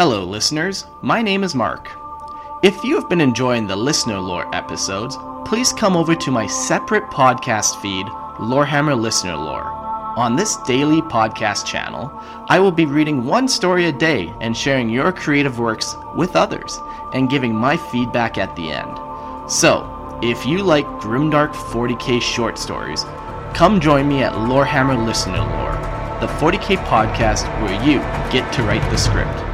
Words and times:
Hello, 0.00 0.24
listeners. 0.24 0.86
My 1.02 1.20
name 1.20 1.44
is 1.44 1.54
Mark. 1.54 1.90
If 2.62 2.82
you 2.82 2.94
have 2.94 3.10
been 3.10 3.20
enjoying 3.20 3.66
the 3.66 3.76
listener 3.76 4.18
lore 4.18 4.48
episodes, 4.54 5.18
please 5.44 5.74
come 5.74 5.94
over 5.94 6.14
to 6.14 6.30
my 6.30 6.46
separate 6.46 7.04
podcast 7.10 7.78
feed, 7.82 8.06
Lorehammer 8.38 8.98
Listener 8.98 9.36
Lore. 9.36 9.66
On 10.16 10.36
this 10.36 10.56
daily 10.66 11.02
podcast 11.02 11.66
channel, 11.66 12.10
I 12.48 12.58
will 12.58 12.72
be 12.72 12.86
reading 12.86 13.26
one 13.26 13.46
story 13.46 13.88
a 13.88 13.92
day 13.92 14.32
and 14.40 14.56
sharing 14.56 14.88
your 14.88 15.12
creative 15.12 15.58
works 15.58 15.94
with 16.16 16.34
others 16.34 16.80
and 17.12 17.28
giving 17.28 17.54
my 17.54 17.76
feedback 17.76 18.38
at 18.38 18.56
the 18.56 18.72
end. 18.72 19.52
So, 19.52 19.84
if 20.22 20.46
you 20.46 20.62
like 20.62 20.86
Grimdark 21.02 21.52
40k 21.52 22.22
short 22.22 22.58
stories, 22.58 23.04
come 23.52 23.82
join 23.82 24.08
me 24.08 24.22
at 24.22 24.32
Lorehammer 24.32 25.04
Listener 25.04 25.40
Lore, 25.40 25.76
the 26.20 26.32
40k 26.38 26.82
podcast 26.86 27.44
where 27.60 27.74
you 27.84 27.98
get 28.32 28.50
to 28.54 28.62
write 28.62 28.90
the 28.90 28.96
script. 28.96 29.49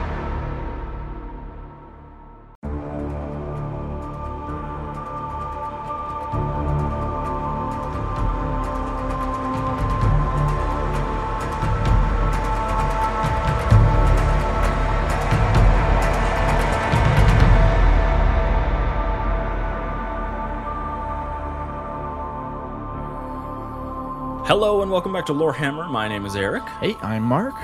Welcome 24.96 25.12
back 25.12 25.26
to 25.26 25.34
Lorehammer. 25.34 25.90
My 25.90 26.08
name 26.08 26.24
is 26.24 26.34
Eric. 26.34 26.62
Hey, 26.80 26.96
I'm 27.02 27.22
Mark. 27.22 27.54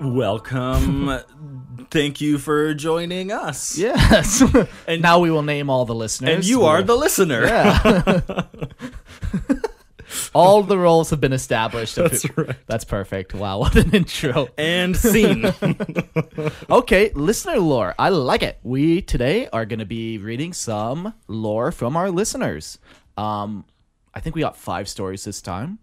Welcome. 0.00 1.20
Thank 1.90 2.22
you 2.22 2.38
for 2.38 2.72
joining 2.72 3.30
us. 3.30 3.76
Yes. 3.76 4.42
And- 4.86 5.02
now 5.02 5.18
we 5.18 5.30
will 5.30 5.42
name 5.42 5.68
all 5.68 5.84
the 5.84 5.94
listeners. 5.94 6.36
And 6.36 6.46
you 6.46 6.64
are 6.64 6.82
the 6.82 6.96
listener. 6.96 7.44
Yeah. 7.44 8.44
all 10.34 10.62
the 10.62 10.78
roles 10.78 11.10
have 11.10 11.20
been 11.20 11.34
established. 11.34 11.96
That's 11.96 12.24
right. 12.34 12.56
That's 12.66 12.84
perfect. 12.84 13.34
Wow, 13.34 13.58
what 13.58 13.76
an 13.76 13.90
intro. 13.94 14.48
And 14.56 14.96
scene. 14.96 15.52
Okay, 16.70 17.12
listener 17.14 17.58
lore. 17.58 17.94
I 17.98 18.08
like 18.08 18.42
it. 18.42 18.58
We 18.62 19.02
today 19.02 19.50
are 19.52 19.66
going 19.66 19.80
to 19.80 19.84
be 19.84 20.16
reading 20.16 20.54
some 20.54 21.12
lore 21.26 21.72
from 21.72 21.94
our 21.94 22.10
listeners. 22.10 22.78
Um, 23.18 23.66
I 24.14 24.20
think 24.20 24.34
we 24.34 24.40
got 24.40 24.56
five 24.56 24.88
stories 24.88 25.24
this 25.24 25.42
time. 25.42 25.78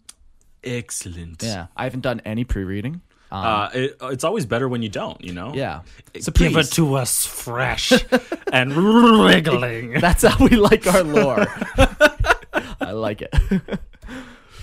Excellent. 0.65 1.43
Yeah, 1.43 1.67
I 1.77 1.83
haven't 1.85 2.01
done 2.01 2.21
any 2.25 2.43
pre-reading. 2.43 3.01
Um, 3.31 3.45
Uh, 3.45 3.69
it, 3.73 3.97
it's 4.03 4.23
always 4.23 4.45
better 4.45 4.67
when 4.69 4.81
you 4.81 4.89
don't, 4.89 5.19
you 5.23 5.33
know? 5.33 5.51
yeah, 5.53 5.81
so 6.19 6.31
Give 6.31 6.53
please. 6.53 6.69
it 6.69 6.73
to 6.75 6.95
us 6.95 7.25
fresh 7.25 7.91
and 8.53 8.73
wriggling. 8.73 9.99
That's 9.99 10.23
how 10.23 10.37
we 10.43 10.55
like 10.55 10.85
our 10.87 11.03
lore. 11.03 11.45
I 12.81 12.91
like 12.91 13.21
it. 13.21 13.33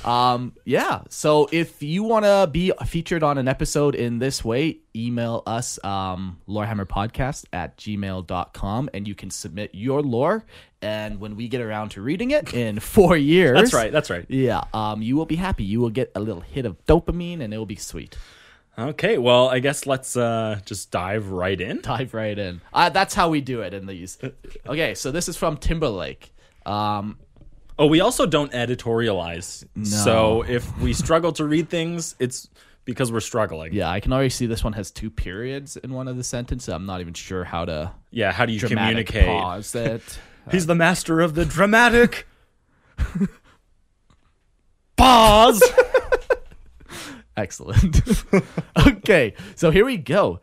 um, 0.04 0.54
yeah. 0.64 1.02
So 1.08 1.48
if 1.52 1.82
you 1.82 2.02
want 2.02 2.24
to 2.24 2.48
be 2.50 2.72
featured 2.86 3.22
on 3.22 3.38
an 3.38 3.48
episode 3.48 3.94
in 3.94 4.18
this 4.18 4.44
way, 4.44 4.78
email 4.94 5.42
us 5.46 5.78
um, 5.84 6.38
lorehammerpodcast 6.48 7.46
at 7.52 7.76
gmail.com 7.76 8.90
and 8.92 9.08
you 9.08 9.14
can 9.14 9.30
submit 9.30 9.70
your 9.74 10.02
lore. 10.02 10.44
And 10.80 11.20
when 11.20 11.36
we 11.36 11.48
get 11.48 11.60
around 11.60 11.90
to 11.90 12.02
reading 12.02 12.32
it 12.32 12.52
in 12.52 12.80
four 12.80 13.16
years, 13.16 13.56
That's 13.56 13.72
right. 13.72 13.92
That's 13.92 14.10
right. 14.10 14.26
Yeah, 14.28 14.64
um, 14.74 15.00
you 15.00 15.16
will 15.16 15.26
be 15.26 15.36
happy. 15.36 15.64
You 15.64 15.80
will 15.80 15.90
get 15.90 16.10
a 16.14 16.20
little 16.20 16.42
hit 16.42 16.66
of 16.66 16.84
dopamine, 16.86 17.40
and 17.40 17.54
it 17.54 17.58
will 17.58 17.66
be 17.66 17.76
sweet. 17.76 18.16
Okay. 18.78 19.18
Well, 19.18 19.48
I 19.48 19.58
guess 19.58 19.86
let's 19.86 20.16
uh, 20.16 20.58
just 20.64 20.90
dive 20.90 21.28
right 21.28 21.60
in. 21.60 21.82
dive 21.82 22.14
right 22.14 22.36
in. 22.36 22.60
Uh, 22.72 22.88
that's 22.88 23.14
how 23.14 23.28
we 23.28 23.40
do 23.40 23.60
it 23.60 23.74
in 23.74 23.86
these. 23.86 24.18
Okay, 24.66 24.94
so 24.94 25.10
this 25.10 25.28
is 25.28 25.36
from 25.36 25.56
Timberlake. 25.56 26.34
Um, 26.64 27.18
Oh, 27.82 27.86
we 27.86 27.98
also 27.98 28.26
don't 28.26 28.52
editorialize. 28.52 29.64
So 29.84 30.44
if 30.46 30.78
we 30.78 30.92
struggle 30.92 31.32
to 31.32 31.44
read 31.44 31.68
things, 31.68 32.14
it's 32.20 32.48
because 32.84 33.10
we're 33.10 33.18
struggling. 33.18 33.72
yeah, 33.72 33.90
I 33.90 33.98
can 33.98 34.12
already 34.12 34.28
see 34.28 34.46
this 34.46 34.62
one 34.62 34.74
has 34.74 34.92
two 34.92 35.10
periods 35.10 35.76
in 35.76 35.92
one 35.92 36.06
of 36.06 36.16
the 36.16 36.22
sentences. 36.22 36.72
I'm 36.72 36.86
not 36.86 37.00
even 37.00 37.12
sure 37.12 37.42
how 37.42 37.64
to 37.64 37.90
Yeah. 38.12 38.30
How 38.30 38.46
do 38.46 38.52
you 38.52 38.60
communicate? 38.60 39.26
pause 39.26 39.74
it. 39.74 40.16
He's 40.52 40.66
the 40.66 40.76
master 40.76 41.20
of 41.20 41.34
the 41.34 41.44
dramatic 41.44 42.28
pause. 44.96 45.60
Excellent. 47.36 48.00
okay, 48.86 49.34
so 49.56 49.72
here 49.72 49.84
we 49.84 49.96
go. 49.96 50.38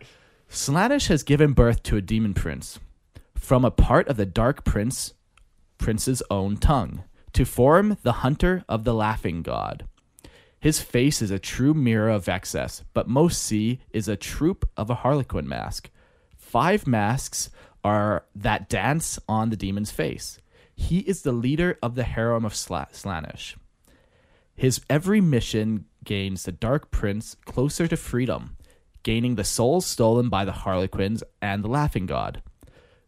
Slaanesh 0.50 1.08
has 1.08 1.24
given 1.24 1.53
birth 1.53 1.84
to 1.84 1.96
a 1.96 2.02
demon 2.02 2.34
prince 2.34 2.80
from 3.34 3.64
a 3.64 3.72
part 3.72 4.09
of 4.09 4.18
the 4.18 4.25
dark 4.25 4.66
prince 4.66 5.14
prince's 5.78 6.22
own 6.30 6.58
tongue 6.58 7.06
to 7.34 7.45
form 7.45 7.97
the 8.03 8.13
hunter 8.23 8.63
of 8.67 8.84
the 8.84 8.94
laughing 8.94 9.41
god. 9.41 9.85
His 10.59 10.81
face 10.81 11.22
is 11.22 11.31
a 11.31 11.40
true 11.40 11.73
mirror 11.73 12.09
of 12.09 12.28
excess, 12.28 12.84
but 12.94 13.07
most 13.07 13.41
see 13.41 13.79
is 13.91 14.07
a 14.07 14.17
troop 14.17 14.69
of 14.75 14.90
a 14.90 14.95
harlequin 14.95 15.47
mask. 15.47 15.90
Five 16.38 16.85
masks 16.85 17.50
are 17.84 18.25
that 18.35 18.67
dance 18.67 19.19
on 19.28 19.50
the 19.50 19.56
demon's 19.56 19.91
face. 19.91 20.40
He 20.75 21.00
is 21.00 21.22
the 21.22 21.31
leader 21.31 21.78
of 21.81 21.95
the 21.95 22.03
harem 22.03 22.45
of 22.45 22.53
Sla- 22.53 22.91
Slaanesh. 22.91 23.56
His 24.56 24.81
every 24.90 25.22
mission 25.22 25.85
gains 26.03 26.44
the 26.44 26.51
Dark 26.51 26.91
Prince 26.91 27.35
closer 27.46 27.88
to 27.88 27.96
freedom, 27.96 28.57
gaining 29.03 29.35
the 29.35 29.44
souls 29.44 29.85
stolen 29.85 30.28
by 30.28 30.44
the 30.44 30.51
Harlequins 30.51 31.23
and 31.41 31.63
the 31.63 31.69
Laughing 31.69 32.06
God. 32.06 32.41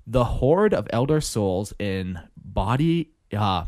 The 0.07 0.23
horde 0.23 0.73
of 0.73 0.88
elder 0.91 1.19
souls 1.19 1.73
in 1.79 2.19
body, 2.38 3.11
uh, 3.35 3.65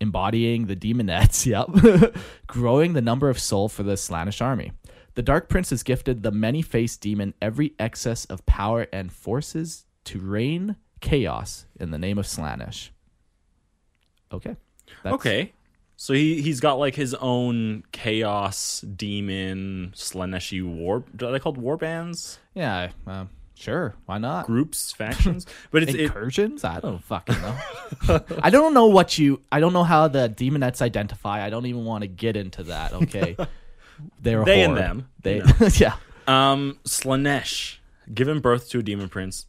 embodying 0.00 0.66
the 0.66 0.76
demonettes, 0.76 1.46
yep, 2.04 2.14
growing 2.46 2.92
the 2.92 3.02
number 3.02 3.28
of 3.28 3.38
soul 3.38 3.68
for 3.68 3.82
the 3.82 3.92
Slaanesh 3.94 4.40
army. 4.42 4.72
The 5.14 5.22
Dark 5.22 5.48
Prince 5.48 5.70
has 5.70 5.82
gifted 5.82 6.22
the 6.22 6.30
many-faced 6.30 7.00
demon 7.00 7.34
every 7.42 7.74
excess 7.78 8.24
of 8.26 8.46
power 8.46 8.86
and 8.92 9.12
forces 9.12 9.84
to 10.04 10.18
reign 10.20 10.76
chaos 11.00 11.66
in 11.78 11.90
the 11.90 11.98
name 11.98 12.18
of 12.18 12.26
Slaanesh. 12.26 12.90
Okay. 14.32 14.56
That's- 15.02 15.14
okay. 15.14 15.52
So 15.96 16.14
he 16.14 16.40
he's 16.40 16.60
got 16.60 16.78
like 16.78 16.94
his 16.94 17.12
own 17.12 17.82
chaos 17.92 18.80
demon 18.80 19.92
Slaaneshi 19.94 20.64
war. 20.64 21.04
Are 21.22 21.30
they 21.30 21.38
called 21.38 21.58
war 21.58 21.76
bands? 21.76 22.38
Yeah, 22.54 22.92
uh, 23.06 23.26
sure. 23.60 23.94
Why 24.06 24.18
not? 24.18 24.46
Groups, 24.46 24.90
factions? 25.02 25.46
But 25.70 25.82
it's 25.84 25.94
it, 25.94 26.00
Incursions? 26.00 26.64
I 26.64 26.80
don't 26.80 27.02
fucking 27.04 27.36
know. 27.40 28.20
I 28.42 28.50
don't 28.50 28.74
know 28.74 28.86
what 28.86 29.18
you. 29.18 29.42
I 29.52 29.60
don't 29.60 29.72
know 29.72 29.84
how 29.84 30.08
the 30.08 30.28
demonettes 30.28 30.82
identify. 30.82 31.44
I 31.44 31.50
don't 31.50 31.66
even 31.66 31.84
want 31.84 32.02
to 32.02 32.08
get 32.08 32.36
into 32.36 32.64
that. 32.64 32.92
Okay, 32.92 33.36
they're 34.20 34.42
a 34.42 34.44
They 34.44 34.62
and 34.62 34.76
them, 34.76 35.08
They, 35.22 35.42
yeah, 35.74 35.96
um 36.26 36.78
Slaanesh 36.86 37.76
given 38.12 38.40
birth 38.40 38.68
to 38.70 38.78
a 38.80 38.82
demon 38.82 39.08
prince. 39.08 39.46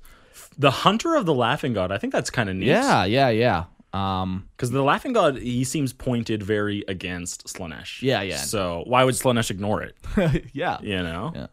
The 0.57 0.71
hunter 0.71 1.16
of 1.16 1.25
the 1.25 1.33
laughing 1.33 1.73
god. 1.73 1.91
I 1.91 1.97
think 1.97 2.13
that's 2.13 2.29
kind 2.29 2.50
of 2.50 2.55
neat. 2.57 2.67
yeah, 2.67 3.05
yeah, 3.05 3.29
yeah. 3.29 3.63
Um, 3.94 4.47
Because 4.55 4.71
the 4.71 4.81
laughing 4.83 5.11
god, 5.13 5.38
he 5.38 5.63
seems 5.63 5.91
pointed 5.94 6.44
very 6.44 6.83
against 6.88 7.45
Slaanesh. 7.47 8.01
Yeah, 8.01 8.21
yeah. 8.21 8.38
So 8.38 8.83
why 8.85 9.03
would 9.03 9.16
Slaanesh 9.16 9.50
ignore 9.51 9.81
it? 9.81 9.97
yeah, 10.53 10.77
You 10.81 11.01
know? 11.03 11.31
yeah. 11.35 11.47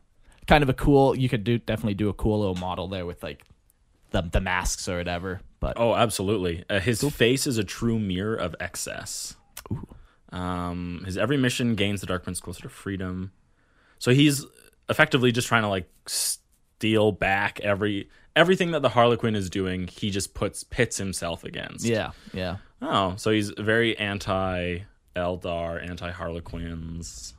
Kind 0.48 0.62
of 0.62 0.68
a 0.68 0.74
cool. 0.74 1.14
You 1.16 1.28
could 1.28 1.44
do 1.44 1.58
definitely 1.58 1.94
do 1.94 2.08
a 2.08 2.14
cool 2.14 2.40
little 2.40 2.54
model 2.56 2.88
there 2.88 3.06
with 3.06 3.22
like 3.22 3.44
the 4.10 4.22
the 4.22 4.40
masks 4.40 4.88
or 4.88 4.96
whatever. 4.98 5.40
But 5.60 5.74
Oh, 5.78 5.94
absolutely. 5.94 6.64
Uh, 6.70 6.80
his 6.80 7.02
face 7.02 7.46
is 7.46 7.58
a 7.58 7.64
true 7.64 7.98
mirror 7.98 8.34
of 8.34 8.56
excess. 8.58 9.36
Um, 10.30 11.02
his 11.06 11.16
every 11.16 11.36
mission 11.36 11.74
gains 11.74 12.00
the 12.00 12.06
Dark 12.06 12.24
Prince 12.24 12.40
closer 12.40 12.62
to 12.62 12.68
freedom. 12.68 13.32
So 13.98 14.12
he's 14.12 14.44
effectively 14.88 15.32
just 15.32 15.48
trying 15.48 15.62
to 15.62 15.68
like 15.68 15.88
steal 16.06 17.12
back 17.12 17.60
every 17.60 18.08
everything 18.36 18.70
that 18.70 18.82
the 18.82 18.90
Harlequin 18.90 19.34
is 19.34 19.50
doing. 19.50 19.88
He 19.88 20.10
just 20.10 20.34
puts 20.34 20.64
pits 20.64 20.96
himself 20.98 21.44
against. 21.44 21.84
yeah, 21.84 22.10
yeah. 22.32 22.58
Oh, 22.80 23.14
so 23.16 23.30
he's 23.32 23.50
very 23.58 23.98
anti 23.98 24.78
Eldar, 25.16 25.88
anti 25.88 26.10
Harlequins. 26.10 27.34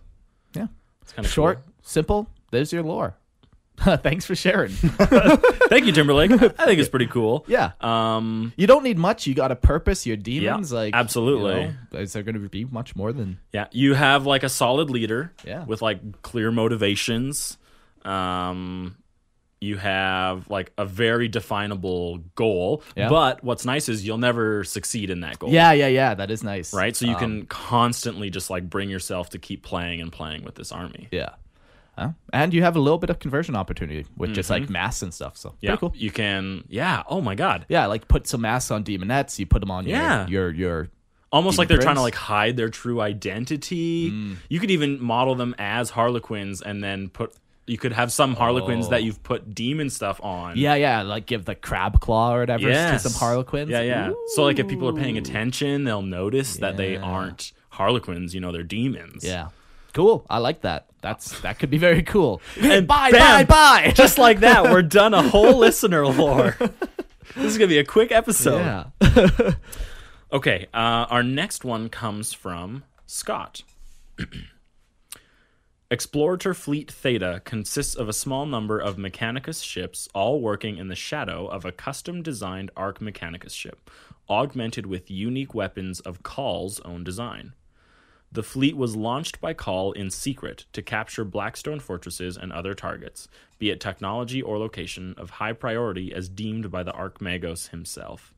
Yeah. 0.53 0.67
It's 1.01 1.13
kind 1.13 1.25
of 1.25 1.31
Short, 1.31 1.59
simple. 1.81 2.27
There's 2.51 2.71
your 2.73 2.83
lore. 2.83 3.15
Thanks 3.79 4.25
for 4.25 4.35
sharing. 4.35 4.71
Thank 5.69 5.85
you, 5.85 5.93
Timberlake. 5.93 6.31
I 6.31 6.37
think 6.65 6.79
it's 6.79 6.89
pretty 6.89 7.07
cool. 7.07 7.45
yeah. 7.47 7.71
Um, 7.79 8.51
You 8.57 8.67
don't 8.67 8.83
need 8.83 8.97
much. 8.97 9.25
You 9.25 9.33
got 9.33 9.51
a 9.51 9.55
purpose. 9.55 10.05
Your 10.05 10.17
demons, 10.17 10.73
like 10.73 10.93
absolutely. 10.93 11.61
you 11.61 11.73
know, 11.93 11.99
is 11.99 12.11
there 12.11 12.23
going 12.23 12.41
to 12.41 12.49
be 12.49 12.65
much 12.65 12.95
more 12.97 13.13
than? 13.13 13.39
Yeah, 13.53 13.67
you 13.71 13.93
have 13.93 14.25
like 14.25 14.43
a 14.43 14.49
solid 14.49 14.89
leader. 14.89 15.31
Yeah. 15.45 15.63
With 15.63 15.81
like 15.81 16.21
clear 16.23 16.51
motivations. 16.51 17.57
Um, 18.03 18.97
you 19.61 19.77
have 19.77 20.49
like 20.49 20.71
a 20.77 20.85
very 20.85 21.27
definable 21.27 22.17
goal. 22.35 22.81
Yeah. 22.97 23.09
But 23.09 23.43
what's 23.43 23.65
nice 23.65 23.89
is 23.89 24.05
you'll 24.05 24.17
never 24.17 24.63
succeed 24.63 25.09
in 25.09 25.21
that 25.21 25.39
goal. 25.39 25.51
Yeah, 25.51 25.71
yeah, 25.73 25.87
yeah. 25.87 26.13
That 26.15 26.31
is 26.31 26.43
nice. 26.43 26.73
Right. 26.73 26.95
So 26.95 27.05
you 27.05 27.13
Um, 27.13 27.19
can 27.19 27.45
constantly 27.45 28.29
just 28.29 28.49
like 28.49 28.69
bring 28.69 28.89
yourself 28.89 29.29
to 29.31 29.39
keep 29.39 29.63
playing 29.63 30.01
and 30.01 30.11
playing 30.11 30.43
with 30.43 30.55
this 30.55 30.71
army. 30.71 31.07
Yeah. 31.11 31.29
And 32.33 32.53
you 32.53 32.61
have 32.63 32.75
a 32.75 32.79
little 32.79 32.97
bit 32.99 33.09
of 33.09 33.19
conversion 33.19 33.55
opportunity 33.55 34.05
with 34.17 34.33
just 34.33 34.49
like 34.49 34.69
masks 34.69 35.01
and 35.01 35.13
stuff. 35.13 35.37
So 35.37 35.49
Mm-hmm. 35.49 35.57
Yeah, 35.61 35.69
pretty 35.75 35.79
cool. 35.79 35.93
you 35.95 36.11
can. 36.11 36.63
Yeah. 36.69 37.03
Oh 37.07 37.21
my 37.21 37.35
god. 37.35 37.65
Yeah, 37.69 37.85
like 37.87 38.07
put 38.07 38.27
some 38.27 38.41
masks 38.41 38.71
on 38.71 38.83
demonettes. 38.83 39.39
You 39.39 39.45
put 39.45 39.59
them 39.59 39.71
on 39.71 39.85
Yeah. 39.87 40.27
your 40.27 40.49
your 40.51 40.53
your. 40.53 40.89
Almost 41.31 41.55
Demon 41.55 41.61
like 41.61 41.67
they're 41.69 41.77
trying 41.77 41.95
to 41.95 42.01
like 42.01 42.15
hide 42.15 42.57
their 42.57 42.69
true 42.69 43.01
identity. 43.01 44.09
Mm. 44.11 44.37
You 44.49 44.59
could 44.59 44.71
even 44.71 45.01
model 45.01 45.35
them 45.35 45.53
as 45.59 45.91
Harlequins 45.91 46.61
and 46.61 46.83
then 46.83 47.09
put. 47.09 47.33
You 47.67 47.77
could 47.77 47.93
have 47.93 48.11
some 48.11 48.33
Harlequins 48.35 48.87
Oh. 48.87 48.89
that 48.89 49.03
you've 49.03 49.21
put 49.21 49.53
demon 49.53 49.91
stuff 49.91 50.19
on. 50.23 50.57
Yeah, 50.57 50.73
yeah, 50.73 51.03
like 51.03 51.27
give 51.27 51.45
the 51.45 51.53
crab 51.53 51.99
claw 51.99 52.33
or 52.35 52.39
whatever 52.39 52.67
Yes. 52.67 53.03
to 53.03 53.09
some 53.09 53.19
harlequins. 53.19 53.69
Yeah, 53.69 53.81
yeah. 53.81 54.11
So 54.33 54.41
like 54.43 54.57
if 54.57 54.67
people 54.67 54.89
are 54.89 54.93
paying 54.93 55.19
attention, 55.19 55.83
they'll 55.83 56.01
notice 56.01 56.57
that 56.57 56.77
they 56.77 56.97
aren't 56.97 57.51
Harlequins. 57.69 58.33
You 58.33 58.41
know, 58.41 58.51
they're 58.51 58.63
demons. 58.63 59.23
Yeah. 59.23 59.49
Cool. 59.93 60.25
I 60.31 60.39
like 60.39 60.61
that. 60.61 60.88
That's 61.01 61.39
that 61.41 61.59
could 61.59 61.69
be 61.69 61.77
very 61.77 62.03
cool. 62.03 62.41
And 62.61 62.87
bye, 62.87 63.11
bam! 63.11 63.45
bye, 63.45 63.83
bye. 63.85 63.91
Just 63.95 64.17
like 64.17 64.41
that, 64.41 64.63
we're 64.65 64.81
done 64.81 65.13
a 65.13 65.21
whole 65.21 65.57
listener 65.57 66.05
lore. 66.05 66.57
This 67.35 67.45
is 67.45 67.57
gonna 67.57 67.67
be 67.67 67.77
a 67.79 67.85
quick 67.85 68.11
episode. 68.11 68.59
yeah. 69.01 69.53
Okay, 70.31 70.67
uh, 70.73 71.07
our 71.09 71.23
next 71.23 71.65
one 71.65 71.89
comes 71.89 72.33
from 72.33 72.83
Scott. 73.07 73.63
Explorator 75.91 76.55
Fleet 76.55 76.91
Theta 76.91 77.41
consists 77.45 77.95
of 77.95 78.07
a 78.07 78.13
small 78.13 78.45
number 78.45 78.77
of 78.77 78.97
Mechanicus 78.97 79.63
ships, 79.63 80.07
all 80.13 80.39
working 80.39 80.77
in 80.77 80.87
the 80.87 80.95
shadow 80.95 81.47
of 81.47 81.65
a 81.65 81.71
custom 81.71 82.21
designed 82.21 82.69
Ark 82.77 82.99
Mechanicus 82.99 83.53
ship, 83.55 83.89
augmented 84.29 84.85
with 84.85 85.09
unique 85.09 85.55
weapons 85.55 85.99
of 86.01 86.21
Cawl's 86.21 86.79
own 86.81 87.03
design. 87.03 87.53
The 88.31 88.43
fleet 88.43 88.77
was 88.77 88.95
launched 88.95 89.41
by 89.41 89.55
Cawl 89.55 89.91
in 89.93 90.11
secret 90.11 90.65
to 90.73 90.83
capture 90.83 91.25
Blackstone 91.25 91.79
fortresses 91.79 92.37
and 92.37 92.53
other 92.53 92.75
targets, 92.75 93.27
be 93.57 93.71
it 93.71 93.79
technology 93.79 94.39
or 94.39 94.59
location, 94.59 95.15
of 95.17 95.31
high 95.31 95.53
priority 95.53 96.13
as 96.13 96.29
deemed 96.29 96.69
by 96.69 96.83
the 96.83 96.93
Archmagos 96.93 97.69
himself. 97.69 98.31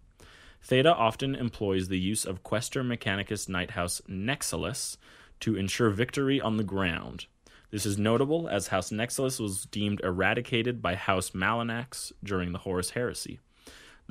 Theta 0.64 0.96
often 0.96 1.36
employs 1.36 1.90
the 1.90 2.00
use 2.00 2.24
of 2.24 2.44
Questor 2.44 2.84
Mechanicus 2.84 3.50
Knighthouse 3.50 4.02
Nexilus 4.08 4.96
to 5.42 5.58
ensure 5.58 5.90
victory 5.90 6.40
on 6.40 6.56
the 6.56 6.64
ground. 6.64 7.26
This 7.72 7.86
is 7.86 7.98
notable 7.98 8.48
as 8.48 8.68
House 8.68 8.92
Nexilus 8.92 9.40
was 9.42 9.66
deemed 9.66 10.02
eradicated 10.04 10.82
by 10.82 10.96
House 10.96 11.32
Malinax 11.32 12.14
during 12.24 12.54
the 12.54 12.60
Horus 12.60 12.92
Heresy. 12.92 13.40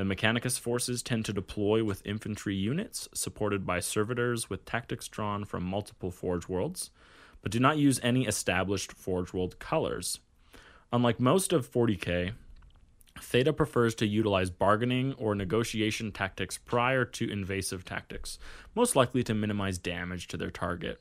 The 0.00 0.06
Mechanicus 0.06 0.58
forces 0.58 1.02
tend 1.02 1.26
to 1.26 1.32
deploy 1.35 1.85
with 1.85 2.06
infantry 2.06 2.55
units, 2.55 3.06
supported 3.12 3.67
by 3.67 3.81
servitors 3.81 4.49
with 4.49 4.64
tactics 4.64 5.06
drawn 5.08 5.44
from 5.44 5.62
multiple 5.62 6.11
Forge 6.11 6.49
worlds, 6.49 6.88
but 7.43 7.52
do 7.52 7.61
not 7.61 7.76
use 7.76 8.00
any 8.02 8.25
established 8.25 8.93
Forge 8.93 9.35
world 9.35 9.58
colors. 9.58 10.19
Unlike 10.91 11.20
most 11.20 11.52
of 11.52 11.70
40k, 11.70 12.32
Theta 13.20 13.52
prefers 13.52 13.94
to 13.97 14.06
utilize 14.06 14.49
bargaining 14.49 15.12
or 15.19 15.35
negotiation 15.35 16.12
tactics 16.12 16.56
prior 16.56 17.05
to 17.05 17.31
invasive 17.31 17.85
tactics, 17.85 18.38
most 18.75 18.97
likely 18.97 19.23
to 19.25 19.35
minimize 19.35 19.76
damage 19.76 20.29
to 20.29 20.38
their 20.38 20.50
target. 20.50 20.99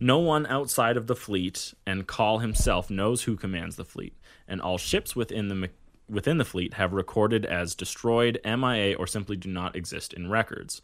No 0.00 0.18
one 0.18 0.46
outside 0.46 0.96
of 0.96 1.06
the 1.06 1.14
fleet 1.14 1.74
and 1.86 2.08
Cawl 2.08 2.40
himself 2.40 2.90
knows 2.90 3.22
who 3.22 3.36
commands 3.36 3.76
the 3.76 3.84
fleet, 3.84 4.16
and 4.48 4.60
all 4.60 4.78
ships 4.78 5.14
within 5.14 5.46
the 5.46 5.54
within 6.10 6.38
the 6.38 6.44
fleet 6.44 6.74
have 6.74 6.92
recorded 6.92 7.44
as 7.46 7.74
destroyed, 7.74 8.40
MIA, 8.44 8.96
or 8.96 9.06
simply 9.06 9.36
do 9.36 9.48
not 9.48 9.76
exist 9.76 10.12
in 10.12 10.30
records. 10.30 10.82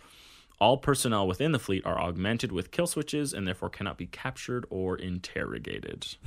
All 0.58 0.78
personnel 0.78 1.26
within 1.26 1.52
the 1.52 1.58
fleet 1.58 1.84
are 1.84 2.00
augmented 2.00 2.50
with 2.50 2.70
kill 2.70 2.86
switches 2.86 3.34
and 3.34 3.46
therefore 3.46 3.68
cannot 3.68 3.98
be 3.98 4.06
captured 4.06 4.66
or 4.70 4.96
interrogated. 4.96 6.06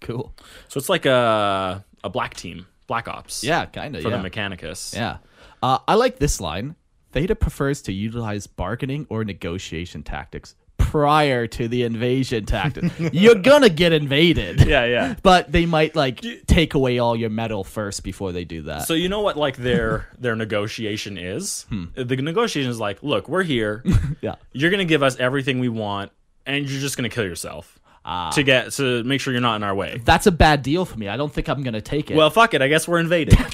Cool. 0.00 0.34
So 0.68 0.76
it's 0.76 0.90
like 0.90 1.06
a 1.06 1.82
a 2.04 2.10
black 2.10 2.34
team, 2.34 2.66
black 2.86 3.08
ops. 3.08 3.42
Yeah, 3.42 3.64
kind 3.64 3.96
of. 3.96 4.02
For 4.02 4.10
yeah. 4.10 4.20
the 4.20 4.28
Mechanicus. 4.28 4.94
Yeah. 4.94 5.16
Uh, 5.62 5.78
I 5.88 5.94
like 5.94 6.18
this 6.18 6.38
line. 6.38 6.76
Theta 7.12 7.34
prefers 7.34 7.80
to 7.82 7.94
utilize 7.94 8.46
bargaining 8.46 9.06
or 9.08 9.24
negotiation 9.24 10.02
tactics 10.02 10.54
prior 11.00 11.46
to 11.46 11.68
the 11.68 11.82
invasion 11.82 12.46
tactic. 12.46 12.90
You're 13.12 13.34
gonna 13.34 13.68
get 13.68 13.92
invaded. 13.92 14.60
Yeah, 14.66 14.84
yeah. 14.86 15.14
But 15.22 15.52
they 15.52 15.66
might 15.66 15.94
like 15.94 16.24
take 16.46 16.74
away 16.74 16.98
all 16.98 17.14
your 17.16 17.30
metal 17.30 17.64
first 17.64 18.02
before 18.02 18.32
they 18.32 18.44
do 18.44 18.62
that. 18.62 18.86
So 18.86 18.94
you 18.94 19.08
know 19.08 19.20
what 19.20 19.36
like 19.36 19.56
their 19.56 20.08
their 20.18 20.34
negotiation 20.36 21.18
is? 21.18 21.66
Hmm. 21.68 21.84
The 21.94 22.16
negotiation 22.16 22.70
is 22.70 22.80
like, 22.80 23.02
look, 23.02 23.28
we're 23.28 23.42
here. 23.42 23.84
yeah. 24.22 24.36
You're 24.52 24.70
gonna 24.70 24.84
give 24.84 25.02
us 25.02 25.16
everything 25.18 25.60
we 25.60 25.68
want, 25.68 26.12
and 26.46 26.68
you're 26.68 26.80
just 26.80 26.96
gonna 26.96 27.08
kill 27.10 27.24
yourself 27.24 27.78
Ah. 28.08 28.30
to 28.30 28.42
get 28.44 28.70
to 28.74 29.02
make 29.02 29.20
sure 29.20 29.32
you're 29.32 29.42
not 29.42 29.56
in 29.56 29.64
our 29.64 29.74
way. 29.74 30.00
That's 30.04 30.26
a 30.28 30.32
bad 30.32 30.62
deal 30.62 30.84
for 30.84 30.96
me. 30.96 31.08
I 31.08 31.16
don't 31.16 31.32
think 31.32 31.48
I'm 31.48 31.62
gonna 31.64 31.80
take 31.80 32.08
it. 32.10 32.16
Well, 32.16 32.30
fuck 32.30 32.54
it. 32.54 32.62
I 32.62 32.68
guess 32.68 32.86
we're 32.86 33.00
invaded. 33.00 33.36
damn 33.36 33.46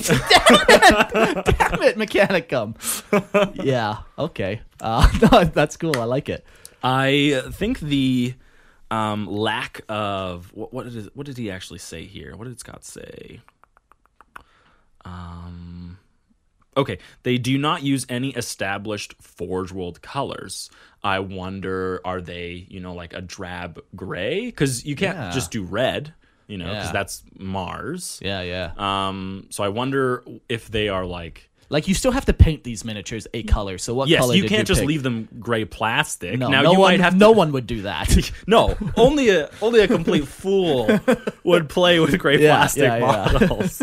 it, 1.82 1.96
Mechanicum. 1.96 2.74
yeah. 3.64 3.98
Okay. 4.18 4.60
Uh, 4.80 5.08
no, 5.32 5.44
that's 5.44 5.76
cool. 5.76 5.96
I 5.98 6.04
like 6.04 6.28
it. 6.28 6.44
I 6.82 7.42
think 7.52 7.80
the 7.80 8.34
um, 8.90 9.26
lack 9.26 9.80
of 9.88 10.52
what, 10.54 10.72
what 10.72 10.90
did 10.92 11.10
what 11.14 11.26
did 11.26 11.38
he 11.38 11.50
actually 11.50 11.78
say 11.78 12.04
here? 12.04 12.36
What 12.36 12.48
did 12.48 12.58
Scott 12.60 12.84
say? 12.84 13.40
Um, 15.04 15.98
okay, 16.76 16.98
they 17.22 17.38
do 17.38 17.58
not 17.58 17.82
use 17.82 18.06
any 18.08 18.30
established 18.30 19.14
Forge 19.20 19.72
World 19.72 20.02
colors. 20.02 20.70
I 21.02 21.18
wonder, 21.18 22.00
are 22.04 22.20
they 22.20 22.66
you 22.68 22.80
know 22.80 22.94
like 22.94 23.12
a 23.12 23.20
drab 23.20 23.80
gray? 23.96 24.46
Because 24.46 24.84
you 24.84 24.94
can't 24.96 25.16
Yeah. 25.18 25.30
just 25.32 25.50
do 25.50 25.62
red, 25.64 26.14
you 26.46 26.58
know, 26.58 26.66
because 26.68 26.86
Yeah. 26.86 26.92
that's 26.92 27.22
Mars. 27.38 28.20
Yeah. 28.22 28.42
Yeah. 28.42 28.72
Um, 28.76 29.46
so 29.50 29.64
I 29.64 29.68
wonder 29.68 30.24
if 30.48 30.68
they 30.68 30.88
are 30.88 31.04
like. 31.06 31.48
Like 31.72 31.88
you 31.88 31.94
still 31.94 32.12
have 32.12 32.26
to 32.26 32.32
paint 32.34 32.62
these 32.64 32.84
miniatures 32.84 33.26
a 33.32 33.42
color. 33.44 33.78
So 33.78 33.94
what 33.94 34.08
Yes, 34.08 34.20
color? 34.20 34.34
you 34.34 34.44
can't 34.48 34.68
just 34.68 34.80
pick? 34.82 34.88
leave 34.88 35.02
them 35.02 35.26
gray 35.40 35.64
plastic. 35.64 36.38
No, 36.38 36.48
now 36.48 36.62
no 36.62 36.72
you 36.72 36.78
one. 36.78 36.92
might 36.92 37.00
have 37.00 37.14
to, 37.14 37.18
no 37.18 37.32
one 37.32 37.50
would 37.52 37.66
do 37.66 37.82
that. 37.82 38.14
No, 38.46 38.76
only 38.96 39.30
a 39.30 39.48
only 39.62 39.80
a 39.80 39.88
complete 39.88 40.28
fool 40.42 40.88
would 41.44 41.68
play 41.68 41.98
with 41.98 42.18
gray 42.18 42.40
Yeah, 42.42 42.56
plastic 42.56 42.82
yeah, 42.84 42.96
yeah. 42.98 43.32
models. 43.32 43.82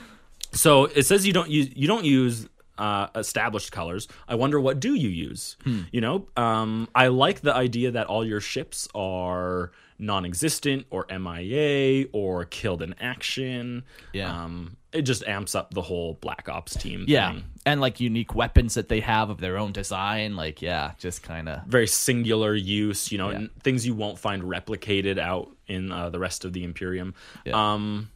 so 0.52 0.86
it 0.86 1.02
says 1.04 1.26
you 1.26 1.32
don't 1.32 1.50
use 1.50 1.68
you 1.76 1.86
don't 1.86 2.04
use 2.04 2.48
uh, 2.78 3.08
established 3.14 3.72
colors. 3.72 4.06
I 4.28 4.34
wonder 4.34 4.60
what 4.60 4.80
do 4.80 4.94
you 4.94 5.08
use? 5.08 5.56
Hmm. 5.64 5.82
You 5.92 6.00
know, 6.00 6.26
um, 6.36 6.88
I 6.94 7.08
like 7.08 7.40
the 7.40 7.54
idea 7.54 7.90
that 7.92 8.06
all 8.06 8.24
your 8.24 8.40
ships 8.40 8.88
are 8.94 9.72
non-existent 9.98 10.86
or 10.90 11.06
MIA 11.10 12.06
or 12.12 12.44
killed 12.44 12.82
in 12.82 12.94
action. 13.00 13.84
Yeah. 14.12 14.44
um, 14.44 14.76
it 14.92 15.02
just 15.02 15.22
amps 15.26 15.54
up 15.54 15.74
the 15.74 15.82
whole 15.82 16.14
Black 16.20 16.48
Ops 16.48 16.74
team. 16.74 17.04
Yeah, 17.06 17.32
thing. 17.32 17.44
and 17.66 17.80
like 17.82 18.00
unique 18.00 18.34
weapons 18.34 18.74
that 18.74 18.88
they 18.88 19.00
have 19.00 19.28
of 19.28 19.38
their 19.38 19.58
own 19.58 19.72
design. 19.72 20.36
Like, 20.36 20.62
yeah, 20.62 20.92
just 20.98 21.22
kind 21.22 21.48
of. 21.50 21.64
very 21.66 21.86
singular 21.86 22.54
use, 22.54 23.12
you 23.12 23.18
know, 23.18 23.28
Yeah. 23.30 23.36
and 23.36 23.62
things 23.62 23.86
you 23.86 23.94
won't 23.94 24.18
find 24.18 24.42
replicated 24.42 25.18
out 25.18 25.50
in 25.66 25.92
uh, 25.92 26.08
the 26.10 26.18
rest 26.18 26.44
of 26.46 26.52
the 26.54 26.64
Imperium. 26.64 27.14
Yeah. 27.44 27.72
Um, 27.74 28.10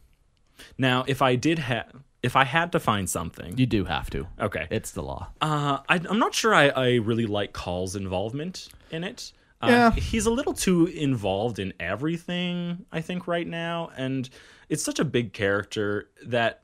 now, 0.77 1.03
if 1.07 1.21
I 1.21 1.35
did 1.35 1.59
have, 1.59 1.91
if 2.23 2.35
I 2.35 2.45
had 2.45 2.71
to 2.71 2.79
find 2.79 3.07
something, 3.09 3.57
You 3.57 3.65
do 3.67 3.85
have 3.85 4.09
to. 4.11 4.27
okay, 4.39 4.67
It's 4.71 4.91
the 4.91 5.03
law. 5.03 5.29
uh, 5.41 5.79
I, 5.87 5.99
I'm 6.09 6.19
not 6.19 6.33
sure 6.33 6.53
I, 6.53 6.69
I 6.69 6.93
really 6.95 7.25
like 7.27 7.53
Cawl's 7.53 7.95
involvement 7.95 8.69
in 8.91 9.03
it. 9.03 9.33
Uh, 9.61 9.67
Yeah. 9.69 9.91
he's 9.91 10.25
a 10.25 10.31
little 10.31 10.53
too 10.53 10.87
involved 10.87 11.59
in 11.59 11.73
everything, 11.79 12.85
I 12.91 13.01
think, 13.01 13.27
right 13.27 13.47
now, 13.47 13.91
and 13.95 14.29
it's 14.69 14.83
such 14.83 14.99
a 14.99 15.05
big 15.05 15.33
character 15.33 16.09
that 16.25 16.63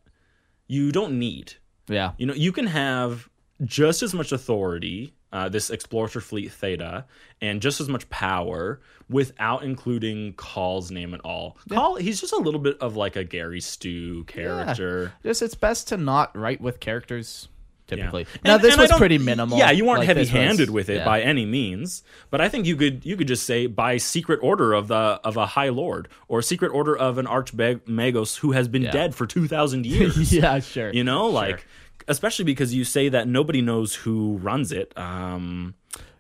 you 0.68 0.92
don't 0.92 1.18
need. 1.20 1.54
Yeah. 1.88 2.12
You 2.18 2.26
know, 2.26 2.34
you 2.34 2.52
can 2.52 2.68
have 2.68 3.30
just 3.64 4.04
as 4.04 4.14
much 4.14 4.32
authority, 4.32 5.14
uh, 5.32 5.50
this 5.50 5.70
Explorer 5.70 6.08
Fleet 6.10 6.52
Theta, 6.52 7.06
and 7.42 7.62
just 7.62 7.80
as 7.82 7.88
much 7.90 8.10
power 8.10 8.82
without 9.10 9.64
including 9.64 10.34
Cawl's 10.34 10.92
name 10.92 11.14
at 11.14 11.22
all. 11.22 11.58
Cawl, 11.70 11.96
he's 11.96 12.20
just 12.20 12.34
a 12.34 12.38
little 12.38 12.60
bit 12.60 12.78
of 12.82 12.96
like 12.96 13.16
a 13.16 13.24
Gary 13.24 13.62
Stu 13.62 14.24
character. 14.26 15.14
Just 15.24 15.42
it's 15.42 15.56
best 15.56 15.88
to 15.90 15.98
not 15.98 16.36
write 16.36 16.60
with 16.62 16.80
characters. 16.80 17.48
Yeah. 17.90 17.96
Typically. 17.96 18.28
Now 18.44 18.56
And- 18.56 18.64
this 18.64 18.74
and 18.74 18.82
was 18.82 18.92
pretty 18.94 19.18
minimal. 19.18 19.58
Yeah, 19.58 19.72
you 19.72 19.86
weren't 19.86 20.00
Like, 20.00 20.08
heavy-handed 20.08 20.70
was- 20.70 20.74
with 20.74 20.90
it 20.90 20.98
yeah. 20.98 21.06
by 21.06 21.22
any 21.22 21.46
means, 21.46 22.04
but 22.30 22.42
I 22.42 22.50
think 22.50 22.66
you 22.66 22.76
could 22.76 23.06
you 23.06 23.16
could 23.16 23.28
just 23.28 23.46
say 23.46 23.66
by 23.68 23.96
secret 23.98 24.40
order 24.44 24.74
of 24.74 24.88
the 24.90 24.96
of 25.24 25.38
a 25.38 25.46
high 25.46 25.70
lord 25.70 26.10
or 26.28 26.42
secret 26.42 26.70
order 26.70 26.98
of 26.98 27.18
an 27.18 27.28
archmagos 27.28 28.38
who 28.38 28.52
has 28.52 28.68
been 28.68 28.82
Yeah. 28.84 28.92
dead 28.92 29.16
for 29.16 29.26
two 29.26 29.48
thousand 29.48 29.86
years. 29.96 30.34
yeah, 30.34 30.60
sure. 30.60 30.92
you 30.94 31.04
know 31.04 31.28
like 31.28 31.66
especially 32.10 32.46
because 32.46 32.74
you 32.74 32.84
say 32.84 33.10
that 33.10 33.28
nobody 33.28 33.62
knows 33.62 33.96
who 33.96 34.38
runs 34.38 34.72
it 34.72 34.92
um 34.98 35.74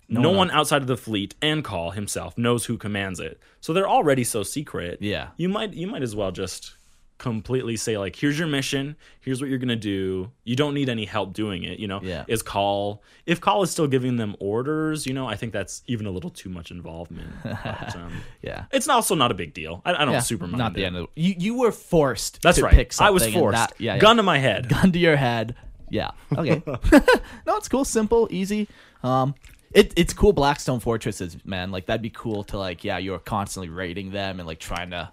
no, 0.09 0.31
one 0.31 0.49
outside 0.51 0.81
of 0.81 0.87
the 0.87 0.95
fleet 0.95 1.35
and 1.41 1.65
Cawl 1.65 1.91
himself 1.91 2.37
knows 2.37 2.63
who 2.65 2.77
commands 2.77 3.19
it 3.19 3.39
so 3.59 3.73
they're 3.73 3.89
already 3.89 4.23
so 4.23 4.41
secret 4.41 4.99
Yeah. 5.01 5.27
you 5.35 5.49
might 5.49 5.73
you 5.73 5.85
might 5.87 6.01
as 6.01 6.15
well 6.15 6.31
just 6.31 6.75
completely 7.17 7.75
say 7.75 7.97
like 7.97 8.15
here's 8.15 8.37
your 8.37 8.47
mission 8.47 8.95
here's 9.21 9.41
what 9.41 9.49
you're 9.49 9.57
gonna 9.57 9.75
do 9.75 10.29
you 10.43 10.55
don't 10.55 10.75
need 10.75 10.87
any 10.87 11.03
help 11.03 11.33
doing 11.33 11.63
it 11.63 11.79
you 11.79 11.87
know 11.87 11.99
Yeah. 12.03 12.25
is 12.27 12.43
Cawl 12.43 13.01
if 13.25 13.41
Cawl 13.41 13.63
is 13.63 13.71
still 13.71 13.87
giving 13.87 14.17
them 14.17 14.35
orders 14.39 15.07
you 15.07 15.13
know 15.13 15.25
i 15.27 15.35
think 15.35 15.51
that's 15.51 15.81
even 15.87 16.05
a 16.05 16.11
little 16.11 16.29
too 16.29 16.49
much 16.49 16.69
involvement 16.69 17.29
but, 17.43 17.95
um, 17.95 18.13
Yeah. 18.43 18.65
it's 18.71 18.87
also 18.87 19.15
not 19.15 19.31
a 19.31 19.33
big 19.33 19.55
deal 19.55 19.81
i, 19.83 19.95
I 19.95 20.05
don't 20.05 20.13
yeah. 20.13 20.19
super 20.19 20.45
mind 20.45 20.59
Not 20.59 20.73
the 20.75 20.83
it. 20.83 20.87
end 20.87 20.95
of 20.97 21.07
the, 21.15 21.21
you. 21.21 21.35
You 21.39 21.57
were 21.57 21.71
forced. 21.71 22.41
that's 22.43 22.59
to 22.59 22.65
right 22.65 23.01
i 23.01 23.09
was 23.09 23.25
forced 23.27 23.55
That, 23.57 23.73
yeah, 23.79 23.95
yeah. 23.95 23.99
gun 23.99 24.17
to 24.17 24.23
my 24.23 24.37
head 24.37 24.69
gun 24.69 24.91
to 24.91 24.99
your 24.99 25.15
head. 25.15 25.55
Yeah. 25.89 26.11
Okay. 26.37 26.61
no, 27.47 27.55
it's 27.55 27.69
cool, 27.69 27.85
simple, 27.85 28.27
easy. 28.29 28.67
Um, 29.03 29.35
it 29.71 29.93
it's 29.95 30.13
cool. 30.13 30.33
Blackstone 30.33 30.81
fortresses, 30.81 31.37
man. 31.45 31.71
Like 31.71 31.85
that'd 31.85 32.01
be 32.01 32.09
cool 32.09 32.43
to 32.45 32.57
like. 32.57 32.83
Yeah, 32.83 32.97
you're 32.97 33.19
constantly 33.19 33.69
raiding 33.69 34.11
them 34.11 34.41
and 34.41 34.45
like 34.47 34.59
trying 34.59 34.89
to, 34.89 35.09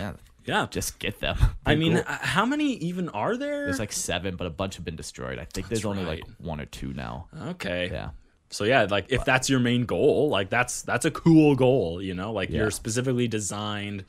yeah, 0.00 0.14
yeah 0.44 0.66
just 0.70 0.98
get 0.98 1.20
them. 1.20 1.36
i 1.40 1.74
Pretty 1.74 1.80
mean 1.80 1.92
cool. 1.94 2.04
uh, 2.06 2.18
how 2.20 2.44
many 2.46 2.74
even 2.74 3.08
are 3.10 3.36
there 3.36 3.64
there's 3.66 3.78
like 3.78 3.92
seven, 3.92 4.36
but 4.36 4.46
a 4.46 4.50
bunch 4.50 4.76
have 4.76 4.84
been 4.84 4.96
destroyed. 4.96 5.38
I 5.38 5.44
think 5.46 5.68
there's 5.68 5.84
only 5.84 6.04
like 6.04 6.22
one 6.38 6.60
or 6.60 6.66
two 6.66 6.92
now. 6.92 7.28
okay 7.48 7.88
Yeah. 7.92 8.10
So 8.50 8.64
yeah, 8.64 8.86
like 8.88 9.06
if 9.08 9.24
that's 9.24 9.50
your 9.50 9.58
main 9.58 9.84
goal, 9.84 10.28
like 10.28 10.48
that's 10.50 10.82
that's 10.82 11.04
a 11.04 11.10
cool 11.10 11.56
goal, 11.56 12.00
you 12.00 12.14
know? 12.14 12.32
Like 12.32 12.50
Yeah. 12.50 12.58
you're 12.60 12.70
specifically 12.70 13.26
designed 13.26 14.04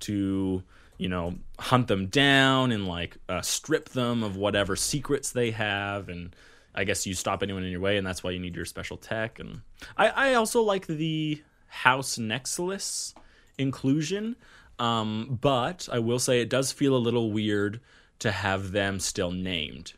to, 0.00 0.62
you 0.98 1.08
know, 1.08 1.34
hunt 1.58 1.86
them 1.88 2.06
down 2.06 2.72
and 2.72 2.88
like 2.88 3.16
uh, 3.28 3.42
strip 3.42 3.90
them 3.90 4.22
of 4.24 4.36
whatever 4.36 4.74
secrets 4.76 5.30
they 5.32 5.50
have 5.52 6.08
and 6.08 6.34
I 6.74 6.84
guess 6.84 7.06
you 7.06 7.14
stop 7.14 7.42
anyone 7.42 7.64
in 7.64 7.70
your 7.70 7.80
way 7.80 7.96
and 7.96 8.06
that's 8.06 8.22
why 8.24 8.32
you 8.32 8.38
need 8.40 8.56
your 8.56 8.64
special 8.64 8.96
tech 8.96 9.38
and 9.38 9.60
I 9.96 10.08
I 10.08 10.34
also 10.34 10.62
like 10.62 10.86
the 10.86 11.42
House 11.68 12.18
Nexus 12.18 13.14
inclusion. 13.58 14.36
Um, 14.78 15.38
but 15.40 15.88
I 15.90 15.98
will 15.98 16.18
say 16.18 16.40
it 16.40 16.50
does 16.50 16.72
feel 16.72 16.94
a 16.94 16.98
little 16.98 17.32
weird 17.32 17.80
to 18.18 18.30
have 18.30 18.72
them 18.72 19.00
still 19.00 19.30
named. 19.30 19.94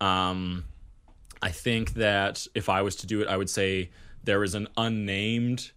Um, 0.00 0.64
I 1.42 1.50
think 1.50 1.94
that 1.94 2.46
if 2.54 2.68
I 2.68 2.82
was 2.82 2.96
to 2.96 3.06
do 3.06 3.22
it, 3.22 3.28
I 3.28 3.36
would 3.36 3.50
say 3.50 3.90
there 4.24 4.42
is 4.42 4.54
an 4.54 4.68
unnamed 4.76 5.72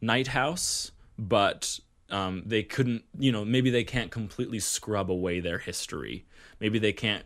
knight 0.00 0.28
house, 0.28 0.92
but 1.18 1.78
um, 2.10 2.42
they 2.46 2.62
couldn't, 2.62 3.04
you 3.18 3.32
know, 3.32 3.44
maybe 3.44 3.70
they 3.70 3.84
can't 3.84 4.10
completely 4.10 4.58
scrub 4.58 5.10
away 5.10 5.40
their 5.40 5.58
history. 5.58 6.26
Maybe 6.60 6.78
they 6.78 6.92
can't. 6.92 7.24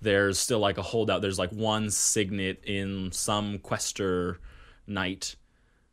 There's 0.00 0.38
still 0.38 0.58
like 0.58 0.78
a 0.78 0.82
holdout. 0.82 1.22
There's 1.22 1.38
like 1.38 1.52
one 1.52 1.90
signet 1.90 2.64
in 2.64 3.12
some 3.12 3.58
Questor 3.58 4.38
Knight 4.86 5.36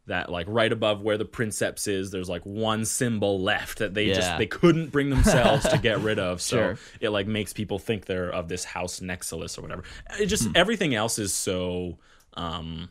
that 0.09 0.29
like 0.31 0.45
right 0.49 0.71
above 0.71 1.01
where 1.01 1.17
the 1.17 1.25
princeps 1.25 1.87
is 1.87 2.11
there's 2.11 2.29
like 2.29 2.43
one 2.45 2.85
symbol 2.85 3.39
left 3.41 3.79
that 3.79 3.93
they 3.93 4.07
just 4.13 4.37
they 4.37 4.45
couldn't 4.45 4.91
bring 4.91 5.09
themselves 5.09 5.67
to 5.67 5.77
get 5.77 5.99
rid 5.99 6.19
of 6.19 6.41
so 6.49 6.57
Sure. 6.57 6.77
it 6.99 7.09
like 7.09 7.25
makes 7.25 7.53
people 7.53 7.79
think 7.79 8.05
they're 8.05 8.29
of 8.29 8.47
this 8.49 8.63
house 8.63 9.01
nexus 9.01 9.57
or 9.57 9.61
whatever 9.61 9.83
it 10.19 10.25
just 10.27 10.45
Hmm. 10.45 10.51
everything 10.55 10.93
else 10.93 11.17
is 11.17 11.33
so 11.33 11.97
um 12.35 12.89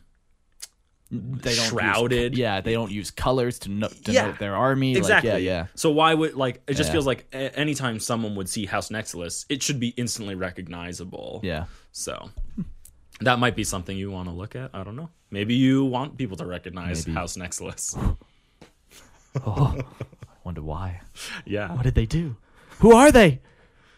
They 1.11 1.55
don't 1.55 1.65
Shrouded. 1.69 2.33
Use, 2.33 2.39
yeah, 2.39 2.61
they 2.61 2.73
don't 2.73 2.91
use 2.91 3.09
colors 3.09 3.57
to 3.59 3.69
note 3.69 3.93
to 4.05 4.11
Yeah. 4.11 4.27
note 4.27 4.37
their 4.37 4.55
army. 4.55 4.95
exactly 4.95 5.31
Like, 5.31 5.41
yeah, 5.41 5.51
yeah. 5.61 5.67
so 5.73 5.89
why 5.89 6.13
would 6.13 6.35
like 6.35 6.61
it 6.67 6.75
just 6.75 6.89
Yeah. 6.89 6.93
feels 6.93 7.07
like 7.07 7.25
a- 7.33 7.57
anytime 7.57 7.99
someone 7.99 8.35
would 8.35 8.47
see 8.47 8.65
house 8.67 8.91
nexus 8.91 9.45
it 9.49 9.63
should 9.63 9.79
be 9.79 9.89
instantly 9.97 10.35
recognizable 10.35 11.41
Yeah. 11.43 11.65
so 11.91 12.29
that 13.21 13.39
might 13.39 13.55
be 13.55 13.63
something 13.63 13.97
you 13.97 14.11
want 14.11 14.29
to 14.29 14.35
look 14.35 14.55
at 14.55 14.69
i 14.73 14.83
don't 14.83 14.95
know 14.95 15.09
maybe 15.31 15.55
you 15.55 15.85
want 15.85 16.17
people 16.17 16.37
to 16.37 16.45
recognize 16.45 17.05
Maybe. 17.07 17.15
house 17.15 17.37
nexus 17.37 17.95
Oh, 19.45 19.75
I 19.77 20.25
wonder 20.43 20.61
why. 20.61 21.01
yeah 21.45 21.73
What 21.73 21.83
did 21.83 21.95
they 21.95 22.05
do? 22.05 22.35
Who 22.79 22.93
are 22.95 23.11
they? 23.11 23.41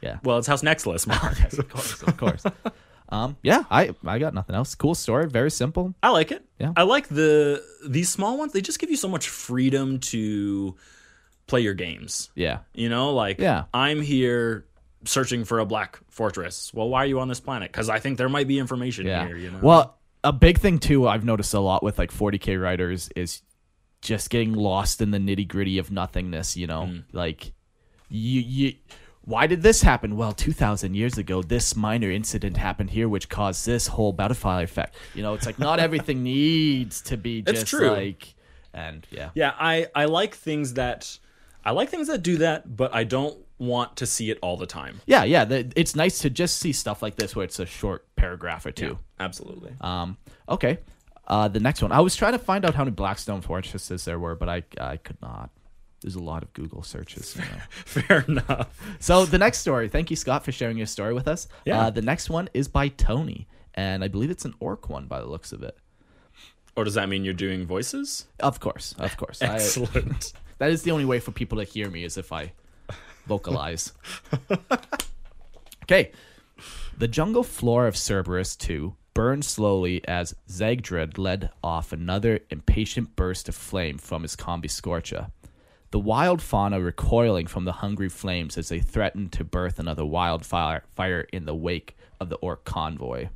Yeah. 0.01 0.17
well 0.23 0.37
it's 0.39 0.47
house 0.47 0.63
nexus 0.63 1.07
Mark. 1.07 1.37
Yes, 1.39 1.57
of 1.57 1.69
course, 1.69 2.01
of 2.03 2.17
course. 2.17 2.43
um, 3.09 3.37
yeah, 3.43 3.63
I 3.69 3.93
I 4.05 4.19
got 4.19 4.33
nothing 4.33 4.55
else. 4.55 4.73
Cool 4.75 4.95
story, 4.95 5.27
very 5.29 5.51
simple. 5.51 5.93
I 6.01 6.09
like 6.09 6.31
it. 6.31 6.43
Yeah. 6.59 6.73
I 6.75 6.83
like 6.83 7.07
the 7.07 7.63
these 7.87 8.09
small 8.09 8.37
ones. 8.37 8.51
They 8.53 8.61
just 8.61 8.79
give 8.79 8.89
you 8.89 8.97
so 8.97 9.07
much 9.07 9.29
freedom 9.29 9.99
to 10.11 10.75
play 11.47 11.61
your 11.61 11.73
games. 11.75 12.29
Yeah, 12.35 12.59
You 12.73 12.89
know, 12.89 13.13
like 13.13 13.39
Yeah. 13.39 13.65
I'm 13.73 14.01
here 14.01 14.65
searching 15.05 15.43
for 15.45 15.59
a 15.59 15.65
black 15.65 15.99
fortress. 16.09 16.71
Well, 16.73 16.87
why 16.89 17.03
are 17.03 17.07
you 17.07 17.19
on 17.19 17.27
this 17.27 17.39
planet? 17.39 17.71
Because 17.71 17.89
I 17.89 17.99
think 17.99 18.17
there 18.17 18.29
might 18.29 18.47
be 18.47 18.57
information 18.59 19.05
yeah. 19.07 19.25
here. 19.27 19.35
You 19.37 19.51
know. 19.51 19.59
Well, 19.61 19.97
a 20.23 20.31
big 20.33 20.59
thing 20.59 20.79
too 20.79 21.07
I've 21.07 21.25
noticed 21.25 21.53
a 21.53 21.59
lot 21.59 21.81
with 21.83 21.97
like 21.97 22.11
40k 22.11 22.61
writers 22.61 23.09
is 23.15 23.41
just 24.01 24.29
getting 24.29 24.53
lost 24.53 25.01
in 25.01 25.11
the 25.11 25.17
nitty 25.17 25.47
gritty 25.47 25.77
of 25.77 25.91
nothingness. 25.91 26.55
You 26.57 26.67
know, 26.67 26.83
Mm. 26.83 27.03
like 27.11 27.53
you 28.09 28.41
you. 28.41 28.73
Why 29.23 29.45
did 29.45 29.61
this 29.61 29.83
happen? 29.83 30.17
Well, 30.17 30.31
2,000 30.33 30.95
years 30.95 31.15
ago, 31.19 31.43
this 31.43 31.75
minor 31.75 32.09
incident 32.09 32.57
happened 32.57 32.89
here, 32.89 33.07
which 33.07 33.29
caused 33.29 33.67
this 33.67 33.85
whole 33.85 34.11
butterfly 34.11 34.63
effect. 34.63 34.95
You 35.13 35.21
know, 35.21 35.35
it's 35.35 35.45
like 35.45 35.59
not 35.59 35.79
everything 35.79 36.23
needs 36.35 37.01
to 37.03 37.17
be 37.17 37.43
It's 37.45 37.59
just 37.59 37.67
true. 37.67 37.91
like, 37.91 38.33
and 38.73 39.05
yeah. 39.11 39.29
yeah, 39.35 39.53
I 39.59 39.87
I 39.93 40.05
like 40.05 40.33
things 40.33 40.73
that 40.73 41.19
I 41.63 41.69
like 41.71 41.89
things 41.89 42.07
that 42.07 42.23
do 42.23 42.37
that, 42.37 42.75
but 42.75 42.93
I 42.95 43.03
don't 43.03 43.37
want 43.61 43.95
to 43.97 44.07
see 44.07 44.31
it 44.31 44.39
all 44.41 44.57
the 44.57 44.65
time. 44.65 44.99
Yeah, 45.05 45.23
yeah. 45.23 45.45
The, 45.45 45.71
it's 45.75 45.95
nice 45.95 46.19
to 46.19 46.29
just 46.29 46.57
see 46.57 46.73
stuff 46.73 47.01
like 47.01 47.15
this 47.15 47.35
where 47.35 47.45
it's 47.45 47.59
a 47.59 47.65
short 47.65 48.07
paragraph 48.15 48.65
or 48.65 48.71
two. 48.71 48.97
Absolutely. 49.19 49.73
Um, 49.79 50.17
okay. 50.49 50.79
Uh, 51.27 51.47
the 51.47 51.59
next 51.59 51.81
one. 51.81 51.91
I 51.91 51.99
was 51.99 52.15
trying 52.15 52.33
to 52.33 52.39
find 52.39 52.65
out 52.65 52.73
how 52.73 52.83
many 52.83 52.95
Blackstone 52.95 53.41
fortresses 53.41 54.03
there 54.03 54.19
were, 54.19 54.35
but 54.35 54.49
I 54.49 54.63
I 54.79 54.97
could 54.97 55.21
not. 55.21 55.51
There's 56.01 56.15
a 56.15 56.23
lot 56.23 56.41
of 56.41 56.51
Google 56.53 56.81
searches. 56.81 57.35
You 57.35 57.43
know. 57.43 57.61
Fair 57.85 58.25
enough. 58.27 58.97
so 58.99 59.25
the 59.25 59.37
next 59.37 59.59
story. 59.59 59.87
Thank 59.87 60.09
you, 60.09 60.15
Scott, 60.15 60.43
for 60.43 60.51
sharing 60.51 60.77
your 60.77 60.87
story 60.87 61.13
with 61.13 61.27
us. 61.27 61.47
Yeah. 61.63 61.79
Uh, 61.79 61.89
the 61.91 62.01
next 62.01 62.29
one 62.31 62.49
is 62.55 62.67
by 62.67 62.87
Tony, 62.87 63.47
and 63.75 64.03
I 64.03 64.07
believe 64.07 64.31
it's 64.31 64.45
an 64.45 64.55
orc 64.59 64.89
one 64.89 65.05
by 65.05 65.19
the 65.19 65.27
looks 65.27 65.51
of 65.51 65.61
it. 65.61 65.77
Or 66.75 66.83
does 66.83 66.95
that 66.95 67.07
mean 67.09 67.23
you're 67.23 67.33
doing 67.35 67.67
voices? 67.67 68.25
Of 68.39 68.59
course, 68.59 68.95
of 68.97 69.15
course. 69.17 69.41
I, 69.43 69.55
Excellent. 69.55 70.33
that 70.57 70.71
is 70.71 70.81
the 70.81 70.91
only 70.91 71.05
way 71.05 71.19
for 71.19 71.31
people 71.31 71.59
to 71.59 71.63
hear 71.63 71.89
me 71.89 72.03
is 72.03 72.17
if 72.17 72.31
I 72.31 72.53
vocalize. 73.25 73.93
okay. 75.83 76.11
The 76.97 77.07
jungle 77.07 77.43
floor 77.43 77.87
of 77.87 77.97
Cerberus 77.97 78.55
2 78.55 78.95
burned 79.13 79.43
slowly 79.43 80.07
as 80.07 80.35
Zagdred 80.47 81.17
led 81.17 81.49
off 81.63 81.91
another 81.91 82.39
impatient 82.49 83.15
burst 83.15 83.49
of 83.49 83.55
flame 83.55 83.97
from 83.97 84.21
his 84.21 84.35
combi 84.35 84.65
Scorcha. 84.65 85.31
The 85.91 85.99
wild 85.99 86.41
fauna 86.41 86.79
recoiling 86.79 87.47
from 87.47 87.65
the 87.65 87.73
hungry 87.73 88.07
flames 88.07 88.57
as 88.57 88.69
they 88.69 88.79
threatened 88.79 89.33
to 89.33 89.43
birth 89.43 89.77
another 89.77 90.05
wildfire 90.05 90.83
fire 90.95 91.27
in 91.33 91.45
the 91.45 91.55
wake 91.55 91.97
of 92.19 92.29
the 92.29 92.37
orc 92.37 92.63
convoy. 92.63 93.27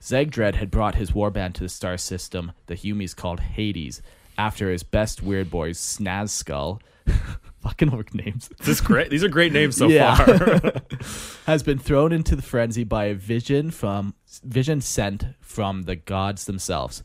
Zegdred 0.00 0.56
had 0.56 0.72
brought 0.72 0.96
his 0.96 1.12
warband 1.12 1.54
to 1.54 1.62
the 1.62 1.68
star 1.68 1.96
system 1.96 2.52
the 2.66 2.74
Humies 2.74 3.14
called 3.14 3.38
Hades 3.38 4.02
after 4.36 4.70
his 4.70 4.82
best 4.82 5.22
weird 5.22 5.50
boys 5.50 5.78
Snazskull, 5.78 6.80
fucking 7.62 7.92
orc 7.94 8.14
names, 8.14 8.48
this 8.58 8.68
is 8.68 8.80
great. 8.80 9.10
These 9.10 9.24
are 9.24 9.28
great 9.28 9.52
names 9.52 9.76
so 9.76 9.88
Yeah. 9.88 10.14
far. 10.16 10.72
has 11.46 11.62
been 11.62 11.78
thrown 11.78 12.12
into 12.12 12.36
the 12.36 12.42
frenzy 12.42 12.84
by 12.84 13.06
a 13.06 13.14
vision 13.14 13.70
from 13.70 14.14
vision 14.44 14.80
sent 14.80 15.24
from 15.40 15.82
the 15.82 15.96
gods 15.96 16.44
themselves. 16.46 17.02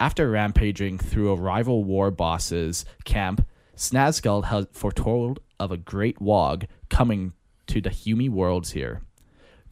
After 0.00 0.28
rampaging 0.30 0.98
through 0.98 1.30
a 1.30 1.36
rival 1.36 1.84
war 1.84 2.10
boss's 2.10 2.84
camp, 3.04 3.46
Snazgul 3.76 4.44
had 4.46 4.68
foretold 4.72 5.40
of 5.60 5.70
a 5.70 5.76
great 5.76 6.18
Waaagh 6.18 6.66
coming 6.90 7.32
to 7.68 7.80
the 7.80 7.90
Humie 7.90 8.28
worlds 8.30 8.72
here. 8.72 9.02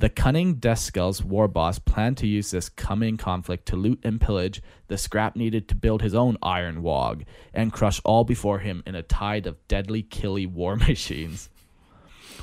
The 0.02 0.10
cunning 0.10 0.56
Deathskull's 0.56 1.22
war 1.22 1.46
boss 1.46 1.78
planned 1.78 2.16
to 2.16 2.26
use 2.26 2.50
this 2.50 2.68
coming 2.68 3.16
conflict 3.16 3.66
to 3.66 3.76
loot 3.76 4.00
and 4.02 4.20
pillage 4.20 4.60
the 4.88 4.98
scrap 4.98 5.36
needed 5.36 5.68
to 5.68 5.76
build 5.76 6.02
his 6.02 6.12
own 6.12 6.36
iron 6.42 6.82
Waaagh 6.82 7.24
and 7.54 7.72
crush 7.72 8.00
all 8.04 8.24
before 8.24 8.58
him 8.58 8.82
in 8.84 8.96
a 8.96 9.04
tide 9.04 9.46
of 9.46 9.64
deadly 9.68 10.02
killy 10.02 10.44
war 10.44 10.74
machines. 10.88 11.50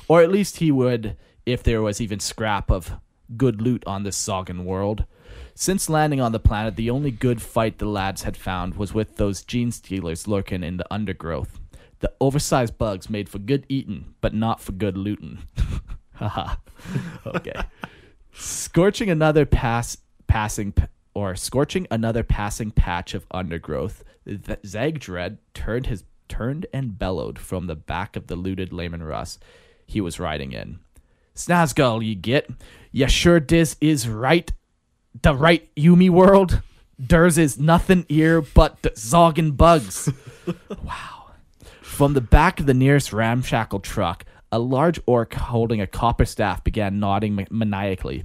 Or 0.08 0.22
at 0.22 0.32
least 0.32 0.56
he 0.56 0.72
would 0.72 1.18
if 1.44 1.62
there 1.62 1.82
was 1.82 2.00
even 2.00 2.18
scrap 2.18 2.70
of 2.70 2.94
good 3.36 3.60
loot 3.60 3.84
on 3.86 4.04
this 4.04 4.16
Zogan 4.16 4.64
world. 4.64 5.04
Since 5.54 5.90
landing 5.90 6.18
on 6.22 6.32
the 6.32 6.40
planet, 6.40 6.76
the 6.76 6.88
only 6.88 7.10
good 7.10 7.42
fight 7.42 7.76
the 7.76 7.84
lads 7.84 8.22
had 8.22 8.38
found 8.38 8.76
was 8.76 8.94
with 8.94 9.18
those 9.18 9.44
genestealers 9.44 10.26
lurking 10.26 10.64
in 10.64 10.78
the 10.78 10.90
undergrowth. 10.90 11.60
The 11.98 12.10
oversized 12.22 12.78
bugs 12.78 13.10
made 13.10 13.28
for 13.28 13.38
good 13.38 13.66
eating, 13.68 14.14
but 14.22 14.32
not 14.32 14.62
for 14.62 14.72
good 14.72 14.96
looting. 14.96 15.40
Haha. 16.20 16.56
okay. 17.26 17.60
Scorching 18.32 19.10
another 19.10 19.46
pass 19.46 19.96
passing 20.26 20.74
or 21.14 21.34
scorching 21.34 21.86
another 21.90 22.22
passing 22.22 22.70
patch 22.70 23.14
of 23.14 23.26
undergrowth, 23.30 24.04
Zagdred 24.26 25.38
turned 25.54 25.86
his 25.86 26.04
turned 26.28 26.66
and 26.72 26.98
bellowed 26.98 27.38
from 27.38 27.66
the 27.66 27.74
back 27.74 28.14
of 28.16 28.28
the 28.28 28.36
looted 28.36 28.72
Leman 28.72 29.02
Russ 29.02 29.38
he 29.86 30.00
was 30.00 30.20
riding 30.20 30.52
in. 30.52 30.78
Snazgull, 31.34 32.04
ye 32.04 32.14
git. 32.14 32.50
Ye 32.92 33.06
sure 33.08 33.40
dis 33.40 33.76
is 33.80 34.08
right? 34.08 34.52
The 35.22 35.34
right 35.34 35.74
Yumi 35.74 36.10
world? 36.10 36.62
Ders 37.04 37.38
is 37.38 37.58
nothing 37.58 38.04
here 38.08 38.42
but 38.42 38.82
Zoggin 38.82 39.56
bugs. 39.56 40.12
wow. 40.84 41.30
From 41.80 42.12
the 42.12 42.20
back 42.20 42.60
of 42.60 42.66
the 42.66 42.74
nearest 42.74 43.12
ramshackle 43.12 43.80
truck, 43.80 44.24
a 44.52 44.58
large 44.58 45.00
orc 45.06 45.34
holding 45.34 45.80
a 45.80 45.86
copper 45.86 46.24
staff 46.24 46.64
began 46.64 46.98
nodding 47.00 47.46
maniacally. 47.50 48.24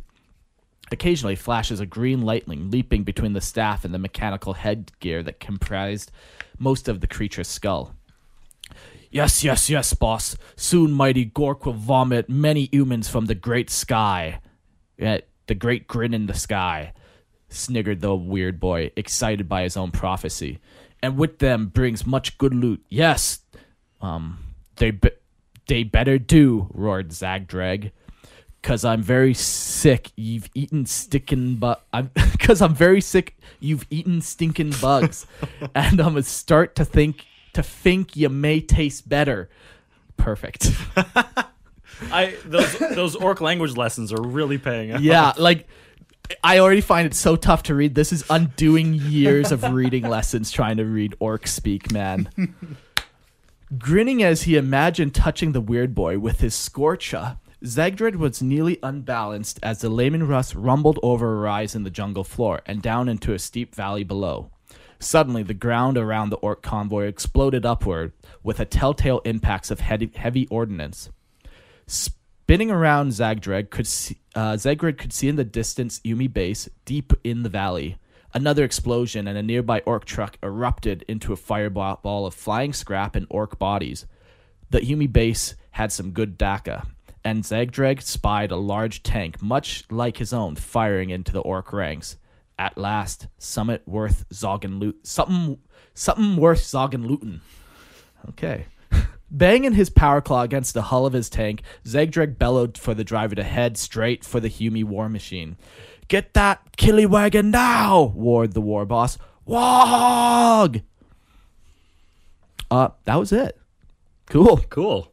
Occasionally, 0.91 1.36
flashes 1.36 1.79
of 1.79 1.89
green 1.89 2.22
lightning 2.22 2.70
leaping 2.70 3.03
between 3.03 3.34
the 3.34 3.41
staff 3.41 3.86
and 3.86 3.94
the 3.94 4.00
mechanical 4.00 4.53
headgear 4.53 5.24
that 5.24 5.39
comprised 5.39 6.12
most 6.60 6.88
of 6.88 7.01
the 7.01 7.08
creature's 7.08 7.48
skull. 7.48 7.96
Yes, 9.10 9.44
yes, 9.44 9.70
yes, 9.70 9.94
boss. 9.94 10.36
Soon 10.55 10.91
mighty 10.91 11.25
Gork 11.25 11.65
will 11.65 11.74
vomit 11.74 12.29
many 12.29 12.70
humans 12.72 13.08
from 13.08 13.25
the 13.25 13.36
great 13.36 13.70
sky. 13.70 14.41
Yeah, 14.98 15.20
the 15.48 15.55
great 15.55 15.88
grin 15.88 16.13
in 16.13 16.25
the 16.25 16.34
sky, 16.34 16.94
sniggered 17.50 18.01
the 18.01 18.15
weird 18.15 18.60
boy, 18.60 18.91
excited 18.96 19.48
by 19.48 19.63
his 19.63 19.77
own 19.77 19.91
prophecy. 19.91 20.60
And 21.01 21.17
with 21.17 21.39
them 21.39 21.67
brings 21.67 22.05
much 22.05 22.38
good 22.38 22.53
loot. 22.53 22.84
Yes, 22.89 23.39
um, 24.01 24.39
they 24.77 24.91
be- 24.91 25.12
they 25.67 25.84
better 25.84 26.17
do, 26.17 26.67
roared 26.74 27.10
Zagdrag. 27.10 27.91
Cause 28.62 28.84
I'm 28.84 29.03
very 29.03 29.36
sick. 29.36 30.12
You've 30.15 30.50
eaten 30.55 30.88
sticking 30.88 31.57
but 31.57 31.86
I'm 31.93 32.10
cause 32.39 32.63
I'm 32.63 32.74
very 32.74 33.00
sick. 33.00 33.38
You've 33.60 33.86
eaten 33.91 34.22
stinking 34.22 34.74
bugs, 34.81 35.27
and 35.75 36.00
I'm 36.00 36.13
gonna 36.13 36.24
start 36.24 36.75
to 36.77 36.86
think 36.86 37.25
to 37.53 37.62
think 37.62 38.15
you 38.15 38.27
may 38.29 38.62
taste 38.62 39.07
better. 39.07 39.50
Perfect. 40.17 40.72
I 42.12 42.36
those 42.43 42.77
those 42.79 43.15
orc 43.15 43.39
language 43.39 43.77
lessons 43.77 44.12
are 44.12 44.22
really 44.22 44.57
paying 44.57 44.93
off. 44.93 45.01
yeah, 45.01 45.34
like 45.38 45.67
I 46.43 46.60
already 46.60 46.81
find 46.81 47.05
it 47.05 47.13
so 47.13 47.36
tough 47.36 47.63
to 47.63 47.75
read. 47.75 47.93
This 47.93 48.12
is 48.12 48.24
undoing 48.31 48.95
years 48.95 49.51
of 49.51 49.63
reading 49.63 50.07
lessons 50.07 50.51
trying 50.51 50.77
to 50.77 50.86
read 50.86 51.15
orc 51.19 51.45
speak, 51.48 51.91
man. 51.91 52.29
Grinning 53.79 54.22
as 54.22 54.44
he 54.44 54.58
imagined 54.58 55.15
touching 55.15 55.51
the 55.51 55.62
weird 55.62 55.96
boy 55.96 56.20
with 56.20 56.39
his 56.39 56.53
scorcha, 56.53 57.39
Zegdred 57.63 58.15
was 58.15 58.41
nearly 58.41 58.77
unbalanced 58.84 59.60
as 59.63 59.79
the 59.82 59.89
Leman 59.89 60.27
Russ 60.27 60.53
rumbled 60.53 61.00
over 61.01 61.34
a 61.34 61.39
rise 61.39 61.74
in 61.74 61.84
the 61.84 61.89
jungle 61.89 62.24
floor 62.24 62.62
and 62.67 62.82
down 62.82 63.10
into 63.10 63.34
a 63.34 63.39
steep 63.39 63.74
valley 63.74 64.03
below. 64.03 64.51
Suddenly, 65.00 65.44
the 65.44 65.55
ground 65.55 65.98
around 65.98 66.29
the 66.29 66.38
orc 66.38 66.62
convoy 66.62 67.05
exploded 67.05 67.65
upward 67.65 68.13
with 68.44 68.60
a 68.60 68.65
telltale 68.65 69.20
impacts 69.25 69.72
of 69.72 69.79
heavy, 69.79 70.12
heavy 70.15 70.48
ordnance. 70.48 71.10
Spinning 71.88 72.70
around 72.70 73.12
Zagdreg 73.12 73.72
could 73.72 73.88
see, 73.88 74.17
uh, 74.36 74.53
Zegred 74.53 75.00
could 75.00 75.12
see 75.12 75.27
in 75.27 75.36
the 75.36 75.44
distance 75.44 76.00
Yumi 76.01 76.32
base 76.32 76.70
deep 76.86 77.13
in 77.24 77.41
the 77.44 77.50
valley. 77.50 77.98
Another 78.35 78.65
explosion 78.65 79.29
and 79.29 79.37
a 79.37 79.41
nearby 79.41 79.81
orc 79.85 80.03
truck 80.03 80.37
erupted 80.43 81.05
into 81.07 81.31
a 81.31 81.37
fireball 81.37 82.25
of 82.25 82.33
flying 82.33 82.73
scrap 82.73 83.15
and 83.15 83.25
orc 83.29 83.57
bodies. 83.57 84.05
The 84.71 84.81
Yumi 84.81 85.11
base 85.11 85.55
had 85.71 85.93
some 85.93 86.11
good 86.11 86.37
dakka, 86.37 86.85
and 87.23 87.45
Zagdreg 87.45 88.01
spied 88.01 88.51
a 88.51 88.57
large 88.57 89.03
tank, 89.03 89.41
much 89.41 89.85
like 89.89 90.17
his 90.17 90.33
own, 90.33 90.57
firing 90.57 91.11
into 91.11 91.31
the 91.31 91.39
orc 91.39 91.71
ranks. 91.71 92.17
At 92.59 92.77
last, 92.77 93.27
summit 93.37 93.83
worth 93.87 94.27
Zoggen 94.33 94.79
loot 94.79 95.07
something 95.07 95.59
something 95.93 96.35
worth 96.35 96.59
Zoggen 96.59 97.07
lootin'. 97.07 97.39
Okay. 98.27 98.65
Banging 99.31 99.73
his 99.73 99.89
power 99.89 100.19
claw 100.19 100.41
against 100.41 100.73
the 100.73 100.81
hull 100.81 101.05
of 101.05 101.13
his 101.13 101.29
tank, 101.29 101.61
Zegdreg 101.85 102.37
bellowed 102.37 102.77
for 102.77 102.93
the 102.93 103.05
driver 103.05 103.35
to 103.35 103.43
head 103.43 103.77
straight 103.77 104.25
for 104.25 104.41
the 104.41 104.49
Hume 104.49 104.89
war 104.89 105.07
machine. 105.07 105.55
Get 106.07 106.33
that 106.35 106.77
killy 106.77 107.05
wagon 107.05 107.51
now, 107.51 108.13
roared 108.15 108.53
the 108.53 108.62
war 108.62 108.85
boss. 108.85 109.17
Waaagh! 109.47 110.83
Uh, 112.69 112.89
that 113.05 113.15
was 113.15 113.31
it. 113.31 113.57
Cool. 114.27 114.57
Cool. 114.69 115.12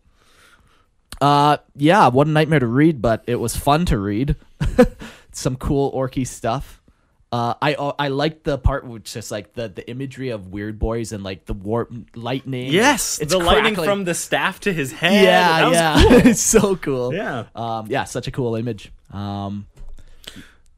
Uh, 1.20 1.58
yeah, 1.76 2.08
what 2.08 2.26
a 2.26 2.30
nightmare 2.30 2.58
to 2.58 2.66
read, 2.66 3.00
but 3.00 3.22
it 3.26 3.37
was 3.37 3.56
fun 3.56 3.87
to 3.87 3.99
read. 3.99 4.37
Some 5.32 5.56
cool 5.56 5.92
orky 5.92 6.26
stuff. 6.26 6.80
Uh, 7.30 7.54
I 7.62 7.75
I 7.99 8.08
liked 8.08 8.44
the 8.44 8.58
part 8.58 8.87
which 8.87 9.11
just 9.14 9.30
like 9.30 9.54
the, 9.54 9.68
the 9.68 9.88
imagery 9.88 10.28
of 10.30 10.49
weird 10.49 10.78
boys 10.78 11.12
and 11.12 11.25
like 11.25 11.46
the 11.46 11.54
warp 11.54 11.90
lightning. 12.14 12.70
Yes, 12.70 13.18
It's 13.20 13.32
the 13.32 13.38
lightning 13.38 13.75
from 13.75 14.04
the 14.04 14.14
staff 14.14 14.61
to 14.61 14.72
his 14.72 14.92
head. 14.92 15.25
yeah 15.25 15.70
yeah 15.70 16.02
cool. 16.08 16.12
it's 16.26 16.40
so 16.42 16.76
cool 16.76 17.14
Yeah. 17.14 17.44
um 17.54 17.87
yeah 17.88 18.04
such 18.04 18.26
a 18.26 18.30
cool 18.30 18.54
image 18.54 18.92
um 19.12 19.66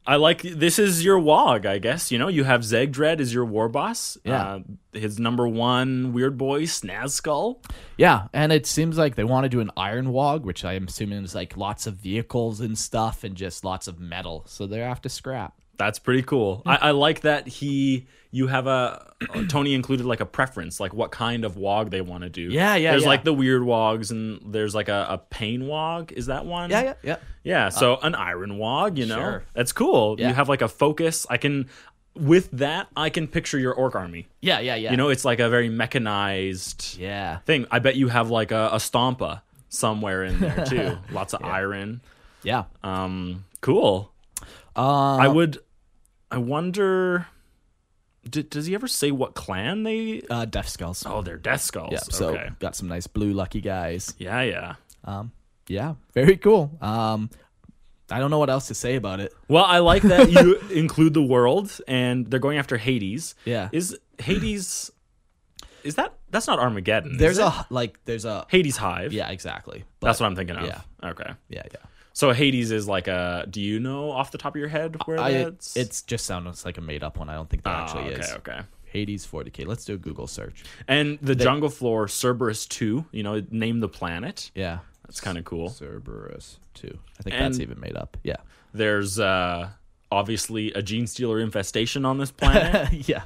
I 0.07 0.17
like 0.17 0.41
this 0.43 0.77
is 0.77 1.03
your 1.03 1.19
Waaagh, 1.19 1.65
I 1.65 1.79
guess. 1.79 2.11
You 2.11 2.19
know, 2.19 2.27
you 2.27 2.43
have 2.43 2.61
Zegdred 2.61 3.19
as 3.19 3.33
your 3.33 3.45
war 3.45 3.67
boss. 3.69 4.17
Yeah. 4.23 4.43
Uh, 4.43 4.59
his 4.93 5.19
number 5.19 5.47
one 5.47 6.13
weird 6.13 6.37
boy, 6.37 6.61
Snazskull. 6.63 7.63
yeah 7.97 8.27
and 8.33 8.51
it 8.53 8.65
seems 8.65 8.97
like 8.97 9.15
they 9.15 9.23
want 9.23 9.43
to 9.43 9.49
do 9.49 9.59
an 9.59 9.71
iron 9.75 10.07
Waaagh 10.07 10.43
which 10.43 10.63
i'm 10.63 10.85
assuming 10.87 11.23
is 11.23 11.35
like 11.35 11.57
lots 11.57 11.85
of 11.87 11.95
vehicles 11.95 12.61
and 12.61 12.77
stuff 12.77 13.23
and 13.25 13.35
just 13.35 13.65
lots 13.65 13.87
of 13.89 13.99
metal 13.99 14.43
so 14.47 14.67
they're 14.67 14.87
after 14.87 15.09
scrap 15.09 15.53
That's 15.77 15.99
pretty 15.99 16.23
cool. 16.23 16.61
I, 16.65 16.75
I 16.77 16.91
like 16.91 17.21
that 17.21 17.47
he 17.47 18.07
you 18.35 18.47
have 18.47 18.67
a 18.67 19.13
Tony 19.47 19.73
included 19.73 20.05
like 20.05 20.19
a 20.19 20.25
preference, 20.25 20.79
like 20.79 20.93
what 20.93 21.09
kind 21.11 21.45
of 21.45 21.55
Waaagh 21.55 21.89
they 21.89 22.01
want 22.01 22.23
to 22.23 22.29
do. 22.29 22.41
Yeah, 22.41 22.75
yeah, 22.75 22.91
There's 22.91 23.03
yeah. 23.03 23.07
like 23.09 23.23
the 23.23 23.33
weird 23.33 23.61
Waaaghs 23.61 24.11
and 24.11 24.41
there's 24.53 24.75
like 24.75 24.89
a, 24.89 25.05
a 25.09 25.17
pain 25.17 25.61
Waaagh. 25.61 26.11
Is 26.11 26.25
that 26.25 26.45
one? 26.45 26.69
yeah 26.69 26.81
yeah 26.81 26.93
yeah 27.03 27.17
Yeah, 27.43 27.69
so 27.69 27.95
an 28.01 28.13
iron 28.13 28.51
Waaagh, 28.57 28.97
you 28.97 29.05
know, 29.05 29.15
Sure. 29.15 29.43
that's 29.53 29.71
cool. 29.71 30.17
Yeah. 30.19 30.27
You 30.29 30.33
have 30.33 30.49
like 30.49 30.61
a 30.61 30.67
focus. 30.67 31.25
I 31.29 31.37
can, 31.37 31.69
with 32.13 32.51
that, 32.51 32.87
I 32.97 33.09
can 33.09 33.27
picture 33.29 33.57
your 33.57 33.73
orc 33.73 33.95
army. 33.95 34.27
yeah 34.41 34.59
yeah 34.59 34.75
yeah 34.75 34.91
You 34.91 34.97
know, 34.97 35.07
it's 35.09 35.23
like 35.23 35.39
a 35.39 35.47
very 35.49 35.69
mechanized 35.69 36.97
yeah 36.99 37.37
thing. 37.45 37.65
I 37.71 37.79
bet 37.79 37.95
you 37.95 38.09
have 38.09 38.29
like 38.29 38.51
a, 38.51 38.69
a 38.73 38.77
stompa 38.77 39.41
somewhere 39.69 40.23
in 40.25 40.39
there 40.41 40.65
too. 40.73 40.97
Lots 41.11 41.33
of 41.33 41.41
iron. 41.43 42.01
yeah 42.43 42.65
Um, 42.83 43.45
cool. 43.61 44.11
uh 44.75 45.15
I 45.15 45.27
would. 45.29 45.59
I 46.31 46.37
wonder. 46.39 47.27
D- 48.29 48.43
does 48.43 48.65
he 48.65 48.73
ever 48.75 48.87
say 48.87 49.11
what 49.11 49.35
clan 49.35 49.83
they? 49.83 50.21
uh 50.29 50.45
death 50.45 50.67
skulls 50.69 51.05
Oh, 51.05 51.21
they're 51.21 51.37
Death 51.37 51.61
Skulls. 51.61 51.89
yeah 51.91 51.99
so 51.99 52.29
okay. 52.29 52.49
got 52.59 52.75
some 52.75 52.87
nice 52.87 53.07
blue 53.07 53.33
lucky 53.33 53.61
guys 53.61 54.13
Yeah, 54.17 54.41
yeah. 54.41 54.75
um 55.03 55.31
yeah 55.67 55.95
very 56.13 56.37
cool 56.37 56.71
um 56.81 57.29
i 58.11 58.19
don't 58.19 58.29
know 58.31 58.39
what 58.39 58.49
else 58.49 58.67
to 58.67 58.73
say 58.75 58.95
about 58.95 59.19
it 59.19 59.33
Well, 59.47 59.65
I 59.65 59.79
like 59.79 60.01
that 60.03 60.31
you 60.31 60.55
include 60.71 61.13
the 61.13 61.23
world, 61.23 61.79
and 61.87 62.25
they're 62.29 62.39
going 62.39 62.57
after 62.59 62.77
Hades. 62.77 63.33
Yeah. 63.45 63.69
Is 63.71 63.97
Hades? 64.19 64.91
Is 65.83 65.95
that 65.95 66.13
that's 66.31 66.47
not 66.47 66.57
Armageddon? 66.59 67.11
is 67.13 67.17
there's 67.17 67.37
it? 67.39 67.43
a 67.45 67.65
like 67.69 67.99
there's 68.05 68.25
a 68.25 68.45
Hades 68.49 68.77
Hive. 68.77 69.13
yeah 69.13 69.29
exactly 69.29 69.83
but, 69.99 70.07
that's 70.07 70.19
what 70.19 70.25
I'm 70.27 70.35
thinking 70.35 70.55
of. 70.55 70.65
yeah. 70.65 70.81
Okay. 71.03 71.31
yeah 71.49 71.63
yeah 71.71 71.79
So 72.15 72.31
Hades 72.31 72.71
is 72.71 72.87
like 72.87 73.07
a. 73.09 73.45
Do 73.49 73.59
you 73.61 73.79
know 73.79 74.09
off 74.09 74.31
the 74.31 74.37
top 74.37 74.55
of 74.55 74.59
your 74.59 74.69
head 74.69 74.95
where 75.05 75.19
I, 75.19 75.33
that's? 75.43 75.75
it's 75.75 76.01
just 76.01 76.25
sounds 76.25 76.63
like 76.65 76.77
a 76.77 76.81
made 76.81 77.03
up 77.03 77.17
one 77.19 77.27
i 77.29 77.35
don't 77.35 77.49
think 77.49 77.63
that 77.63 77.75
Oh, 77.75 77.83
actually 77.83 78.03
okay, 78.13 78.21
is 78.21 78.31
okay. 78.31 78.51
Okay. 78.53 78.61
Hades 78.85 79.27
40k 79.27 79.67
let's 79.67 79.83
do 79.83 79.95
a 79.95 79.97
google 79.97 80.25
search 80.25 80.63
And 80.87 81.19
the 81.21 81.35
jungle 81.35 81.69
floor, 81.69 82.07
Cerberus 82.07 82.65
two. 82.65 83.03
You 83.11 83.23
know, 83.23 83.43
name 83.51 83.81
the 83.81 83.89
planet. 83.89 84.49
yeah 84.55 84.79
That's 85.03 85.19
kind 85.19 85.37
of 85.37 85.43
cool. 85.43 85.67
Cerberus 85.69 86.57
2 86.75 86.87
i 87.19 87.23
think 87.23 87.35
And- 87.35 87.45
that's 87.53 87.59
even 87.59 87.79
made 87.81 87.97
up 87.97 88.15
yeah 88.23 88.37
There's 88.73 89.19
uh 89.19 89.69
obviously 90.11 90.71
a 90.71 90.81
genestealer 90.81 91.43
infestation 91.43 92.05
on 92.05 92.17
this 92.17 92.31
planet. 92.31 92.93
yeah. 93.09 93.23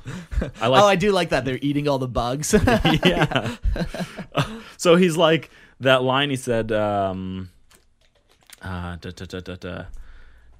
I 0.60 0.66
like 0.68 0.82
oh, 0.82 0.88
I 0.88 0.96
do 0.96 1.12
like 1.12 1.30
that. 1.30 1.46
They're 1.46 1.60
eating 1.62 1.88
all 1.88 2.00
the 2.00 2.08
bugs. 2.08 2.56
yeah. 3.06 3.56
so 4.78 4.96
he's 4.96 5.16
like 5.18 5.52
that 5.82 6.02
line 6.04 6.30
he 6.32 6.36
said, 6.36 6.72
um, 6.72 7.50
uh, 8.62 8.96
da, 8.98 9.12
da, 9.12 9.26
da, 9.26 9.40
da, 9.40 9.56
da. 9.56 9.84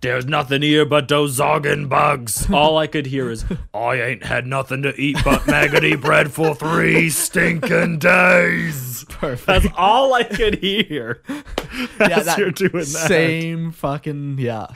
There's 0.02 0.26
nothing 0.26 0.62
here 0.62 0.86
but 0.86 1.10
those 1.10 1.38
zogging 1.40 1.90
bugs. 1.90 2.50
All 2.54 2.78
I 2.78 2.88
could 2.88 3.06
hear 3.06 3.30
is, 3.30 3.44
I 3.74 3.96
ain't 3.96 4.24
had 4.24 4.48
nothing 4.48 4.82
to 4.84 4.96
eat 5.00 5.18
but 5.26 5.46
maggoty 5.46 5.98
bread 5.98 6.32
for 6.32 6.56
three 6.56 7.10
stinking 7.10 8.00
days. 8.00 9.04
Perfect. 9.10 9.46
That's 9.46 9.68
all 9.76 10.14
I 10.14 10.24
could 10.24 10.60
hear. 10.60 11.22
yeah, 11.28 12.20
As 12.20 12.38
you're 12.38 12.52
doing 12.52 12.72
that. 12.72 12.86
Same 12.86 13.72
fucking 13.74 14.38
yeah. 14.40 14.68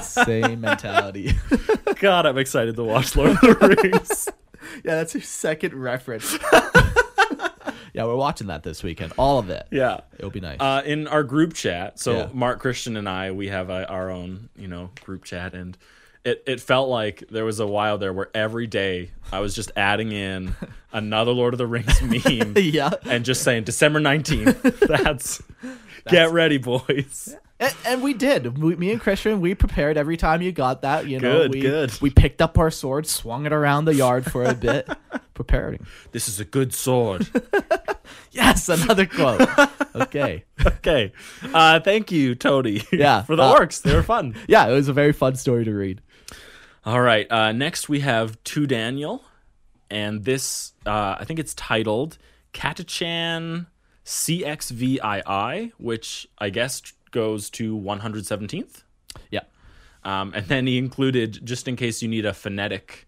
Same 0.00 0.62
mentality. 0.62 1.32
God, 2.00 2.26
I'm 2.26 2.38
excited 2.38 2.74
to 2.74 2.82
watch 2.82 3.14
Lord 3.14 3.30
of 3.32 3.40
the 3.40 3.78
Rings. 3.92 4.28
yeah, 4.84 4.96
that's 4.96 5.14
your 5.14 5.22
second 5.22 5.74
reference. 5.74 6.36
Yeah, 7.92 8.04
we're 8.04 8.16
watching 8.16 8.46
that 8.46 8.62
this 8.62 8.82
weekend. 8.82 9.12
All 9.18 9.38
of 9.38 9.50
it. 9.50 9.66
yeah. 9.70 10.00
It'll 10.18 10.30
be 10.30 10.40
nice. 10.40 10.58
uh, 10.60 10.82
in 10.84 11.06
our 11.08 11.22
group 11.22 11.52
chat. 11.54 11.98
So 11.98 12.12
Yeah. 12.12 12.28
Mark 12.32 12.60
Christian 12.60 12.96
and 12.96 13.08
I, 13.08 13.32
we 13.32 13.48
have 13.48 13.68
a, 13.70 13.86
our 13.88 14.10
own, 14.10 14.48
you 14.56 14.68
know, 14.68 14.90
group 15.04 15.24
chat, 15.24 15.54
and 15.54 15.76
it 16.24 16.42
it 16.46 16.60
felt 16.60 16.88
like 16.88 17.24
there 17.30 17.44
was 17.44 17.60
a 17.60 17.66
while 17.66 17.98
there 17.98 18.12
where 18.12 18.30
every 18.34 18.66
day 18.66 19.10
I 19.32 19.40
was 19.40 19.54
just 19.54 19.72
adding 19.76 20.12
in 20.12 20.54
another 20.92 21.32
Lord 21.32 21.52
of 21.54 21.58
the 21.58 21.66
Rings 21.66 22.00
meme 22.26 22.54
yeah. 22.56 22.90
and 23.04 23.24
just 23.24 23.42
saying 23.42 23.64
December 23.64 24.00
19th. 24.00 24.78
That's, 24.88 25.42
get 26.08 26.30
ready, 26.30 26.58
boys. 26.58 27.36
And, 27.62 27.74
and 27.86 28.02
we 28.02 28.12
did. 28.12 28.58
We, 28.58 28.74
me 28.74 28.90
and 28.90 29.00
Christian, 29.00 29.40
we 29.40 29.54
prepared 29.54 29.96
every 29.96 30.16
time 30.16 30.42
you 30.42 30.50
got 30.50 30.82
that. 30.82 31.06
You 31.06 31.20
know, 31.20 31.42
Good, 31.42 31.54
we, 31.54 31.60
good. 31.60 32.00
We 32.00 32.10
picked 32.10 32.42
up 32.42 32.58
our 32.58 32.70
sword, 32.70 33.06
swung 33.06 33.46
it 33.46 33.52
around 33.52 33.84
the 33.84 33.94
yard 33.94 34.30
for 34.30 34.42
a 34.42 34.54
bit, 34.54 34.88
preparing. 35.34 35.86
This 36.10 36.28
is 36.28 36.40
a 36.40 36.44
good 36.44 36.74
sword. 36.74 37.28
Yes, 38.32 38.68
another 38.68 39.06
quote. 39.06 39.46
Okay. 39.94 40.44
okay. 40.66 41.12
Uh, 41.52 41.80
thank 41.80 42.10
you, 42.10 42.34
Tony. 42.34 42.82
Yeah, 42.90 43.22
for 43.22 43.36
the 43.36 43.42
uh, 43.42 43.58
orcs. 43.58 43.82
They 43.82 43.94
were 43.94 44.02
fun. 44.02 44.34
Yeah, 44.48 44.66
it 44.68 44.72
was 44.72 44.88
a 44.88 44.92
very 44.92 45.12
fun 45.12 45.36
story 45.36 45.64
to 45.64 45.72
read. 45.72 46.00
All 46.84 47.00
right. 47.00 47.30
Uh, 47.30 47.52
next, 47.52 47.88
we 47.88 48.00
have 48.00 48.42
To 48.44 48.66
Daniel. 48.66 49.22
And 49.90 50.24
this, 50.24 50.72
uh, 50.86 51.16
I 51.20 51.24
think 51.24 51.38
it's 51.38 51.54
titled 51.54 52.16
Katachan 52.54 53.66
CXVII, 54.06 55.72
which 55.76 56.26
I 56.38 56.48
guess 56.48 56.80
goes 57.12 57.48
to 57.50 57.78
117th. 57.78 58.82
Yeah. 59.30 59.40
Um, 60.04 60.32
and 60.34 60.46
then 60.46 60.66
he 60.66 60.78
included, 60.78 61.40
just 61.44 61.68
in 61.68 61.76
case 61.76 62.02
you 62.02 62.08
need 62.08 62.26
a 62.26 62.34
phonetic 62.34 63.06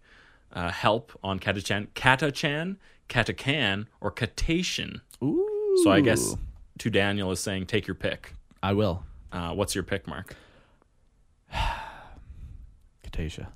uh, 0.53 0.71
help 0.71 1.11
on 1.21 1.39
Katachan, 1.39 1.87
Katachan, 1.93 2.77
Katakan, 3.09 3.87
or 3.99 4.11
Katation. 4.11 5.01
Ooh. 5.21 5.81
So 5.83 5.91
I 5.91 5.99
guess 5.99 6.35
To 6.79 6.89
Daniel 6.89 7.31
is 7.31 7.39
saying, 7.41 7.65
take 7.65 7.85
your 7.87 7.95
pick. 7.95 8.33
I 8.63 8.71
will. 8.73 9.03
Uh, 9.31 9.51
what's 9.53 9.75
your 9.75 9.83
pick, 9.83 10.07
Mark? 10.07 10.35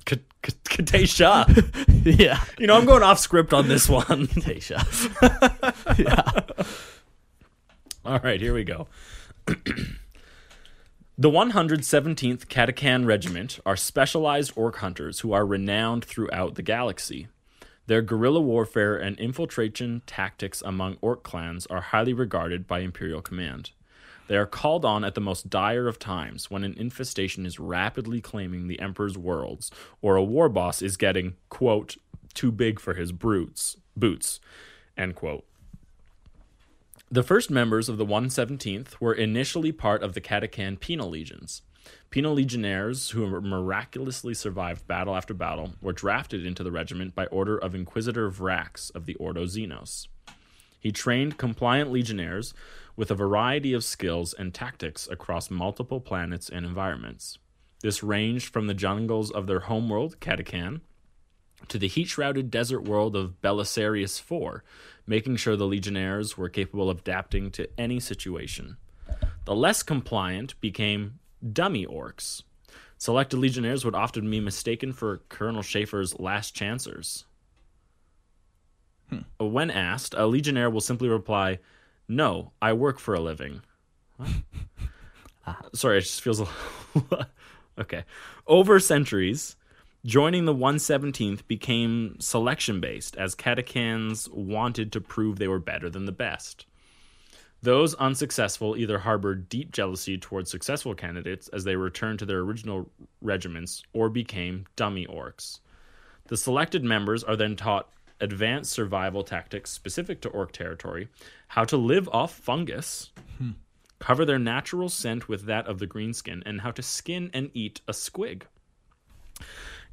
K- 0.05 0.17
Katasha. 0.43 1.45
yeah. 2.19 2.41
you 2.57 2.67
know, 2.67 2.77
I'm 2.77 2.85
going 2.85 3.03
off 3.03 3.19
script 3.19 3.53
on 3.53 3.67
this 3.67 3.87
one. 3.89 4.27
Katasha. 4.27 4.79
Yeah. 5.99 6.65
All 8.05 8.19
right, 8.19 8.39
here 8.39 8.53
we 8.53 8.63
go. 8.63 8.87
the 11.19 11.29
117th 11.29 12.45
Katakan 12.45 13.05
Regiment 13.05 13.59
are 13.65 13.75
specialized 13.75 14.53
orc 14.55 14.77
hunters 14.77 15.19
who 15.19 15.33
are 15.33 15.45
renowned 15.45 16.05
throughout 16.05 16.55
the 16.55 16.61
galaxy. 16.61 17.27
Their 17.87 18.01
guerrilla 18.01 18.39
warfare 18.39 18.95
and 18.95 19.19
infiltration 19.19 20.01
tactics 20.07 20.63
among 20.65 20.97
orc 21.01 21.23
clans 21.23 21.65
are 21.65 21.81
highly 21.81 22.13
regarded 22.13 22.67
by 22.67 22.79
Imperial 22.79 23.21
Command. 23.21 23.71
They 24.29 24.37
are 24.37 24.45
called 24.45 24.85
on 24.85 25.03
at 25.03 25.13
the 25.13 25.19
most 25.19 25.49
dire 25.49 25.89
of 25.89 25.99
times 25.99 26.49
when 26.49 26.63
an 26.63 26.75
infestation 26.77 27.45
is 27.45 27.59
rapidly 27.59 28.21
claiming 28.21 28.69
the 28.69 28.79
Emperor's 28.79 29.17
worlds 29.17 29.71
or 30.01 30.15
a 30.15 30.23
war 30.23 30.47
boss 30.47 30.81
is 30.81 30.95
getting, 30.95 31.35
quote, 31.49 31.97
too 32.33 32.49
big 32.49 32.79
for 32.79 32.93
his 32.93 33.11
brutes, 33.11 33.75
boots, 33.97 34.39
end 34.95 35.15
quote. 35.15 35.43
The 37.11 37.23
first 37.23 37.49
members 37.49 37.89
of 37.89 37.97
the 37.97 38.05
117th 38.05 38.99
were 38.99 39.15
initially 39.15 39.71
part 39.71 40.03
of 40.03 40.13
the 40.13 40.21
Katakan 40.21 40.79
Penal 40.79 41.09
Legions. 41.09 41.63
Penal 42.11 42.35
Legionnaires, 42.35 43.09
who 43.09 43.27
miraculously 43.41 44.35
survived 44.35 44.85
battle 44.85 45.15
after 45.15 45.33
battle, 45.33 45.71
were 45.81 45.91
drafted 45.91 46.45
into 46.45 46.61
the 46.61 46.71
regiment 46.71 47.15
by 47.15 47.25
order 47.27 47.57
of 47.57 47.73
Inquisitor 47.73 48.29
Vrax 48.29 48.93
of 48.93 49.07
the 49.07 49.15
Ordo 49.15 49.45
Xenos. 49.45 50.05
He 50.79 50.91
trained 50.91 51.39
compliant 51.39 51.91
legionnaires 51.91 52.53
with 52.95 53.09
a 53.09 53.15
variety 53.15 53.73
of 53.73 53.83
skills 53.83 54.35
and 54.35 54.53
tactics 54.53 55.07
across 55.09 55.49
multiple 55.49 55.99
planets 55.99 56.47
and 56.47 56.63
environments. 56.63 57.39
This 57.81 58.03
ranged 58.03 58.53
from 58.53 58.67
the 58.67 58.75
jungles 58.75 59.31
of 59.31 59.47
their 59.47 59.61
homeworld, 59.61 60.19
Katakan, 60.19 60.81
to 61.67 61.77
the 61.77 61.87
heat 61.87 62.07
shrouded 62.07 62.49
desert 62.49 62.81
world 62.81 63.15
of 63.15 63.41
Belisarius 63.41 64.19
IV, 64.19 64.61
making 65.05 65.35
sure 65.35 65.55
the 65.55 65.67
legionnaires 65.67 66.37
were 66.37 66.49
capable 66.49 66.89
of 66.89 66.99
adapting 66.99 67.51
to 67.51 67.69
any 67.77 67.99
situation. 67.99 68.77
The 69.45 69.55
less 69.55 69.83
compliant 69.83 70.59
became 70.61 71.19
dummy 71.53 71.85
orcs. 71.85 72.43
Selected 72.97 73.37
legionnaires 73.37 73.85
would 73.85 73.95
often 73.95 74.29
be 74.29 74.39
mistaken 74.39 74.93
for 74.93 75.21
Colonel 75.29 75.61
Schaeffer's 75.61 76.19
last 76.19 76.53
chancers. 76.53 77.25
Hmm. 79.09 79.19
When 79.39 79.71
asked, 79.71 80.13
a 80.17 80.25
legionnaire 80.27 80.69
will 80.69 80.81
simply 80.81 81.07
reply, 81.09 81.59
No, 82.07 82.51
I 82.61 82.73
work 82.73 82.99
for 82.99 83.13
a 83.13 83.19
living. 83.19 83.61
Sorry, 85.73 85.97
it 85.97 86.01
just 86.01 86.21
feels 86.21 86.41
a 86.41 86.47
little. 86.93 87.25
okay. 87.79 88.03
Over 88.45 88.79
centuries, 88.79 89.55
joining 90.05 90.45
the 90.45 90.55
117th 90.55 91.45
became 91.47 92.15
selection 92.19 92.79
based 92.79 93.15
as 93.17 93.35
Katakans 93.35 94.31
wanted 94.31 94.91
to 94.93 95.01
prove 95.01 95.37
they 95.37 95.47
were 95.47 95.59
better 95.59 95.89
than 95.89 96.05
the 96.05 96.11
best. 96.11 96.65
Those 97.61 97.93
unsuccessful 97.95 98.77
either 98.77 98.99
harbored 98.99 99.49
deep 99.49 99.73
jealousy 99.73 100.17
towards 100.17 100.49
successful 100.49 100.95
candidates 100.95 101.49
as 101.49 101.65
they 101.65 101.75
returned 101.75 102.19
to 102.19 102.25
their 102.25 102.39
original 102.39 102.89
regiments 103.21 103.83
or 103.91 104.09
became 104.09 104.65
dummy 104.77 105.05
orcs. 105.05 105.59
The 106.27 106.37
selected 106.37 106.83
members 106.83 107.23
are 107.23 107.35
then 107.35 107.57
taught 107.57 107.89
advanced 108.21 108.71
survival 108.71 109.23
tactics 109.23 109.71
specific 109.71 110.21
to 110.21 110.29
orc 110.29 110.53
territory, 110.53 111.09
how 111.49 111.65
to 111.65 111.75
live 111.75 112.07
off 112.09 112.33
fungus, 112.33 113.11
hmm. 113.37 113.51
cover 113.99 114.23
their 114.23 114.39
natural 114.39 114.87
scent 114.87 115.27
with 115.27 115.45
that 115.45 115.67
of 115.67 115.79
the 115.79 115.87
greenskin, 115.87 116.41
and 116.45 116.61
how 116.61 116.71
to 116.71 116.81
skin 116.81 117.29
and 117.33 117.49
eat 117.53 117.81
a 117.87 117.91
squig. 117.91 118.43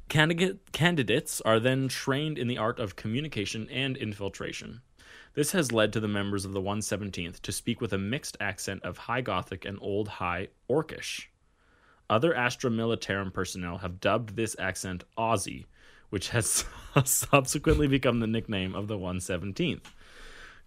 Candidate, 0.09 0.71
candidates 0.71 1.41
are 1.41 1.59
then 1.59 1.87
trained 1.87 2.37
in 2.37 2.47
the 2.47 2.57
art 2.57 2.79
of 2.79 2.95
communication 2.95 3.69
and 3.69 3.97
infiltration. 3.97 4.81
This 5.33 5.51
has 5.51 5.71
led 5.71 5.93
to 5.93 5.99
the 5.99 6.07
members 6.07 6.45
of 6.45 6.53
the 6.53 6.61
117th 6.61 7.41
to 7.41 7.51
speak 7.51 7.81
with 7.81 7.93
a 7.93 7.97
mixed 7.97 8.37
accent 8.39 8.83
of 8.83 8.97
High 8.97 9.21
Gothic 9.21 9.65
and 9.65 9.77
Old 9.81 10.07
High 10.07 10.47
Orcish. 10.69 11.25
Other 12.09 12.33
Astra 12.33 12.71
Militarum 12.71 13.33
personnel 13.33 13.79
have 13.79 13.99
dubbed 13.99 14.35
this 14.35 14.55
accent 14.57 15.03
Aussie, 15.17 15.65
which 16.09 16.29
has 16.29 16.63
subsequently 17.05 17.87
become 17.87 18.19
the 18.19 18.27
nickname 18.27 18.73
of 18.75 18.87
the 18.87 18.97
117th. 18.97 19.81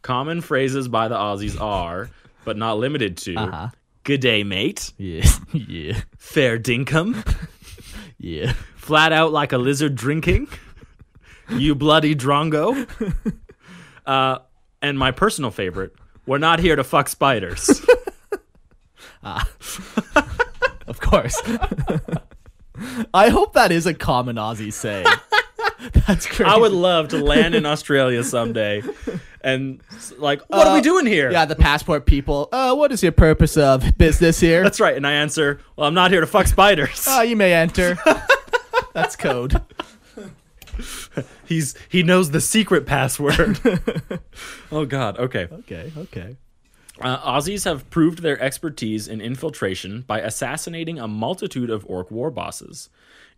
Common 0.03 0.40
phrases 0.42 0.87
by 0.87 1.09
the 1.09 1.16
Aussies 1.16 1.59
are, 1.61 2.11
but 2.44 2.57
not 2.57 2.79
limited 2.79 3.16
to, 3.18 3.35
Uh-huh. 3.37 3.68
Good 4.05 4.20
day, 4.20 4.44
mate. 4.44 4.92
Yeah. 4.96 5.29
yeah. 5.53 6.00
Fair 6.18 6.59
dinkum. 6.59 7.16
Yeah. 8.20 8.52
Flat 8.76 9.12
out 9.12 9.33
like 9.33 9.52
a 9.52 9.59
lizard 9.59 9.96
drinking. 9.96 10.48
you 11.50 11.74
bloody 11.74 12.14
drongo. 12.14 12.87
Uh, 14.06 14.38
and 14.83 14.98
my 14.98 15.12
personal 15.12 15.52
favorite, 15.52 15.94
we're 16.26 16.38
not 16.38 16.59
here 16.59 16.74
to 16.74 16.83
fuck 16.83 17.09
spiders. 17.09 17.85
ah. 19.22 19.48
Of 20.88 20.98
course. 20.98 21.40
I 23.14 23.28
hope 23.28 23.52
that 23.52 23.70
is 23.70 23.87
a 23.87 23.94
common 23.94 24.35
Aussie 24.35 24.72
saying. 24.72 25.06
That's 26.09 26.26
crazy. 26.26 26.44
I 26.44 26.56
would 26.56 26.72
love 26.72 27.09
to 27.09 27.18
land 27.22 27.54
in 27.54 27.66
Australia 27.66 28.24
someday 28.24 28.83
and 29.42 29.81
like, 30.18 30.40
what 30.48 30.66
are 30.66 30.72
we 30.74 30.81
Uh, 30.81 30.83
doing 30.83 31.07
here? 31.07 31.31
Yeah, 31.31 31.44
the 31.44 31.57
passport 31.57 32.07
people. 32.07 32.48
Uh, 32.53 32.74
what 32.74 32.92
is 32.92 33.03
your 33.03 33.12
purpose 33.12 33.57
of 33.57 33.96
business 33.96 34.40
here? 34.40 34.62
That's 34.62 34.81
right. 34.81 34.96
And 34.96 35.07
I 35.07 35.12
answer, 35.12 35.61
well, 35.76 35.88
I'm 35.88 35.94
not 35.94 36.11
here 36.11 36.20
to 36.20 36.26
fuck 36.26 36.46
spiders. 36.46 37.07
Uh, 37.09 37.20
you 37.22 37.37
may 37.37 37.53
enter. 37.55 37.98
That's 38.92 39.16
code. 39.16 39.61
He's 41.46 41.74
he 41.88 42.03
knows 42.03 42.31
the 42.31 42.40
secret 42.40 42.87
password. 42.87 43.59
oh 44.72 44.85
God. 44.85 45.18
Okay. 45.18 45.48
Okay, 45.50 45.92
okay. 45.96 46.37
Uh, 47.00 47.18
Aussies 47.18 47.64
have 47.64 47.88
proved 47.90 48.20
their 48.22 48.40
expertise 48.40 49.09
in 49.09 49.20
infiltration 49.20 50.03
by 50.03 50.20
assassinating 50.20 50.98
a 50.98 51.09
multitude 51.09 51.70
of 51.70 51.85
orc 51.88 52.11
war 52.11 52.31
bosses. 52.31 52.88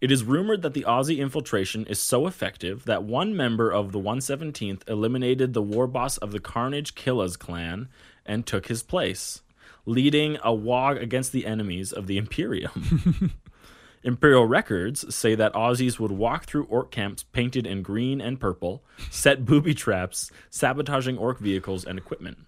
It 0.03 0.11
is 0.11 0.25
rumored 0.25 0.63
that 0.63 0.75
the 0.75 0.83
Aussie 0.83 1.19
infiltration 1.19 1.87
is 1.87 2.01
so 2.01 2.27
effective 2.27 2.87
that 2.87 3.05
one 3.05 3.37
member 3.37 3.71
of 3.71 3.93
the 3.93 4.01
117th 4.01 4.81
eliminated 4.89 5.53
the 5.53 5.63
war 5.63 5.87
boss 5.87 6.19
of 6.19 6.33
the 6.33 6.41
Carnage 6.41 6.97
Killas 6.97 7.39
clan 7.39 7.89
and 8.27 8.45
took 8.45 8.67
his 8.67 8.83
place, 8.83 9.43
leading 9.87 10.39
a 10.39 10.51
Waaagh 10.51 11.01
against 11.01 11.31
the 11.31 11.47
enemies 11.47 11.93
of 11.93 12.09
the 12.09 12.19
Imperium. 12.19 13.33
Imperial 14.03 14.45
records 14.45 15.15
say 15.15 15.37
that 15.37 15.53
Aussies 15.53 16.01
would 16.01 16.11
walk 16.11 16.47
through 16.47 16.65
orc 16.65 16.91
camps 16.91 17.23
painted 17.23 17.65
in 17.65 17.83
green 17.83 18.21
and 18.21 18.41
purple, 18.41 18.83
set 19.09 19.45
booby 19.45 19.73
traps, 19.73 20.33
sabotaging 20.51 21.17
orc 21.17 21.39
vehicles 21.39 21.85
and 21.85 21.97
equipment 21.97 22.39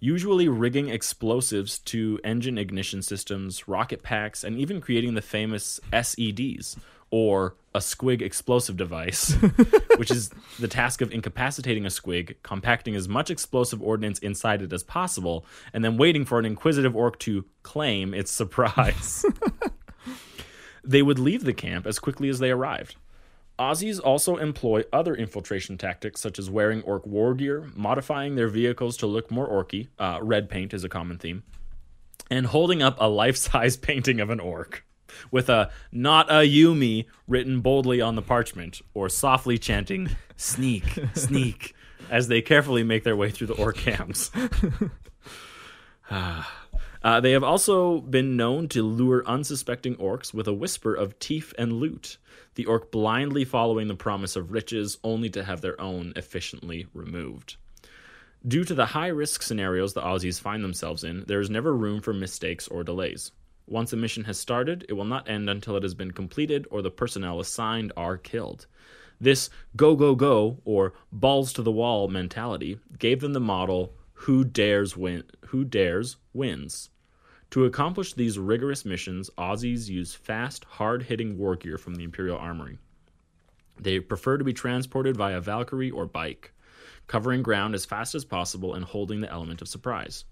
usually 0.00 0.48
rigging 0.48 0.88
explosives 0.88 1.78
to 1.80 2.20
engine 2.24 2.58
ignition 2.58 3.02
systems, 3.02 3.66
rocket 3.68 4.02
packs, 4.02 4.44
and 4.44 4.58
even 4.58 4.80
creating 4.80 5.14
the 5.14 5.22
famous 5.22 5.80
SEDs, 5.92 6.76
or 7.10 7.54
a 7.74 7.78
squig 7.78 8.20
explosive 8.20 8.76
device, 8.76 9.32
which 9.96 10.10
is 10.10 10.30
the 10.58 10.68
task 10.68 11.00
of 11.00 11.10
incapacitating 11.10 11.86
a 11.86 11.88
squig, 11.88 12.34
compacting 12.42 12.94
as 12.94 13.08
much 13.08 13.30
explosive 13.30 13.82
ordnance 13.82 14.18
inside 14.18 14.62
it 14.62 14.72
as 14.72 14.82
possible, 14.82 15.44
and 15.72 15.84
then 15.84 15.96
waiting 15.96 16.24
for 16.24 16.38
an 16.38 16.44
inquisitive 16.44 16.94
orc 16.94 17.18
to 17.18 17.44
claim 17.62 18.14
its 18.14 18.30
surprise. 18.30 19.24
they 20.84 21.02
would 21.02 21.18
leave 21.18 21.44
the 21.44 21.54
camp 21.54 21.86
as 21.86 21.98
quickly 21.98 22.28
as 22.28 22.38
they 22.38 22.50
arrived. 22.50 22.96
Aussies 23.58 24.00
also 24.02 24.36
employ 24.36 24.84
other 24.92 25.14
infiltration 25.14 25.76
tactics, 25.76 26.20
such 26.20 26.38
as 26.38 26.48
wearing 26.48 26.82
orc 26.82 27.06
war 27.06 27.34
gear, 27.34 27.70
modifying 27.74 28.36
their 28.36 28.48
vehicles 28.48 28.96
to 28.98 29.06
look 29.06 29.30
more 29.30 29.48
orky. 29.48 29.88
Uh, 29.98 30.18
red 30.22 30.48
paint 30.48 30.72
is 30.72 30.84
a 30.84 30.88
common 30.88 31.18
theme, 31.18 31.42
and 32.30 32.46
holding 32.46 32.82
up 32.82 32.96
a 33.00 33.08
life-size 33.08 33.76
painting 33.88 34.20
of 34.20 34.30
an 34.30 34.40
orc 34.40 34.84
with 35.30 35.48
a 35.48 35.70
"Not 35.90 36.30
a 36.30 36.46
Yumi" 36.46 37.06
written 37.26 37.60
boldly 37.60 38.00
on 38.00 38.14
the 38.14 38.22
parchment, 38.22 38.80
or 38.94 39.08
softly 39.08 39.58
chanting 39.58 40.10
"Sneak, 40.36 40.84
sneak," 41.14 41.74
as 42.10 42.28
they 42.28 42.40
carefully 42.40 42.84
make 42.84 43.02
their 43.02 43.16
way 43.16 43.30
through 43.30 43.48
the 43.48 43.54
orc 43.54 43.76
camps. 43.76 44.30
Uh, 47.02 47.20
they 47.20 47.32
have 47.32 47.44
also 47.44 48.00
been 48.00 48.36
known 48.36 48.68
to 48.68 48.82
lure 48.82 49.22
unsuspecting 49.26 49.94
orcs 49.96 50.34
with 50.34 50.48
a 50.48 50.52
whisper 50.52 50.94
of 50.94 51.18
teeth 51.18 51.54
and 51.56 51.74
loot, 51.74 52.18
the 52.56 52.66
orc 52.66 52.90
blindly 52.90 53.44
following 53.44 53.86
the 53.86 53.94
promise 53.94 54.34
of 54.34 54.50
riches 54.52 54.98
only 55.04 55.30
to 55.30 55.44
have 55.44 55.60
their 55.60 55.80
own 55.80 56.12
efficiently 56.16 56.86
removed. 56.92 57.56
Due 58.46 58.64
to 58.64 58.74
the 58.74 58.86
high 58.86 59.08
risk 59.08 59.42
scenarios 59.42 59.94
the 59.94 60.00
Aussies 60.00 60.40
find 60.40 60.62
themselves 60.62 61.04
in, 61.04 61.24
there 61.26 61.40
is 61.40 61.50
never 61.50 61.74
room 61.74 62.00
for 62.00 62.12
mistakes 62.12 62.68
or 62.68 62.82
delays. 62.82 63.32
Once 63.66 63.92
a 63.92 63.96
mission 63.96 64.24
has 64.24 64.38
started, 64.38 64.86
it 64.88 64.94
will 64.94 65.04
not 65.04 65.28
end 65.28 65.50
until 65.50 65.76
it 65.76 65.82
has 65.82 65.94
been 65.94 66.10
completed 66.10 66.66
or 66.70 66.80
the 66.80 66.90
personnel 66.90 67.40
assigned 67.40 67.92
are 67.96 68.16
killed. 68.16 68.66
This 69.20 69.50
go, 69.76 69.96
go, 69.96 70.14
go, 70.14 70.58
or 70.64 70.94
balls 71.12 71.52
to 71.54 71.62
the 71.62 71.72
wall 71.72 72.08
mentality 72.08 72.78
gave 72.98 73.20
them 73.20 73.32
the 73.32 73.40
model 73.40 73.92
who 74.22 74.44
dares 74.44 74.96
win 74.96 75.22
who 75.46 75.64
dares 75.64 76.16
wins. 76.32 76.90
To 77.50 77.64
accomplish 77.64 78.12
these 78.12 78.38
rigorous 78.38 78.84
missions, 78.84 79.30
Aussies 79.38 79.88
use 79.88 80.14
fast, 80.14 80.64
hard-hitting 80.64 81.38
war 81.38 81.56
gear 81.56 81.78
from 81.78 81.94
the 81.94 82.04
Imperial 82.04 82.36
Armory. 82.36 82.78
They 83.80 84.00
prefer 84.00 84.36
to 84.36 84.44
be 84.44 84.52
transported 84.52 85.16
via 85.16 85.40
Valkyrie 85.40 85.90
or 85.90 86.04
bike, 86.04 86.52
covering 87.06 87.42
ground 87.42 87.74
as 87.74 87.86
fast 87.86 88.14
as 88.14 88.24
possible 88.24 88.74
and 88.74 88.84
holding 88.84 89.20
the 89.20 89.30
element 89.30 89.62
of 89.62 89.68
surprise. 89.68 90.24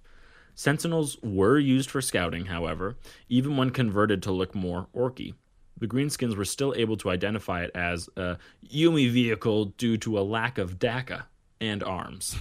Sentinels 0.55 1.17
were 1.23 1.59
used 1.59 1.91
for 1.91 2.03
scouting, 2.03 2.47
however, 2.47 2.97
even 3.29 3.57
when 3.57 3.71
converted 3.71 4.23
to 4.25 4.33
look 4.33 4.55
more 4.55 4.89
orky. 4.95 5.35
The 5.79 5.87
Greenskins 5.87 6.37
were 6.37 6.45
still 6.45 6.75
able 6.77 6.97
to 6.99 7.11
identify 7.11 7.63
it 7.63 7.71
as 7.75 8.09
a 8.17 8.39
Yumi 8.69 9.11
vehicle 9.11 9.67
due 9.77 9.97
to 9.99 10.19
a 10.19 10.21
lack 10.21 10.59
of 10.59 10.79
dakka 10.79 11.25
and 11.61 11.83
arms. 11.83 12.37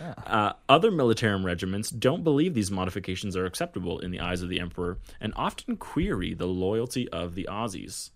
Uh, 0.00 0.52
other 0.68 0.90
militarum 0.90 1.44
regiments 1.44 1.90
don't 1.90 2.24
believe 2.24 2.54
these 2.54 2.70
modifications 2.70 3.36
are 3.36 3.46
acceptable 3.46 3.98
in 3.98 4.10
the 4.10 4.20
eyes 4.20 4.42
of 4.42 4.48
the 4.48 4.60
Emperor 4.60 4.98
and 5.20 5.32
often 5.36 5.76
query 5.76 6.34
the 6.34 6.46
loyalty 6.46 7.08
of 7.10 7.34
the 7.34 7.48
Aussies. 7.50 8.10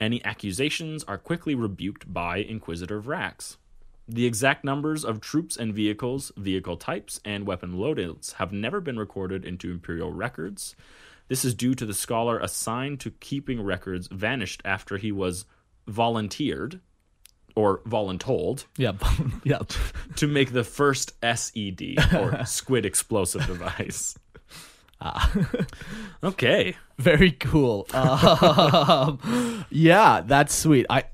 Any 0.00 0.24
accusations 0.24 1.04
are 1.04 1.18
quickly 1.18 1.54
rebuked 1.54 2.12
by 2.12 2.38
Inquisitor 2.38 3.00
Vrax. 3.00 3.56
The 4.08 4.26
exact 4.26 4.64
numbers 4.64 5.04
of 5.04 5.20
troops 5.20 5.56
and 5.56 5.72
vehicles, 5.72 6.32
vehicle 6.36 6.76
types, 6.76 7.20
and 7.24 7.46
weapon 7.46 7.74
loadouts 7.74 8.34
have 8.34 8.52
never 8.52 8.80
been 8.80 8.98
recorded 8.98 9.44
into 9.44 9.70
Imperial 9.70 10.12
records. 10.12 10.74
This 11.28 11.44
is 11.44 11.54
due 11.54 11.74
to 11.74 11.86
the 11.86 11.94
scholar 11.94 12.40
assigned 12.40 12.98
to 13.00 13.12
keeping 13.12 13.62
records 13.62 14.08
vanished 14.10 14.62
after 14.64 14.96
he 14.96 15.12
was 15.12 15.44
volunteered 15.86 16.80
or 17.56 17.78
voluntold 17.86 18.64
Yeah, 18.76 18.92
yeah. 19.44 19.60
to 20.16 20.26
make 20.26 20.52
the 20.52 20.64
first 20.64 21.12
SED 21.22 21.96
or 22.14 22.44
squid 22.46 22.84
explosive 22.86 23.46
device. 23.46 24.16
Okay. 26.22 26.76
Very 26.98 27.32
cool. 27.32 27.86
Um, 27.94 29.64
yeah, 29.70 30.20
that's 30.20 30.54
sweet. 30.54 30.84
I 30.90 31.04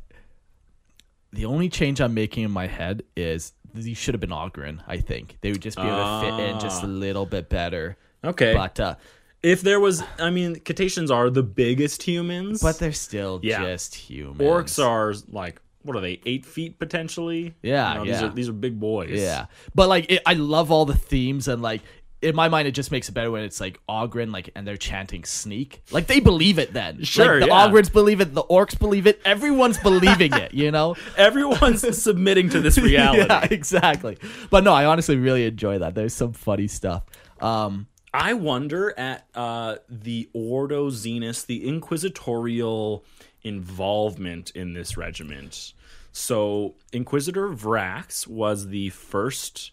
the 1.33 1.45
only 1.45 1.69
change 1.69 2.01
I'm 2.01 2.15
making 2.15 2.45
in 2.45 2.51
my 2.51 2.67
head 2.67 3.03
is 3.17 3.53
these 3.75 3.97
should 3.97 4.15
have 4.15 4.21
been 4.21 4.31
Ogryn. 4.31 4.81
I 4.89 4.97
think 4.99 5.37
they 5.43 5.53
would 5.53 5.61
just 5.63 5.77
be 5.77 5.83
able 5.85 5.97
to 5.97 6.21
fit 6.37 6.41
in 6.49 6.59
just 6.59 6.83
a 6.83 6.87
little 6.87 7.27
bit 7.27 7.49
better. 7.49 7.97
Okay. 8.25 8.55
But 8.55 8.81
uh, 8.81 8.95
if 9.43 9.61
there 9.61 9.79
was, 9.79 10.03
I 10.19 10.31
mean, 10.31 10.57
Catachans 10.57 11.11
are 11.15 11.29
the 11.31 11.43
biggest 11.45 12.03
humans, 12.03 12.63
but 12.63 12.79
they're 12.79 12.93
still 12.93 13.39
Yeah. 13.43 13.63
just 13.63 13.95
humans. 13.95 14.41
orcs 14.41 14.85
are 14.85 15.15
like 15.31 15.61
what 15.87 15.97
are 15.97 16.01
they? 16.01 16.21
Eight 16.27 16.45
feet 16.45 16.79
potentially. 16.79 17.55
Yeah, 17.63 17.93
You 17.93 17.99
know, 17.99 18.05
These 18.05 18.23
are 18.23 18.29
these 18.31 18.49
are 18.49 18.53
big 18.53 18.79
boys. 18.79 19.11
Yeah, 19.21 19.47
but 19.75 19.89
like 19.89 20.11
it, 20.11 20.23
I 20.27 20.35
love 20.35 20.71
all 20.71 20.85
the 20.85 20.95
themes 20.97 21.49
and 21.49 21.63
like 21.63 21.83
in 22.23 22.35
my 22.35 22.49
mind 22.49 22.67
it 22.67 22.73
just 22.73 22.91
makes 22.91 23.09
it 23.11 23.13
better 23.13 23.31
when 23.31 23.43
it's 23.45 23.61
like 23.61 23.79
Ogryn 23.89 24.33
like 24.33 24.49
and 24.57 24.67
they're 24.67 24.79
chanting 24.79 25.23
sneak 25.25 25.83
like 25.91 26.07
they 26.07 26.19
believe 26.19 26.59
it 26.59 26.73
then 26.73 27.03
Sure, 27.05 27.35
like, 27.39 27.49
the 27.51 27.55
yeah. 27.55 27.69
Ogryns 27.69 27.93
believe 27.93 28.23
it 28.23 28.33
the 28.33 28.43
orcs 28.45 28.77
believe 28.77 29.07
it 29.07 29.21
everyone's 29.27 29.77
believing 29.79 30.33
it 30.33 30.55
you 30.55 30.71
know 30.71 30.97
Everyone's 31.19 31.83
submitting 32.03 32.49
to 32.49 32.61
this 32.63 32.79
reality. 32.79 33.21
yeah 33.29 33.47
exactly 33.51 34.17
but 34.51 34.65
no 34.65 34.73
I 34.73 34.87
honestly 34.87 35.17
really 35.17 35.45
enjoy 35.45 35.79
that 35.79 35.95
there's 35.95 36.15
some 36.15 36.33
funny 36.33 36.69
stuff 36.69 37.05
um 37.41 37.87
I 38.15 38.33
wonder 38.33 38.99
at 38.99 39.27
uh, 39.35 39.77
the 39.91 40.31
Ordo 40.33 40.89
Xenos, 40.89 41.45
the 41.45 41.69
inquisitorial 41.69 43.05
involvement 43.47 44.51
in 44.51 44.73
this 44.73 44.97
regiment. 44.97 45.73
So 46.13 46.75
Inquisitor 46.93 47.49
Vrax 47.49 48.27
was 48.27 48.69
the 48.69 48.91
first. 48.91 49.71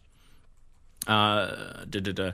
Uh, 1.08 1.84
da, 1.90 2.00
da, 2.00 2.12
da. 2.12 2.32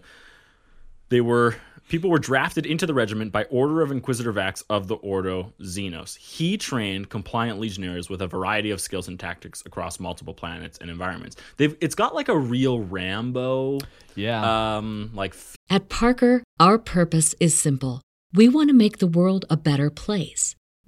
They 1.09 1.21
were 1.21 1.55
people 1.87 2.09
were 2.09 2.19
drafted 2.19 2.65
into 2.65 2.85
the 2.85 2.93
regiment 2.93 3.31
by 3.31 3.45
order 3.45 3.81
of 3.81 3.91
Inquisitor 3.91 4.31
Vax 4.31 4.63
of 4.69 4.87
the 4.87 4.95
Ordo 4.95 5.53
Xenos. 5.61 6.15
He 6.17 6.55
trained 6.57 7.09
compliant 7.09 7.59
legionnaires 7.59 8.09
with 8.09 8.21
a 8.21 8.27
variety 8.27 8.69
of 8.69 8.79
skills 8.79 9.07
and 9.07 9.19
tactics 9.19 9.63
across 9.65 9.99
multiple 9.99 10.33
planets 10.33 10.77
and 10.79 10.89
environments. 10.89 11.35
They've 11.57 11.75
it's 11.81 11.95
got 11.95 12.13
like 12.13 12.29
a 12.29 12.37
real 12.37 12.79
Rambo, 12.81 13.79
yeah 14.15 14.77
um, 14.77 15.11
like 15.13 15.35
At 15.69 15.89
Parker, 15.89 16.43
our 16.59 16.77
purpose 16.77 17.33
is 17.39 17.57
simple. 17.57 18.01
We 18.33 18.47
want 18.47 18.69
to 18.69 18.75
make 18.75 18.99
the 18.99 19.07
world 19.07 19.45
a 19.49 19.57
better 19.57 19.89
place 19.89 20.55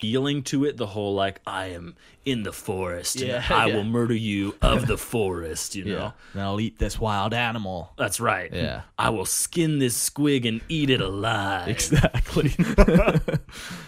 Feeling 0.00 0.42
to 0.42 0.64
it 0.64 0.76
the 0.76 0.86
whole 0.86 1.14
like 1.14 1.40
i 1.46 1.66
am 1.66 1.94
in 2.24 2.42
the 2.42 2.52
forest 2.52 3.16
and 3.20 3.28
Yeah, 3.28 3.44
i 3.50 3.66
yeah. 3.66 3.76
will 3.76 3.84
murder 3.84 4.14
you 4.14 4.54
of 4.60 4.86
the 4.86 4.98
forest 4.98 5.76
you 5.76 5.84
know? 5.84 5.90
Yeah 5.96 6.10
and 6.32 6.42
I'll 6.42 6.60
eat 6.60 6.78
this 6.78 6.98
wild 6.98 7.32
animal. 7.32 7.92
That's 7.96 8.18
right. 8.18 8.52
Yeah. 8.52 8.82
i 8.98 9.10
will 9.10 9.24
skin 9.26 9.78
this 9.78 10.10
squig 10.10 10.48
and 10.48 10.60
eat 10.68 10.90
it 10.90 11.00
alive. 11.10 11.68
Exactly. 11.68 12.52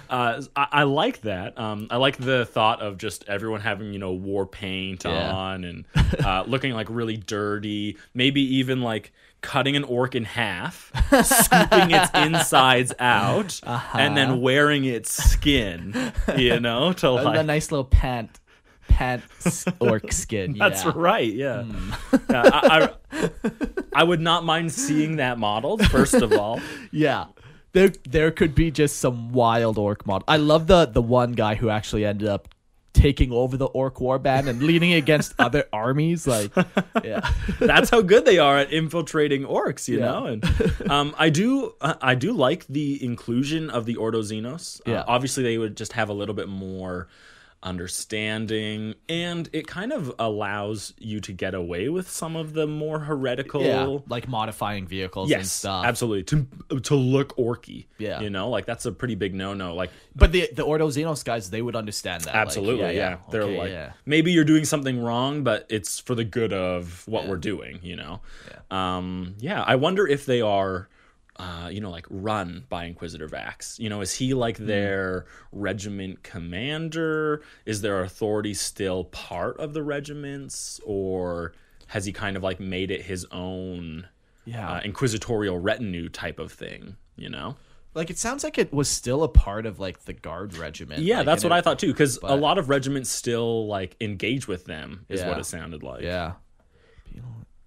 Uh, 0.09 0.41
I, 0.55 0.69
I 0.71 0.83
like 0.85 1.23
that. 1.23 1.59
Um, 1.59 1.89
i 1.91 1.97
like 1.97 2.17
the 2.17 2.47
thought 2.47 2.81
of 2.81 2.97
just 2.97 3.25
everyone 3.29 3.61
having 3.61 3.93
you 3.93 3.99
know 3.99 4.13
war 4.13 4.47
paint 4.47 5.05
on 5.05 5.65
and 5.65 5.85
uh, 6.25 6.45
looking 6.47 6.75
like 6.75 6.87
really 6.89 7.17
dirty. 7.17 7.97
Maybe 8.15 8.41
even 8.59 8.83
like 8.83 9.13
cutting 9.47 9.77
an 9.77 9.85
orc 9.85 10.15
in 10.15 10.25
half 10.25 10.91
scooping 11.25 11.91
its 11.93 12.11
insides 12.27 12.93
out 12.99 13.61
Uh-huh. 13.63 13.99
and 13.99 14.17
then 14.17 14.41
wearing 14.41 14.85
its 14.85 15.11
skin 15.33 16.13
you 16.37 16.59
know 16.67 16.93
to 16.95 17.11
like 17.11 17.39
a 17.39 17.43
nice 17.43 17.71
little 17.73 17.85
pant 17.85 18.41
pant 18.89 19.23
orc 19.81 20.13
skin 20.13 20.53
That's 20.59 20.85
yeah. 20.85 20.93
right. 20.95 21.33
Yeah. 21.33 21.65
Yeah, 22.31 22.43
I, 22.53 22.89
I, 23.13 23.51
I 23.95 24.05
would 24.05 24.21
not 24.21 24.45
mind 24.45 24.71
seeing 24.73 25.17
that 25.17 25.39
modeled. 25.39 25.85
First 25.89 26.15
of 26.15 26.33
all, 26.33 26.61
Yeah. 26.93 27.27
There 27.73 27.93
there 28.09 28.31
could 28.31 28.55
be 28.55 28.71
just 28.71 28.99
some 28.99 29.33
wild 29.33 29.77
orc 29.77 30.07
mod. 30.07 30.25
I 30.29 30.37
love 30.39 30.67
the 30.67 30.87
the 30.87 31.03
one 31.03 31.33
guy 31.33 31.57
who 31.57 31.69
actually 31.69 32.05
ended 32.07 32.29
up 32.29 32.49
taking 32.97 33.31
over 33.31 33.57
the 33.57 33.67
orc 33.67 33.97
warband 33.97 34.49
and 34.49 34.63
leading 34.63 34.93
against 34.95 35.35
other 35.39 35.65
armies. 35.73 36.27
Like, 36.27 36.51
yeah, 37.05 37.29
That's 37.61 37.91
how 37.91 38.01
good 38.03 38.25
they 38.25 38.39
are 38.39 38.57
at 38.59 38.73
infiltrating 38.73 39.45
orcs, 39.45 39.87
you 39.87 39.99
Yeah. 39.99 40.05
know. 40.07 40.27
And 40.27 40.45
um, 40.91 41.15
I 41.19 41.29
do, 41.31 41.75
I 41.81 42.15
do 42.15 42.33
like 42.33 42.67
the 42.69 43.03
inclusion 43.05 43.71
of 43.71 43.85
the 43.87 43.97
Ordo 43.97 44.23
Xenos. 44.23 44.81
Uh, 44.81 44.91
Yeah. 44.93 45.05
obviously, 45.07 45.43
they 45.45 45.59
would 45.59 45.77
just 45.77 45.93
have 45.93 46.09
a 46.09 46.15
little 46.15 46.35
bit 46.35 46.49
more 46.49 47.09
understanding, 47.63 48.95
and 49.09 49.49
it 49.53 49.67
kind 49.67 49.93
of 49.93 50.13
allows 50.19 50.93
you 50.99 51.21
to 51.21 51.33
get 51.33 51.55
away 51.55 51.89
with 51.89 52.09
some 52.11 52.37
of 52.37 52.53
the 52.53 52.67
more 52.67 52.99
heretical. 53.01 53.63
yeah, 53.63 53.99
like 54.09 54.29
modifying 54.29 54.87
vehicles 54.87 55.31
and 55.31 55.41
Yes, 55.41 55.53
stuff. 55.53 55.85
absolutely. 55.87 56.25
To 56.25 56.81
to 56.81 56.95
look 56.95 57.37
orky, 57.37 57.87
Yeah. 57.99 58.21
you 58.21 58.31
know, 58.31 58.51
like 58.51 58.67
that's 58.67 58.87
a 58.87 58.93
pretty 58.93 59.15
big 59.15 59.35
no 59.35 59.55
no. 59.55 59.75
Like 59.75 59.91
But 60.15 60.33
the 60.33 60.49
the 60.53 60.63
Ordo 60.63 60.89
Xenos 60.89 61.25
guys, 61.25 61.51
they 61.51 61.63
would 61.63 61.77
understand 61.77 62.25
that. 62.25 62.35
Like, 62.35 62.43
Absolutely, 62.43 62.97
yeah. 62.97 63.17
They're 63.31 63.43
Okay, 63.43 63.59
like, 63.59 63.71
yeah. 63.71 63.93
maybe 64.05 64.33
you're 64.33 64.45
doing 64.45 64.65
something 64.65 64.99
wrong, 65.03 65.43
but 65.43 65.67
it's 65.69 65.99
for 66.01 66.15
the 66.15 66.25
good 66.25 66.53
of 66.53 67.07
what 67.09 67.27
we're 67.27 67.37
doing, 67.37 67.81
you 67.83 67.97
know? 67.97 68.21
Yeah. 68.49 68.97
Um, 68.97 69.35
yeah, 69.39 69.63
I 69.63 69.77
wonder 69.77 70.07
if 70.07 70.27
they 70.27 70.41
are, 70.41 70.89
uh, 71.39 71.69
you 71.71 71.81
know, 71.81 71.91
like 71.91 72.07
run 72.11 72.65
by 72.69 72.85
Inquisitor 72.85 73.29
Vax. 73.29 73.79
You 73.79 73.89
know, 73.89 74.01
is 74.01 74.15
he 74.15 74.35
like 74.35 74.57
Hmm. 74.59 74.67
their 74.67 75.27
regiment 75.53 76.23
commander? 76.23 77.43
Is 77.65 77.83
their 77.83 78.03
authority 78.03 78.55
still 78.55 79.05
part 79.05 79.59
of 79.61 79.75
the 79.75 79.83
regiments? 79.83 80.81
Or 80.85 81.53
has 81.89 82.05
he 82.07 82.13
kind 82.13 82.37
of 82.37 82.43
like 82.43 82.59
made 82.61 82.91
it 82.91 83.03
his 83.03 83.27
own 83.31 84.09
yeah. 84.45 84.73
uh, 84.77 84.81
inquisitorial 84.81 85.59
retinue 85.59 86.09
type 86.09 86.39
of 86.39 86.53
thing, 86.53 86.97
you 87.17 87.29
know? 87.29 87.57
like 87.95 88.11
it 88.11 88.19
sounds 88.19 88.45
like 88.45 88.59
it 88.59 88.71
was 88.75 88.91
still 88.91 89.23
a 89.23 89.29
part 89.29 89.65
of 89.65 89.81
like 89.81 90.05
the 90.05 90.13
guard 90.13 90.55
regiment. 90.59 91.01
Yeah, 91.01 91.17
like, 91.19 91.25
that's 91.27 91.43
what 91.45 91.51
it- 91.51 91.57
I 91.57 91.61
thought 91.63 91.79
too. 91.79 91.93
Because 91.93 92.19
a 92.23 92.37
lot 92.37 92.59
of 92.59 92.69
regiments 92.69 93.09
still 93.09 93.67
like 93.69 93.97
engage 94.03 94.47
with 94.47 94.67
them, 94.67 95.07
is 95.09 95.23
what 95.25 95.39
it 95.39 95.47
sounded 95.47 95.83
like. 95.83 96.03
Yeah. 96.03 96.35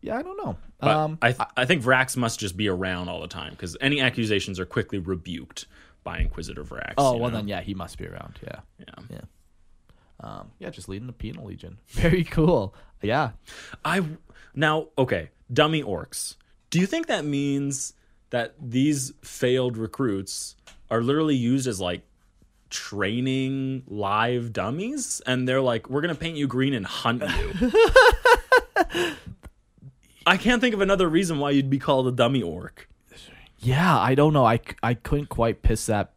Yeah, 0.02 0.18
I 0.18 0.22
don't 0.22 0.38
know. 0.38 0.58
But 0.80 0.90
um, 0.90 1.18
I 1.22 1.32
th- 1.34 1.50
I 1.58 1.66
think 1.66 1.84
Vrax 1.84 2.16
must 2.16 2.40
just 2.40 2.56
be 2.56 2.70
around 2.70 3.10
all 3.10 3.22
the 3.22 3.28
time 3.28 3.52
because 3.52 3.76
any 3.82 4.00
accusations 4.00 4.60
are 4.60 4.66
quickly 4.66 4.98
rebuked 5.00 5.66
by 6.04 6.20
Inquisitor 6.20 6.64
Vrax. 6.64 6.94
oh 6.98 7.18
well, 7.18 7.30
know? 7.30 7.38
then 7.38 7.48
yeah, 7.48 7.62
he 7.62 7.74
must 7.74 7.98
be 7.98 8.08
around. 8.08 8.40
Yeah. 8.44 8.60
yeah. 8.80 9.20
Um, 10.22 10.52
yeah, 10.60 10.70
just 10.70 10.90
leading 10.90 11.08
the 11.08 11.14
penal 11.14 11.46
legion. 11.46 11.78
Very 11.88 12.24
cool. 12.24 12.76
Yeah. 13.02 13.32
I 13.84 14.04
now 14.56 14.88
okay, 14.98 15.30
dummy 15.52 15.84
orcs. 15.84 16.36
Do 16.70 16.80
you 16.80 16.86
think 16.86 17.08
that 17.08 17.26
means 17.26 17.94
that 18.30 18.56
these 18.60 19.14
failed 19.24 19.78
recruits 19.78 20.56
are 20.92 21.02
literally 21.02 21.36
used 21.36 21.68
as 21.68 21.80
like 21.82 22.04
training 22.70 23.84
live 23.88 24.54
dummies 24.54 25.22
and 25.26 25.48
they're 25.48 25.62
like 25.62 25.90
we're 25.90 26.02
going 26.02 26.14
to 26.14 26.20
paint 26.20 26.38
you 26.38 26.48
green 26.48 26.74
and 26.74 26.86
hunt 26.86 27.24
you. 27.24 27.72
I 30.30 30.38
can't 30.38 30.62
think 30.62 30.76
of 30.76 30.82
another 30.82 31.10
reason 31.10 31.40
why 31.40 31.52
you'd 31.52 31.70
be 31.70 31.80
called 31.80 32.08
a 32.08 32.12
dummy 32.12 32.44
orc. 32.44 32.88
Yeah, 33.58 33.98
I 33.98 34.16
don't 34.16 34.32
know. 34.32 34.46
I, 34.46 34.60
I 34.84 34.94
couldn't 34.94 35.30
quite 35.30 35.64
piss 35.64 35.88
that 35.88 36.14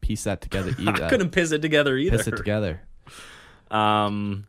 piece 0.00 0.24
that 0.24 0.40
together 0.40 0.72
either. 0.78 1.04
I 1.04 1.08
couldn't 1.08 1.30
piss 1.30 1.50
it 1.50 1.62
together 1.62 1.96
either. 1.96 2.16
piss 2.16 2.28
it 2.28 2.36
together. 2.36 2.82
Um, 3.70 4.46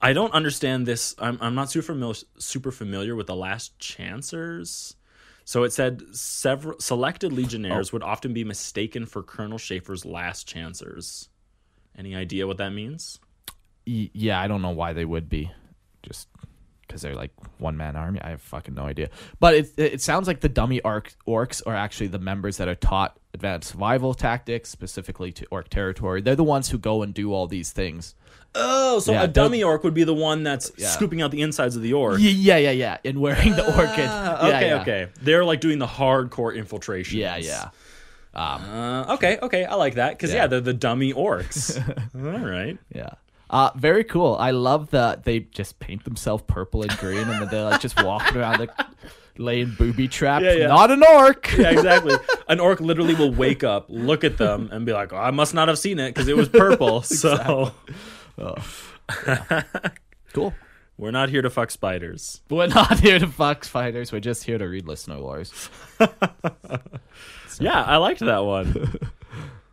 I 0.00 0.14
don't 0.14 0.32
understand 0.32 0.86
this. 0.86 1.14
I'm 1.18 1.38
I'm 1.40 1.54
not 1.54 1.70
super 1.70 1.86
familiar 1.92 2.14
super 2.38 2.72
familiar 2.72 3.14
with 3.14 3.26
the 3.26 3.36
last 3.36 3.78
chancers. 3.78 4.96
So 5.44 5.64
it 5.64 5.72
said 5.72 6.02
several 6.16 6.80
selected 6.80 7.30
legionnaires 7.32 7.92
would 7.92 8.02
often 8.02 8.32
be 8.32 8.44
mistaken 8.44 9.04
for 9.04 9.22
Colonel 9.22 9.58
Schaeffer's 9.58 10.06
last 10.06 10.48
chancers. 10.48 11.28
Any 11.96 12.16
idea 12.16 12.46
what 12.46 12.56
that 12.56 12.70
means? 12.70 13.20
Yeah, 13.84 14.40
I 14.40 14.48
don't 14.48 14.62
know 14.62 14.70
why 14.70 14.94
they 14.94 15.04
would 15.04 15.28
be. 15.28 15.52
Just 16.02 16.28
because 16.86 17.02
they're 17.02 17.14
like 17.14 17.30
one 17.58 17.76
man 17.76 17.96
army. 17.96 18.20
I 18.22 18.30
have 18.30 18.40
fucking 18.42 18.74
no 18.74 18.84
idea. 18.84 19.10
But 19.40 19.54
it 19.54 19.72
it 19.76 20.00
sounds 20.02 20.26
like 20.26 20.40
the 20.40 20.48
dummy 20.48 20.80
orc, 20.80 21.12
orcs 21.26 21.62
are 21.66 21.74
actually 21.74 22.08
the 22.08 22.18
members 22.18 22.56
that 22.58 22.68
are 22.68 22.74
taught 22.74 23.18
advanced 23.32 23.70
survival 23.72 24.14
tactics 24.14 24.70
specifically 24.70 25.32
to 25.32 25.46
orc 25.50 25.68
territory. 25.68 26.20
They're 26.22 26.36
the 26.36 26.44
ones 26.44 26.70
who 26.70 26.78
go 26.78 27.02
and 27.02 27.12
do 27.14 27.32
all 27.32 27.46
these 27.46 27.72
things. 27.72 28.14
Oh, 28.54 29.00
so 29.00 29.10
Yeah, 29.12 29.24
a 29.24 29.28
dummy 29.28 29.64
orc 29.64 29.82
would 29.82 29.94
be 29.94 30.04
the 30.04 30.14
one 30.14 30.44
that's 30.44 30.70
Yeah. 30.76 30.86
scooping 30.88 31.20
out 31.20 31.32
the 31.32 31.42
insides 31.42 31.74
of 31.74 31.82
the 31.82 31.92
orc. 31.94 32.18
Yeah, 32.20 32.56
yeah, 32.58 32.70
yeah. 32.70 32.98
And 33.04 33.20
wearing 33.20 33.56
the 33.56 33.66
orchid. 33.66 34.06
Ah, 34.08 34.46
Yeah, 34.46 34.56
okay, 34.56 34.68
yeah. 34.68 34.80
okay. 34.82 35.08
They're 35.20 35.44
like 35.44 35.60
doing 35.60 35.80
the 35.80 35.86
hardcore 35.88 36.54
infiltration. 36.54 37.18
Yeah, 37.18 37.36
yeah. 37.38 37.70
Uh, 38.32 39.06
okay, 39.14 39.38
okay. 39.42 39.64
I 39.64 39.74
like 39.74 39.94
that 39.94 40.10
because 40.16 40.30
yeah. 40.30 40.42
Yeah. 40.42 40.46
they're 40.48 40.60
the 40.60 40.74
dummy 40.74 41.12
orcs. 41.12 41.76
All 42.14 42.48
right. 42.48 42.78
Yeah. 42.94 43.10
Uh, 43.54 43.70
very 43.76 44.02
cool. 44.02 44.34
I 44.38 44.50
love 44.50 44.90
that 44.90 45.22
they 45.24 45.38
just 45.40 45.78
paint 45.78 46.02
themselves 46.04 46.42
purple 46.46 46.82
and 46.82 46.90
green, 46.98 47.18
and 47.28 47.30
then 47.30 47.48
they're 47.50 47.62
like 47.70 47.80
just 47.80 48.02
walking 48.02 48.36
around 48.36 48.58
like 48.58 48.70
laying 49.38 49.72
booby 49.78 50.08
traps. 50.08 50.44
Yeah, 50.44 50.52
yeah. 50.54 50.66
Not 50.66 50.90
an 50.90 51.02
orc. 51.04 51.52
Yeah, 51.56 51.70
exactly. 51.70 52.16
An 52.48 52.58
orc 52.58 52.80
literally 52.80 53.14
will 53.14 53.32
wake 53.32 53.62
up, 53.62 53.86
look 53.88 54.24
at 54.24 54.38
them, 54.38 54.70
and 54.72 54.84
be 54.84 54.92
like, 54.92 55.12
oh, 55.12 55.16
"I 55.18 55.30
must 55.30 55.54
not 55.54 55.68
have 55.68 55.78
seen 55.78 56.00
it 56.00 56.08
because 56.12 56.26
it 56.26 56.36
was 56.36 56.48
purple." 56.48 57.02
So 57.02 57.72
Cool. 60.32 60.52
we're 60.98 61.12
not 61.12 61.28
here 61.28 61.42
to 61.42 61.50
fuck 61.50 61.70
spiders. 61.70 62.42
We're 62.50 62.66
not 62.66 62.98
here 62.98 63.20
to 63.20 63.26
fuck 63.28 63.64
fighters. 63.64 64.10
We're 64.10 64.18
just 64.20 64.42
here 64.42 64.58
to 64.58 64.64
read 64.68 64.86
listener 64.88 65.16
lores. 65.16 65.68
Yeah, 67.60 67.80
I 67.82 67.98
liked 67.98 68.18
that 68.20 68.44
one. 68.44 68.98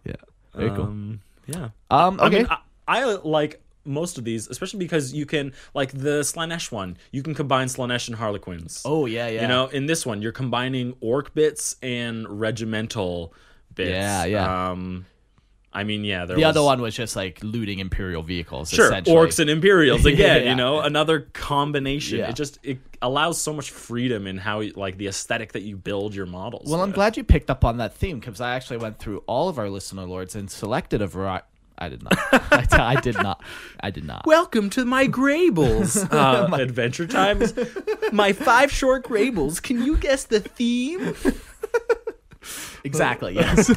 Yeah. 0.05 0.13
Very 0.53 0.69
cool. 0.69 0.83
Um, 0.85 1.21
yeah. 1.47 1.69
Um. 1.89 2.19
I 2.19 2.25
Okay. 2.27 2.37
mean, 2.39 2.47
I, 2.47 2.57
I 2.87 3.03
like 3.23 3.59
most 3.85 4.17
of 4.17 4.23
these, 4.23 4.47
especially 4.47 4.79
because 4.79 5.13
you 5.13 5.25
can 5.25 5.53
like 5.73 5.91
the 5.91 6.21
Slaanesh 6.21 6.71
one. 6.71 6.97
You 7.11 7.23
can 7.23 7.33
combine 7.33 7.67
Slaanesh 7.67 8.07
and 8.07 8.17
Harlequins. 8.17 8.83
oh 8.85 9.05
yeah, 9.05 9.27
yeah. 9.27 9.43
You 9.43 9.47
know, 9.47 9.67
in 9.67 9.85
this 9.85 10.05
one, 10.05 10.21
you're 10.21 10.31
combining 10.31 10.95
orc 11.01 11.33
bits 11.33 11.75
and 11.81 12.27
regimental 12.39 13.33
bits. 13.73 13.91
Yeah, 13.91 14.25
yeah. 14.25 14.71
Um, 14.71 15.05
I 15.73 15.83
mean, 15.85 16.03
yeah. 16.03 16.25
There 16.25 16.35
the 16.35 16.41
was, 16.41 16.49
other 16.49 16.63
one 16.63 16.81
was 16.81 16.95
just 16.95 17.15
like 17.15 17.39
looting 17.43 17.79
imperial 17.79 18.23
vehicles. 18.23 18.69
Sure, 18.69 18.91
orcs 18.91 19.39
and 19.39 19.49
Imperials 19.49 20.05
again. 20.05 20.43
Yeah. 20.43 20.49
You 20.49 20.55
know, 20.55 20.81
another 20.81 21.21
combination. 21.33 22.19
Yeah. 22.19 22.29
It 22.29 22.35
just 22.35 22.59
it 22.63 22.79
allows 23.01 23.41
so 23.41 23.53
much 23.53 23.71
freedom 23.71 24.27
in 24.27 24.37
how 24.37 24.63
like 24.75 24.97
the 24.97 25.07
aesthetic 25.07 25.53
that 25.53 25.61
you 25.61 25.77
build 25.77 26.13
your 26.13 26.25
models. 26.25 26.69
Well, 26.69 26.81
I'm 26.81 26.91
glad 26.91 27.15
you 27.15 27.23
picked 27.23 27.49
up 27.49 27.63
on 27.63 27.77
that 27.77 27.93
theme 27.93 28.19
because 28.19 28.41
I 28.41 28.55
actually 28.55 28.77
went 28.77 28.99
through 28.99 29.23
all 29.27 29.47
of 29.47 29.57
our 29.57 29.69
listener 29.69 30.03
lords 30.03 30.35
and 30.35 30.51
selected 30.51 31.01
a 31.01 31.07
variety. 31.07 31.45
I 31.81 31.89
did 31.89 32.03
not. 32.03 32.13
I, 32.31 32.67
I 32.95 33.01
did 33.01 33.15
not. 33.15 33.41
I 33.79 33.89
did 33.89 34.05
not. 34.05 34.27
Welcome 34.27 34.69
to 34.71 34.85
my 34.85 35.07
Grables 35.07 36.07
uh, 36.13 36.53
Adventure 36.61 37.07
Times. 37.07 37.55
My 38.11 38.33
five 38.33 38.71
short 38.71 39.03
Grables. 39.03 39.59
Can 39.59 39.81
you 39.83 39.97
guess 39.97 40.25
the 40.25 40.41
theme? 40.41 41.15
Exactly. 42.83 43.33
Yes. 43.33 43.71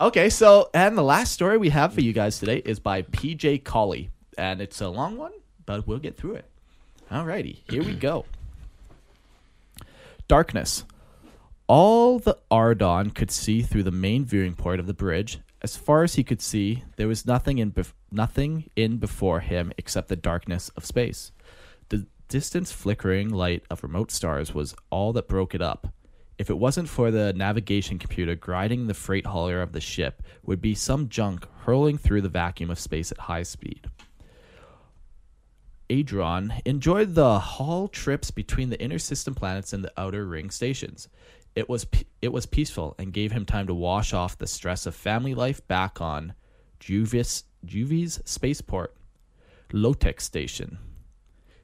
okay. 0.00 0.30
So, 0.30 0.70
and 0.72 0.96
the 0.96 1.02
last 1.02 1.32
story 1.32 1.58
we 1.58 1.70
have 1.70 1.92
for 1.92 2.00
you 2.00 2.12
guys 2.12 2.38
today 2.38 2.62
is 2.64 2.78
by 2.78 3.02
PJ 3.02 3.64
Colley, 3.64 4.10
and 4.36 4.60
it's 4.60 4.80
a 4.80 4.88
long 4.88 5.16
one, 5.16 5.32
but 5.66 5.84
we'll 5.84 5.98
get 5.98 6.16
through 6.16 6.34
it. 6.34 6.44
Alrighty, 7.10 7.58
here 7.68 7.82
we 7.82 7.94
go. 7.94 8.24
Darkness. 10.28 10.84
All 11.66 12.20
the 12.20 12.38
Ardon 12.52 13.10
could 13.10 13.32
see 13.32 13.62
through 13.62 13.82
the 13.82 13.90
main 13.90 14.24
viewing 14.24 14.54
port 14.54 14.78
of 14.78 14.86
the 14.86 14.94
bridge. 14.94 15.40
As 15.60 15.76
far 15.76 16.04
as 16.04 16.14
he 16.14 16.22
could 16.22 16.40
see, 16.40 16.84
there 16.96 17.08
was 17.08 17.26
nothing 17.26 17.58
in 17.58 17.72
bef- 17.72 17.92
nothing 18.12 18.70
in 18.76 18.98
before 18.98 19.40
him 19.40 19.72
except 19.76 20.08
the 20.08 20.16
darkness 20.16 20.68
of 20.70 20.84
space. 20.84 21.32
The 21.88 22.06
distant 22.28 22.68
flickering 22.68 23.28
light 23.30 23.64
of 23.68 23.82
remote 23.82 24.12
stars 24.12 24.54
was 24.54 24.76
all 24.90 25.12
that 25.14 25.28
broke 25.28 25.54
it 25.54 25.62
up. 25.62 25.92
If 26.38 26.48
it 26.48 26.58
wasn't 26.58 26.88
for 26.88 27.10
the 27.10 27.32
navigation 27.32 27.98
computer 27.98 28.36
grinding 28.36 28.86
the 28.86 28.94
freight 28.94 29.26
hauler 29.26 29.60
of 29.60 29.72
the 29.72 29.80
ship, 29.80 30.22
would 30.44 30.60
be 30.60 30.76
some 30.76 31.08
junk 31.08 31.48
hurling 31.64 31.98
through 31.98 32.22
the 32.22 32.28
vacuum 32.28 32.70
of 32.70 32.78
space 32.78 33.10
at 33.10 33.18
high 33.18 33.42
speed. 33.42 33.90
Adron 35.90 36.60
enjoyed 36.64 37.14
the 37.14 37.40
haul 37.40 37.88
trips 37.88 38.30
between 38.30 38.70
the 38.70 38.80
inner 38.80 38.98
system 38.98 39.34
planets 39.34 39.72
and 39.72 39.82
the 39.82 39.92
outer 39.96 40.26
ring 40.26 40.50
stations. 40.50 41.08
It 41.58 41.68
was 41.68 41.88
it 42.22 42.32
was 42.32 42.46
peaceful 42.46 42.94
and 43.00 43.12
gave 43.12 43.32
him 43.32 43.44
time 43.44 43.66
to 43.66 43.74
wash 43.74 44.12
off 44.12 44.38
the 44.38 44.46
stress 44.46 44.86
of 44.86 44.94
family 44.94 45.34
life 45.34 45.66
back 45.66 46.00
on 46.00 46.34
Juvis 46.78 47.42
Juvi's 47.64 48.20
spaceport, 48.24 48.94
Lotex 49.72 50.20
station. 50.20 50.78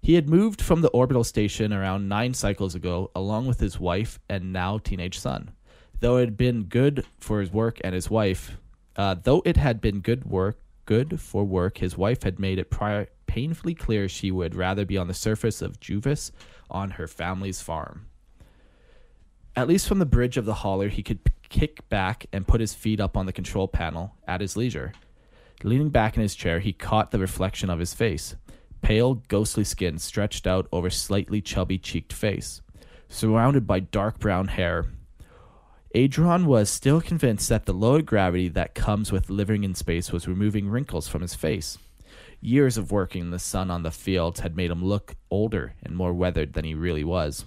He 0.03 0.15
had 0.15 0.29
moved 0.29 0.61
from 0.61 0.81
the 0.81 0.89
orbital 0.89 1.23
station 1.23 1.73
around 1.73 2.09
nine 2.09 2.35
cycles 2.35 2.75
ago, 2.75 3.13
along 3.15 3.47
with 3.47 3.61
his 3.61 3.79
wife 3.79 4.19
and 4.29 4.53
now 4.53 4.79
teenage 4.79 5.17
son. 5.17 5.53
Though 6.01 6.17
it 6.17 6.25
had 6.25 6.37
been 6.37 6.65
good 6.65 7.07
for 7.21 7.39
his 7.39 7.53
work 7.53 7.81
and 7.85 7.95
his 7.95 8.11
wife, 8.11 8.59
uh, 8.97 9.15
though 9.23 9.43
it 9.45 9.57
had 9.57 9.81
been 9.81 10.01
good 10.01 10.25
work, 10.25 10.59
good 10.87 11.21
for 11.21 11.45
work, 11.45 11.79
his 11.79 11.97
wife 11.97 12.25
had 12.25 12.41
made 12.41 12.59
it 12.59 12.69
prior, 12.69 13.07
painfully 13.27 13.75
clear 13.75 14.09
she 14.09 14.33
would 14.33 14.57
rather 14.57 14.85
be 14.85 14.99
on 14.99 15.07
the 15.07 15.15
surface 15.15 15.63
of 15.63 15.79
Juvis 15.79 16.33
on 16.69 16.91
her 16.91 17.07
family's 17.07 17.63
farm. 17.63 18.07
At 19.57 19.69
least 19.69 19.87
from 19.87 20.01
the 20.01 20.07
bridge 20.07 20.37
of 20.37 20.47
the 20.47 20.55
hauler, 20.55 20.89
he 20.89 21.03
could 21.03 21.21
kick 21.49 21.89
back 21.89 22.27
and 22.33 22.47
put 22.47 22.61
his 22.61 22.75
feet 22.75 22.99
up 22.99 23.17
on 23.17 23.27
the 23.27 23.33
control 23.33 23.69
panel 23.69 24.17
at 24.27 24.41
his 24.41 24.57
leisure. 24.57 24.93
Leaning 25.63 25.91
back 25.91 26.17
in 26.17 26.23
his 26.23 26.35
chair, 26.35 26.59
he 26.59 26.73
caught 26.73 27.13
the 27.13 27.19
reflection 27.19 27.71
of 27.71 27.79
his 27.79 27.95
face. 27.95 28.35
Pale, 28.83 29.23
ghostly 29.29 29.65
skin 29.65 29.99
stretched 29.99 30.47
out 30.47 30.67
over 30.73 30.91
slightly 30.91 31.41
chubby 31.41 31.79
cheeked 31.79 32.13
face, 32.13 32.61
surrounded 33.09 33.67
by 33.67 33.81
dark 33.81 34.19
brown 34.19 34.49
hair. 34.49 34.87
Adron 35.95 36.47
was 36.47 36.69
still 36.69 37.01
convinced 37.01 37.49
that 37.49 37.67
the 37.67 37.73
lower 37.73 38.03
gravity 38.03 38.49
that 38.49 38.75
comes 38.75 39.13
with 39.13 39.31
living 39.31 39.63
in 39.63 39.77
space 39.77 40.11
was 40.11 40.27
removing 40.27 40.69
wrinkles 40.69 41.07
from 41.07 41.23
his 41.23 41.37
face. 41.37 41.79
Years 42.41 42.77
of 42.77 42.91
working 42.91 43.23
in 43.23 43.31
the 43.31 43.39
sun 43.39 43.71
on 43.71 43.85
the 43.85 43.93
fields 43.93 44.41
had 44.41 44.57
made 44.57 44.73
him 44.73 44.85
look 44.85 45.15
older 45.31 45.75
and 45.83 45.97
more 45.97 46.13
weathered 46.13 46.55
than 46.55 46.65
he 46.65 46.75
really 46.75 47.05
was. 47.05 47.45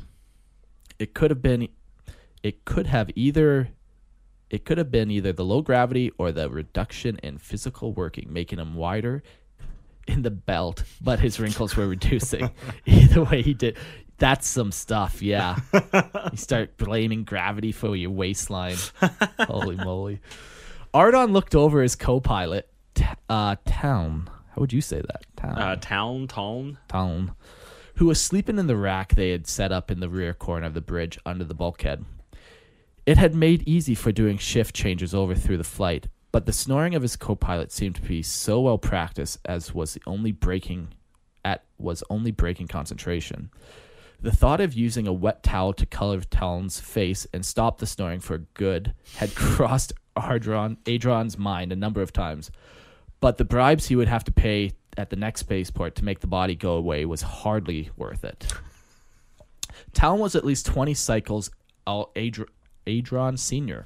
It 0.97 1.14
could 1.14 1.30
have 1.30 1.41
been 1.41 1.68
it 2.48 2.64
could 2.66 2.88
have 2.88 3.10
either 3.16 3.70
it 4.50 4.64
could 4.64 4.78
have 4.78 4.89
been 4.89 5.12
either 5.12 5.34
the 5.34 5.43
low 5.43 5.62
gravity 5.62 6.12
or 6.18 6.32
the 6.32 6.50
reduction 6.50 7.20
in 7.22 7.38
physical 7.38 7.91
working, 7.91 8.32
making 8.32 8.60
him 8.60 8.76
wider 8.76 9.22
in 10.08 10.22
the 10.22 10.32
belt, 10.32 10.84
but 11.02 11.20
his 11.20 11.38
wrinkles 11.38 11.76
were 11.76 11.86
reducing. 11.86 12.50
either 12.86 13.24
way, 13.26 13.41
he 13.41 13.54
did. 13.54 13.78
That's 14.20 14.48
some 14.48 14.72
stuff, 14.72 15.22
yeah. 15.22 15.60
you 16.32 16.38
start 16.38 16.78
blaming 16.78 17.26
gravity 17.26 17.74
for 17.74 17.93
your 17.93 18.12
waistline. 18.12 18.78
Holy 19.41 19.76
moly. 19.76 20.22
Ardon 20.93 21.34
looked 21.34 21.54
over 21.54 21.82
his 21.82 21.95
co 21.98 22.22
pilot, 22.22 22.70
uh, 23.30 23.58
Town. 23.66 24.30
How 24.56 24.62
would 24.62 24.72
you 24.72 24.82
say 24.82 25.02
that? 25.02 25.26
Town. 25.36 25.58
Uh, 25.58 25.76
town, 25.76 26.28
town. 26.28 26.78
Town. 26.88 27.34
Who 27.95 28.06
was 28.06 28.22
sleeping 28.22 28.58
in 28.58 28.68
the 28.68 28.78
rack 28.78 29.14
they 29.14 29.32
had 29.32 29.45
set 29.45 29.72
up 29.72 29.91
in 29.91 30.00
the 30.00 30.10
rear 30.10 30.34
corner 30.34 30.66
of 30.66 30.74
the 30.74 30.82
bridge 30.82 31.20
under 31.26 31.43
the 31.43 31.54
bulkhead. 31.54 32.06
It 33.08 33.18
had 33.18 33.34
made 33.34 33.66
easy 33.66 33.95
for 33.95 34.12
doing 34.12 34.38
shift 34.38 34.76
changes 34.76 35.16
over 35.16 35.34
through 35.34 35.60
the 35.60 35.64
flight, 35.64 36.10
but 36.34 36.45
the 36.45 36.51
snoring 36.51 36.93
of 36.93 37.01
his 37.01 37.16
co-pilot 37.16 37.72
seemed 37.72 37.95
to 37.95 38.01
be 38.01 38.22
so 38.22 38.60
well 38.60 38.78
practiced 38.78 39.39
as 39.45 39.74
was 39.74 39.93
the 39.93 40.01
only 40.05 40.34
breaking 40.34 40.89
at 41.45 41.64
was 41.78 42.03
only 42.10 42.32
breaking 42.32 42.68
concentration. 42.68 43.49
The 44.20 44.34
thought 44.34 44.60
of 44.60 44.74
using 44.74 45.08
a 45.08 45.14
wet 45.14 45.41
towel 45.41 45.72
to 45.76 45.86
cover 45.86 46.20
Talon's 46.20 46.82
face 46.82 47.26
and 47.32 47.45
stop 47.45 47.78
the 47.78 47.86
snoring 47.86 48.20
for 48.20 48.39
good 48.55 48.93
had 49.16 49.34
crossed 49.36 49.93
Ardron, 50.18 50.76
Adron's 50.86 51.38
mind 51.38 51.72
a 51.72 51.78
number 51.78 52.01
of 52.01 52.12
times, 52.12 52.51
but 53.22 53.38
the 53.38 53.45
bribes 53.45 53.88
he 53.88 53.95
would 53.95 54.10
have 54.10 54.26
to 54.26 54.34
pay 54.34 54.74
at 54.97 55.12
the 55.12 55.16
next 55.16 55.39
spaceport 55.39 55.95
to 55.95 56.03
make 56.03 56.20
the 56.20 56.28
body 56.28 56.55
go 56.55 56.74
away 56.74 57.05
was 57.05 57.22
hardly 57.22 57.89
worth 57.95 58.26
it. 58.26 58.51
Talon 59.93 60.20
was 60.20 60.36
at 60.36 60.43
least 60.43 60.66
20 60.66 60.93
cycles 60.93 61.49
out 61.88 62.12
Adron 62.88 63.38
Sr. 63.38 63.85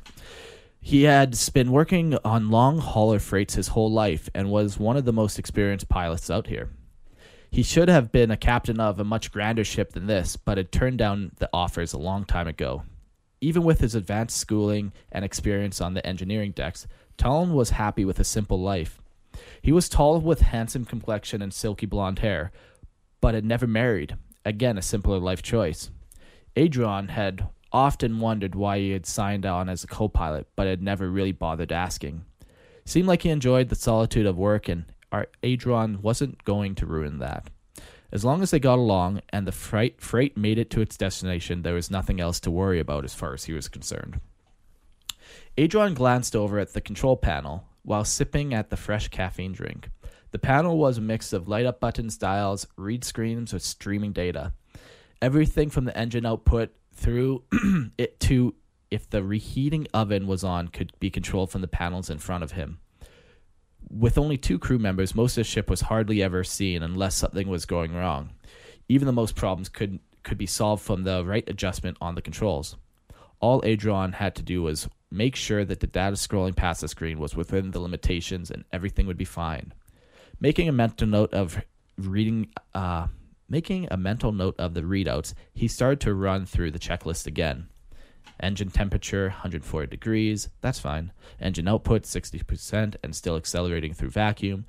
He 0.80 1.04
had 1.04 1.38
been 1.54 1.72
working 1.72 2.18
on 2.24 2.50
long 2.50 2.80
hauler 2.80 3.20
freights 3.20 3.56
his 3.56 3.70
whole 3.70 3.92
life 3.92 4.30
and 4.34 4.50
was 4.50 4.80
one 4.80 4.98
of 4.98 5.06
the 5.06 5.14
most 5.14 5.38
experienced 5.38 5.90
pilots 5.90 6.32
out 6.32 6.48
here. 6.48 6.70
He 7.52 7.64
should 7.64 7.90
have 7.90 8.12
been 8.12 8.32
a 8.32 8.38
captain 8.38 8.80
of 8.80 9.00
a 9.00 9.04
much 9.04 9.32
grander 9.32 9.66
ship 9.66 9.92
than 9.92 10.08
this, 10.08 10.38
but 10.38 10.58
had 10.58 10.72
turned 10.72 10.98
down 10.98 11.34
the 11.38 11.50
offers 11.52 11.92
a 11.92 12.00
long 12.00 12.24
time 12.24 12.48
ago. 12.48 12.84
Even 13.42 13.64
with 13.64 13.82
his 13.82 13.94
advanced 13.94 14.38
schooling 14.38 14.94
and 15.12 15.26
experience 15.26 15.82
on 15.82 15.94
the 15.94 16.06
engineering 16.06 16.52
decks, 16.52 16.88
Talon 17.18 17.54
was 17.54 17.72
happy 17.72 18.06
with 18.06 18.20
a 18.20 18.24
simple 18.24 18.60
life. 18.60 19.02
He 19.62 19.72
was 19.72 19.90
tall 19.90 20.20
with 20.20 20.42
handsome 20.42 20.86
complexion 20.86 21.42
and 21.42 21.54
silky 21.54 21.86
blonde 21.86 22.20
hair, 22.20 22.52
but 23.20 23.34
had 23.34 23.46
never 23.46 23.68
married. 23.68 24.16
Again, 24.46 24.78
a 24.78 24.82
simpler 24.82 25.20
life 25.20 25.44
choice. 25.44 25.90
Adron 26.56 27.10
had 27.10 27.48
often 27.72 28.20
wondered 28.20 28.56
why 28.56 28.80
he 28.80 28.92
had 28.92 29.06
signed 29.06 29.46
on 29.46 29.70
as 29.70 29.84
a 29.84 29.88
co 29.88 30.08
pilot, 30.08 30.48
but 30.56 30.68
had 30.68 30.82
never 30.82 31.10
really 31.10 31.32
bothered 31.32 31.72
asking. 31.72 32.26
Seemed 32.86 33.08
like 33.08 33.22
he 33.22 33.30
enjoyed 33.30 33.70
the 33.70 33.76
solitude 33.76 34.26
of 34.26 34.38
work, 34.38 34.68
and 34.68 34.86
Adron 35.44 36.02
wasn't 36.02 36.44
going 36.44 36.76
to 36.76 36.86
ruin 36.86 37.20
that. 37.20 37.50
As 38.12 38.26
long 38.26 38.42
as 38.42 38.52
they 38.52 38.60
got 38.60 38.80
along 38.80 39.22
and 39.30 39.48
the 39.48 39.54
freight, 39.54 40.02
freight 40.02 40.36
made 40.36 40.58
it 40.58 40.70
to 40.72 40.82
its 40.82 40.98
destination, 40.98 41.62
there 41.62 41.76
was 41.76 41.90
nothing 41.90 42.20
else 42.20 42.40
to 42.42 42.52
worry 42.52 42.80
about 42.80 43.06
as 43.06 43.14
far 43.14 43.34
as 43.34 43.46
he 43.46 43.54
was 43.54 43.70
concerned. 43.70 44.20
Adron 45.58 45.96
glanced 45.96 46.36
over 46.36 46.60
at 46.60 46.74
the 46.74 46.82
control 46.82 47.16
panel 47.16 47.66
while 47.84 48.04
sipping 48.04 48.54
at 48.54 48.70
the 48.70 48.78
fresh 48.78 49.08
caffeine 49.08 49.54
drink. 49.54 49.90
The 50.32 50.40
panel 50.40 50.78
was 50.78 50.98
a 50.98 51.02
mix 51.02 51.34
of 51.34 51.48
light 51.48 51.66
up 51.66 51.80
buttons, 51.80 52.18
dials, 52.18 52.68
read 52.78 53.04
screens 53.04 53.54
with 53.54 53.64
streaming 53.64 54.12
data. 54.12 54.54
Everything 55.22 55.70
from 55.70 55.86
the 55.86 55.98
engine 55.98 56.26
output 56.26 56.74
through 57.02 57.44
it 57.98 58.20
to 58.22 58.54
if 58.92 59.10
the 59.10 59.24
reheating 59.24 59.88
oven 59.94 60.28
was 60.28 60.44
on 60.44 60.68
could 60.68 60.94
be 61.00 61.10
controlled 61.10 61.50
from 61.50 61.62
the 61.62 61.68
panels 61.68 62.10
in 62.10 62.20
front 62.20 62.44
of 62.44 62.52
him. 62.52 62.80
With 63.90 64.18
only 64.18 64.38
two 64.38 64.60
crew 64.60 64.78
members, 64.78 65.16
most 65.16 65.34
of 65.34 65.42
the 65.42 65.44
ship 65.46 65.70
was 65.70 65.82
hardly 65.82 66.22
ever 66.22 66.44
seen 66.44 66.84
unless 66.84 67.16
something 67.16 67.48
was 67.48 67.66
going 67.66 67.94
wrong. 67.96 68.32
Even 68.88 69.06
the 69.06 69.12
most 69.12 69.36
problems 69.36 69.70
could 69.70 70.00
could 70.24 70.38
be 70.38 70.46
solved 70.46 70.84
from 70.84 71.02
the 71.04 71.26
right 71.26 71.50
adjustment 71.50 71.98
on 72.00 72.14
the 72.14 72.22
controls. 72.22 72.76
All 73.40 73.62
Adron 73.64 74.14
had 74.14 74.36
to 74.36 74.44
do 74.44 74.62
was 74.62 74.88
make 75.10 75.36
sure 75.36 75.66
that 75.66 75.80
the 75.80 75.88
data 75.88 76.16
scrolling 76.16 76.56
past 76.56 76.82
the 76.82 76.88
screen 76.88 77.18
was 77.18 77.36
within 77.36 77.72
the 77.72 77.80
limitations 77.80 78.52
and 78.52 78.64
everything 78.72 79.08
would 79.08 79.18
be 79.18 79.26
fine. 79.26 79.74
Making 80.40 80.70
a 80.70 80.74
mental 80.74 81.08
note 81.08 81.34
of 81.34 81.60
reading 81.98 82.50
uh, 82.76 83.08
Making 83.52 83.90
a 83.92 83.98
mental 83.98 84.32
note 84.32 84.56
of 84.58 84.76
the 84.76 84.82
readouts, 84.82 85.34
he 85.54 85.68
started 85.68 86.00
to 86.00 86.14
run 86.14 86.46
through 86.46 86.72
the 86.72 86.80
checklist 86.80 87.28
again. 87.28 87.68
Engine 88.40 88.70
temperature 88.70 89.24
140 89.24 89.88
degrees, 89.88 90.48
that's 90.62 90.80
fine. 90.80 91.12
Engine 91.38 91.68
output 91.68 92.04
60% 92.04 92.96
and 93.04 93.14
still 93.14 93.36
accelerating 93.36 93.94
through 93.94 94.12
vacuum. 94.12 94.64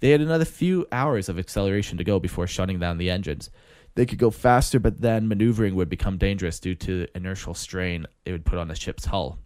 They 0.00 0.12
had 0.12 0.22
another 0.22 0.46
few 0.46 0.86
hours 0.90 1.28
of 1.28 1.38
acceleration 1.38 1.98
to 1.98 2.04
go 2.04 2.18
before 2.18 2.46
shutting 2.46 2.78
down 2.78 2.96
the 2.96 3.10
engines. 3.10 3.50
They 3.96 4.06
could 4.06 4.18
go 4.18 4.30
faster, 4.30 4.80
but 4.80 5.02
then 5.02 5.28
maneuvering 5.28 5.74
would 5.74 5.90
become 5.90 6.16
dangerous 6.16 6.58
due 6.58 6.74
to 6.76 7.00
the 7.00 7.14
inertial 7.14 7.52
strain 7.52 8.06
it 8.24 8.32
would 8.32 8.46
put 8.46 8.58
on 8.58 8.68
the 8.68 8.74
ship's 8.74 9.04
hull. 9.04 9.40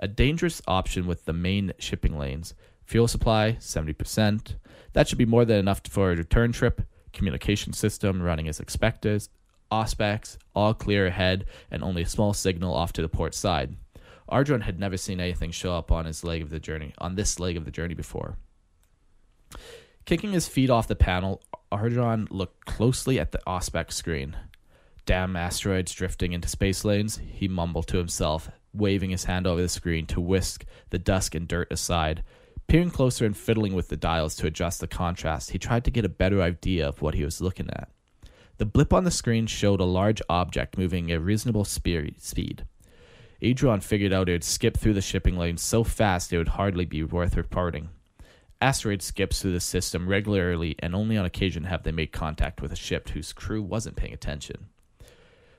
A 0.00 0.08
dangerous 0.08 0.60
option 0.66 1.06
with 1.06 1.24
the 1.24 1.32
main 1.32 1.72
shipping 1.78 2.18
lanes. 2.18 2.54
Fuel 2.84 3.06
supply 3.06 3.58
70%. 3.60 4.56
That 4.92 5.06
should 5.06 5.18
be 5.18 5.24
more 5.24 5.44
than 5.44 5.60
enough 5.60 5.82
for 5.88 6.10
a 6.10 6.16
return 6.16 6.50
trip 6.50 6.82
communication 7.14 7.72
system 7.72 8.20
running 8.20 8.48
as 8.48 8.60
expected, 8.60 9.26
Auspex, 9.70 10.36
all 10.54 10.74
clear 10.74 11.06
ahead, 11.06 11.46
and 11.70 11.82
only 11.82 12.02
a 12.02 12.06
small 12.06 12.32
signal 12.32 12.74
off 12.74 12.92
to 12.92 13.02
the 13.02 13.08
port 13.08 13.34
side. 13.34 13.76
Ardron 14.28 14.62
had 14.62 14.78
never 14.78 14.96
seen 14.96 15.20
anything 15.20 15.50
show 15.50 15.74
up 15.74 15.90
on 15.92 16.06
his 16.06 16.24
leg 16.24 16.42
of 16.42 16.50
the 16.50 16.60
journey, 16.60 16.94
on 16.98 17.14
this 17.14 17.40
leg 17.40 17.56
of 17.56 17.64
the 17.64 17.70
journey 17.70 17.94
before. 17.94 18.36
Kicking 20.04 20.32
his 20.32 20.48
feet 20.48 20.70
off 20.70 20.88
the 20.88 20.94
panel, 20.94 21.42
Ardron 21.72 22.28
looked 22.30 22.66
closely 22.66 23.18
at 23.18 23.32
the 23.32 23.40
Auspex 23.46 23.92
screen. 23.92 24.36
Damn 25.06 25.36
asteroids 25.36 25.92
drifting 25.92 26.32
into 26.32 26.48
space 26.48 26.84
lanes, 26.84 27.20
he 27.26 27.48
mumbled 27.48 27.86
to 27.88 27.98
himself, 27.98 28.50
waving 28.72 29.10
his 29.10 29.24
hand 29.24 29.46
over 29.46 29.60
the 29.60 29.68
screen 29.68 30.06
to 30.06 30.20
whisk 30.20 30.64
the 30.90 30.98
dust 30.98 31.34
and 31.34 31.46
dirt 31.46 31.70
aside, 31.70 32.22
Peering 32.66 32.90
closer 32.90 33.24
and 33.24 33.36
fiddling 33.36 33.74
with 33.74 33.88
the 33.88 33.96
dials 33.96 34.34
to 34.36 34.46
adjust 34.46 34.80
the 34.80 34.86
contrast, 34.86 35.50
he 35.50 35.58
tried 35.58 35.84
to 35.84 35.90
get 35.90 36.04
a 36.04 36.08
better 36.08 36.42
idea 36.42 36.88
of 36.88 37.02
what 37.02 37.14
he 37.14 37.24
was 37.24 37.40
looking 37.40 37.68
at. 37.70 37.88
The 38.58 38.66
blip 38.66 38.92
on 38.92 39.04
the 39.04 39.10
screen 39.10 39.46
showed 39.46 39.80
a 39.80 39.84
large 39.84 40.22
object 40.28 40.78
moving 40.78 41.10
at 41.10 41.18
a 41.18 41.20
reasonable 41.20 41.64
speed. 41.64 42.64
Adron 43.42 43.82
figured 43.82 44.12
out 44.12 44.28
it 44.28 44.32
would 44.32 44.44
skip 44.44 44.76
through 44.76 44.94
the 44.94 45.00
shipping 45.00 45.36
lane 45.36 45.56
so 45.56 45.84
fast 45.84 46.32
it 46.32 46.38
would 46.38 46.48
hardly 46.48 46.84
be 46.84 47.02
worth 47.02 47.36
reporting. 47.36 47.90
Asteroid 48.60 49.02
skips 49.02 49.42
through 49.42 49.52
the 49.52 49.60
system 49.60 50.08
regularly, 50.08 50.76
and 50.78 50.94
only 50.94 51.16
on 51.16 51.26
occasion 51.26 51.64
have 51.64 51.82
they 51.82 51.92
made 51.92 52.12
contact 52.12 52.62
with 52.62 52.72
a 52.72 52.76
ship 52.76 53.10
whose 53.10 53.32
crew 53.32 53.62
wasn't 53.62 53.96
paying 53.96 54.14
attention. 54.14 54.68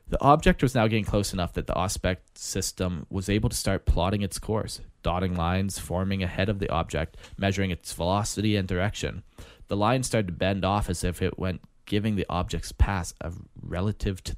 The 0.08 0.22
object 0.22 0.62
was 0.62 0.76
now 0.76 0.88
getting 0.88 1.06
close 1.06 1.34
enough 1.34 1.54
that 1.54 1.66
the 1.66 1.74
Auspex 1.74 2.18
system 2.36 3.08
was 3.10 3.28
able 3.28 3.50
to 3.50 3.56
start 3.56 3.86
plotting 3.86 4.22
its 4.22 4.38
course, 4.38 4.82
dotting 5.02 5.36
lines 5.36 5.80
forming 5.80 6.22
ahead 6.22 6.48
of 6.48 6.60
the 6.60 6.70
object, 6.70 7.18
measuring 7.38 7.72
its 7.72 7.92
velocity 7.92 8.56
and 8.56 8.68
direction. 8.68 9.24
The 9.68 9.76
line 9.76 10.04
started 10.04 10.28
to 10.28 10.34
bend 10.34 10.64
off 10.64 10.90
as 10.90 11.04
if 11.04 11.22
it 11.22 11.40
went 11.40 11.62
giving 11.88 12.16
the 12.16 12.26
object's 12.30 12.72
path 12.72 13.14
a 13.22 13.32
relative 13.62 14.24
to 14.24 14.36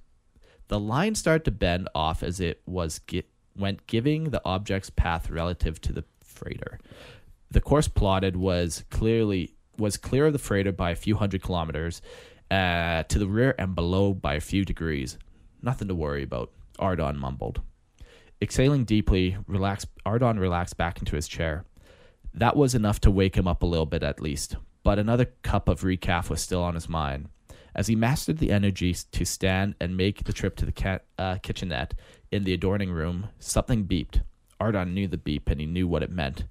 the 0.70 0.80
line 0.80 1.16
started 1.16 1.46
to 1.46 1.52
bend 1.52 1.88
off 1.96 2.24
as 2.24 2.40
it 2.40 2.62
was 2.66 3.00
gi- 3.08 3.24
went 3.56 3.88
giving 3.88 4.26
the 4.26 4.42
object's 4.44 4.90
path 4.90 5.30
relative 5.30 5.80
to 5.82 5.94
the 5.94 6.04
freighter. 6.22 6.80
The 7.50 7.62
course 7.62 7.88
plotted 7.88 8.36
was 8.36 8.84
clearly 8.90 9.54
was 9.78 9.96
clear 9.96 10.26
of 10.26 10.34
the 10.34 10.40
freighter 10.40 10.72
by 10.72 10.92
a 10.92 10.96
few 10.96 11.16
hundred 11.16 11.44
kilometers, 11.44 12.02
uh, 12.50 13.04
to 13.04 13.20
the 13.20 13.28
rear 13.28 13.54
and 13.60 13.76
below 13.76 14.14
by 14.14 14.34
a 14.34 14.40
few 14.40 14.66
degrees. 14.66 15.18
Nothing 15.68 15.90
to 15.90 15.96
worry 15.96 16.24
about, 16.24 16.50
Ardon 16.80 17.18
mumbled. 17.18 17.60
Exhaling 18.42 18.86
deeply, 18.86 19.36
relaxed, 19.48 19.88
Ardon 20.06 20.40
relaxed 20.40 20.78
back 20.78 21.00
into 21.00 21.18
his 21.18 21.28
chair. 21.28 21.66
That 22.34 22.56
was 22.56 22.74
enough 22.74 23.02
to 23.02 23.12
wake 23.12 23.36
him 23.36 23.50
up 23.50 23.64
a 23.64 23.66
little 23.66 23.86
bit 23.86 24.02
at 24.02 24.22
least, 24.22 24.56
but 24.84 24.98
another 24.98 25.26
cup 25.42 25.68
of 25.68 25.82
recaf 25.82 26.30
was 26.30 26.40
still 26.40 26.64
on 26.64 26.76
his 26.76 26.88
mind. 26.88 27.28
As 27.76 27.88
he 27.88 27.98
mastered 27.98 28.38
the 28.38 28.50
energy 28.50 28.96
to 29.12 29.26
stand 29.26 29.76
and 29.82 29.98
make 29.98 30.24
the 30.24 30.32
trip 30.32 30.56
to 30.56 30.66
the 30.66 31.02
uh, 31.20 31.36
kitchenette 31.44 31.96
in 32.32 32.46
the 32.46 32.54
adorning 32.54 32.94
room, 32.94 33.28
something 33.38 33.86
beeped. 33.86 34.22
Ardon 34.62 34.94
knew 34.94 35.10
the 35.10 35.18
beep 35.18 35.50
and 35.50 35.60
he 35.60 35.66
knew 35.66 35.86
what 35.86 36.02
it 36.02 36.10
meant. 36.10 36.46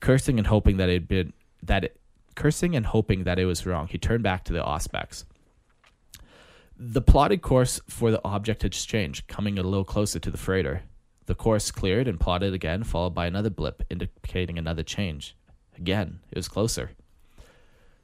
Cursing 0.00 0.38
and 0.38 0.46
hoping 0.46 0.78
that 0.78 0.88
it 0.88 0.94
had 0.94 1.08
been 1.08 1.34
that 1.62 1.84
it, 1.84 2.00
cursing 2.34 2.74
and 2.74 2.86
hoping 2.86 3.24
that 3.24 3.38
it 3.38 3.44
was 3.44 3.66
wrong, 3.66 3.88
he 3.88 3.98
turned 3.98 4.22
back 4.22 4.42
to 4.44 4.54
the 4.54 4.62
Auspex. 4.62 5.24
The 6.80 7.02
plotted 7.02 7.42
course 7.42 7.80
for 7.88 8.12
the 8.12 8.20
object 8.24 8.62
had 8.62 8.70
changed, 8.70 9.26
coming 9.26 9.58
a 9.58 9.64
little 9.64 9.84
closer 9.84 10.20
to 10.20 10.30
the 10.30 10.38
freighter. 10.38 10.82
The 11.26 11.34
course 11.34 11.72
cleared 11.72 12.06
and 12.06 12.20
plotted 12.20 12.54
again, 12.54 12.84
followed 12.84 13.14
by 13.14 13.26
another 13.26 13.50
blip, 13.50 13.82
indicating 13.90 14.58
another 14.58 14.84
change. 14.84 15.36
Again, 15.76 16.20
it 16.30 16.38
was 16.38 16.46
closer. 16.46 16.92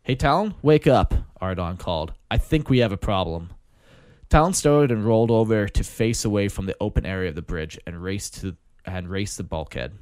Hey, 0.03 0.17
Talon, 0.17 0.57
wake 0.61 0.89
up, 0.89 1.15
Ardon 1.41 1.77
called. 1.77 2.15
I 2.33 2.37
think 2.37 2.69
we 2.69 2.79
have 2.81 2.91
a 2.91 2.97
problem. 2.97 3.51
Talon 4.29 4.55
started 4.55 4.91
and 4.91 5.05
rolled 5.05 5.31
over 5.31 5.69
to 5.69 5.85
face 5.85 6.25
away 6.25 6.49
from 6.49 6.67
the 6.67 6.77
open 6.81 7.07
area 7.07 7.29
of 7.29 7.37
the 7.37 7.43
bridge 7.43 7.79
and 7.87 8.03
raced 8.03 8.41
to 8.41 8.57
and 8.85 9.09
raced 9.09 9.37
the 9.37 9.45
bulkhead. 9.45 9.93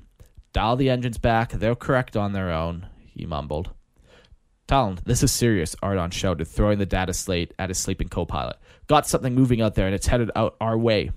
Dial 0.55 0.77
the 0.77 0.89
engines 0.89 1.19
back, 1.19 1.53
they'll 1.53 1.77
correct 1.77 2.17
on 2.17 2.33
their 2.33 2.51
own, 2.51 2.87
he 3.05 3.27
mumbled. 3.27 3.71
Talon, 4.73 4.99
this 5.05 5.23
is 5.23 5.31
serious, 5.31 5.77
Ardon 5.83 6.11
shouted, 6.11 6.47
throwing 6.47 6.79
the 6.79 6.87
data 6.87 7.13
slate 7.13 7.53
at 7.59 7.69
his 7.69 7.77
sleeping 7.77 8.09
co 8.09 8.25
pilot. 8.25 8.57
Got 8.87 9.07
something 9.07 9.35
moving 9.35 9.61
out 9.61 9.75
there 9.75 9.85
and 9.85 9.95
it's 9.95 10.07
headed 10.07 10.31
out 10.35 10.57
our 10.63 10.79
way. 10.79 11.11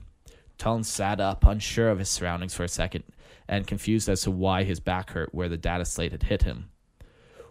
Talon 0.58 0.84
sat 0.84 1.22
up, 1.22 1.46
unsure 1.46 1.88
of 1.88 2.00
his 2.00 2.10
surroundings 2.10 2.54
for 2.54 2.66
a 2.66 2.68
second, 2.68 3.06
and 3.48 3.66
confused 3.66 4.10
as 4.10 4.24
to 4.24 4.32
why 4.32 4.66
his 4.66 4.82
back 4.82 5.12
hurt 5.12 5.34
where 5.34 5.48
the 5.48 5.56
data 5.56 5.86
slate 5.86 6.12
had 6.12 6.24
hit 6.24 6.44
him. 6.44 6.70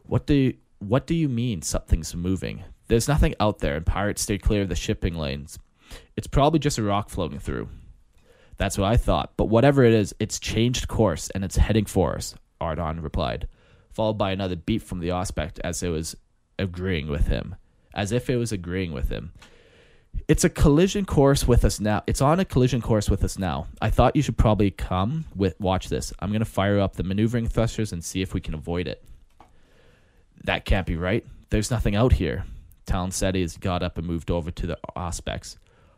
What 0.03 0.27
do 0.27 0.35
you, 0.35 0.55
what 0.79 1.07
do 1.07 1.15
you 1.15 1.27
mean 1.27 1.63
something's 1.63 2.15
moving? 2.15 2.65
There's 2.89 3.09
nothing 3.09 3.35
out 3.41 3.61
there, 3.61 3.75
and 3.75 3.87
pirates 3.87 4.21
stay 4.21 4.37
clear 4.37 4.61
of 4.61 4.69
the 4.69 4.75
shipping 4.75 5.15
lanes. 5.15 5.59
It's 6.19 6.27
probably 6.27 6.59
just 6.59 6.77
a 6.77 6.83
rock 6.83 7.09
floating 7.09 7.39
through. 7.39 7.71
That's 8.59 8.77
what 8.77 8.93
I 8.93 8.99
thought, 8.99 9.33
but 9.39 9.47
whatever 9.47 9.85
it 9.85 9.95
is, 9.95 10.15
it's 10.21 10.39
changed 10.39 10.87
course 10.87 11.31
and 11.31 11.43
it's 11.43 11.57
heading 11.57 11.87
for 11.87 12.15
us, 12.15 12.35
Ardon 12.61 13.01
replied, 13.01 13.49
followed 13.95 14.19
by 14.19 14.33
another 14.33 14.57
beep 14.57 14.83
from 14.83 15.01
the 15.01 15.09
Auspex 15.09 15.59
as 15.63 15.83
it 15.83 15.89
was 15.89 16.17
agreeing 16.59 17.09
with 17.09 17.29
him, 17.29 17.57
as 17.95 18.13
if 18.13 18.29
it 18.29 18.37
was 18.37 18.53
agreeing 18.53 18.93
with 18.93 19.09
him. 19.09 19.33
It's 20.29 20.45
a 20.45 20.49
collision 20.49 21.05
course 21.05 21.47
with 21.47 21.65
us 21.65 21.81
now. 21.81 22.03
It's 22.07 22.23
on 22.23 22.41
a 22.41 22.45
collision 22.45 22.81
course 22.81 23.11
with 23.11 23.25
us 23.25 23.39
now. 23.39 23.67
I 23.81 23.91
thought 23.91 24.17
you 24.17 24.23
should 24.23 24.39
probably 24.39 24.71
come 24.71 25.25
with 25.35 25.59
watch 25.61 25.89
this. 25.89 26.13
I'm 26.21 26.31
going 26.31 26.39
to 26.41 26.45
fire 26.45 26.79
up 26.79 26.97
the 26.97 27.03
maneuvering 27.03 27.49
thrusters 27.49 27.93
and 27.93 28.03
see 28.03 28.23
if 28.23 28.33
we 28.33 28.41
can 28.41 28.55
avoid 28.55 28.87
it. 28.87 29.05
That 30.45 30.65
can't 30.65 30.87
be 30.87 30.97
right. 30.97 31.25
There's 31.51 31.71
nothing 31.71 31.97
out 31.97 32.13
here. 32.13 32.45
Talon 32.87 33.11
said 33.11 33.37
as 33.37 33.55
he 33.55 33.61
got 33.61 33.83
up 33.83 33.99
and 33.99 34.07
moved 34.07 34.31
over 34.31 34.51
to 34.51 34.67
the 34.67 34.79
Auspex. 34.97 35.57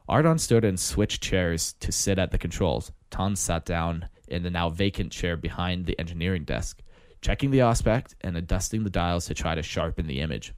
Ardon 0.09 0.39
stood 0.39 0.65
and 0.65 0.79
switched 0.79 1.23
chairs 1.23 1.75
to 1.81 1.91
sit 1.91 2.19
at 2.19 2.31
the 2.31 2.39
controls. 2.39 2.93
Talon 3.11 3.37
sat 3.37 3.65
down 3.65 4.09
in 4.29 4.43
the 4.43 4.51
now 4.51 4.71
vacant 4.71 5.13
chair 5.13 5.37
behind 5.37 5.87
the 5.87 5.99
engineering 5.99 6.45
desk, 6.45 6.81
checking 7.21 7.51
the 7.51 7.59
Auspex 7.59 8.15
and 8.21 8.37
adjusting 8.37 8.85
the 8.85 8.91
dials 8.91 9.27
to 9.27 9.35
try 9.35 9.55
to 9.55 9.63
sharpen 9.63 10.07
the 10.07 10.21
image. 10.21 10.55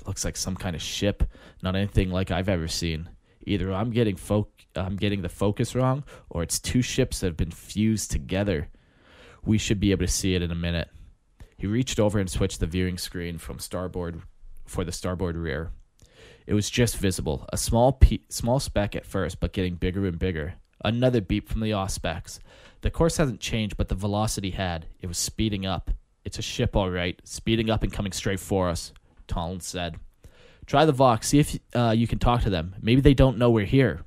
It 0.00 0.06
looks 0.06 0.24
like 0.24 0.36
some 0.36 0.56
kind 0.56 0.74
of 0.74 0.82
ship, 0.82 1.24
not 1.62 1.76
anything 1.76 2.10
like 2.10 2.30
I've 2.30 2.48
ever 2.48 2.68
seen. 2.68 3.08
Either 3.46 3.72
I'm 3.72 3.90
getting 3.90 4.16
fo- 4.16 4.48
I'm 4.74 4.96
getting 4.96 5.22
the 5.22 5.28
focus 5.28 5.74
wrong, 5.74 6.04
or 6.30 6.42
it's 6.42 6.58
two 6.58 6.82
ships 6.82 7.20
that 7.20 7.26
have 7.26 7.36
been 7.36 7.50
fused 7.50 8.10
together. 8.10 8.68
We 9.44 9.58
should 9.58 9.80
be 9.80 9.90
able 9.90 10.06
to 10.06 10.12
see 10.12 10.34
it 10.34 10.42
in 10.42 10.50
a 10.50 10.56
minute. 10.56 10.88
He 11.58 11.66
reached 11.66 12.00
over 12.00 12.18
and 12.18 12.30
switched 12.30 12.60
the 12.60 12.66
viewing 12.66 12.98
screen 12.98 13.38
from 13.38 13.58
starboard 13.58 14.22
for 14.66 14.84
the 14.84 14.92
starboard 14.92 15.36
rear. 15.36 15.70
It 16.46 16.54
was 16.54 16.70
just 16.70 16.96
visible, 16.96 17.46
a 17.52 17.56
small 17.56 17.92
pe- 17.92 18.20
small 18.28 18.58
speck 18.60 18.96
at 18.96 19.06
first, 19.06 19.40
but 19.40 19.52
getting 19.52 19.74
bigger 19.76 20.06
and 20.06 20.18
bigger. 20.18 20.54
Another 20.84 21.20
beep 21.20 21.48
from 21.48 21.60
the 21.60 21.70
Auspex. 21.70 22.38
The 22.80 22.90
course 22.90 23.16
hasn't 23.16 23.40
changed, 23.40 23.76
but 23.76 23.88
the 23.88 23.94
velocity 23.94 24.50
had. 24.50 24.86
It 25.00 25.06
was 25.06 25.18
speeding 25.18 25.64
up. 25.66 25.90
It's 26.24 26.38
a 26.38 26.42
ship, 26.42 26.76
all 26.76 26.90
right, 26.90 27.20
speeding 27.24 27.70
up 27.70 27.82
and 27.82 27.92
coming 27.92 28.12
straight 28.12 28.40
for 28.40 28.68
us. 28.68 28.92
Talon 29.26 29.60
said. 29.60 29.96
Try 30.66 30.84
the 30.84 30.92
Vox. 30.92 31.28
See 31.28 31.40
if 31.40 31.58
uh, 31.74 31.94
you 31.96 32.06
can 32.06 32.18
talk 32.18 32.42
to 32.42 32.50
them. 32.50 32.74
Maybe 32.80 33.00
they 33.00 33.14
don't 33.14 33.38
know 33.38 33.50
we're 33.50 33.64
here. 33.66 34.02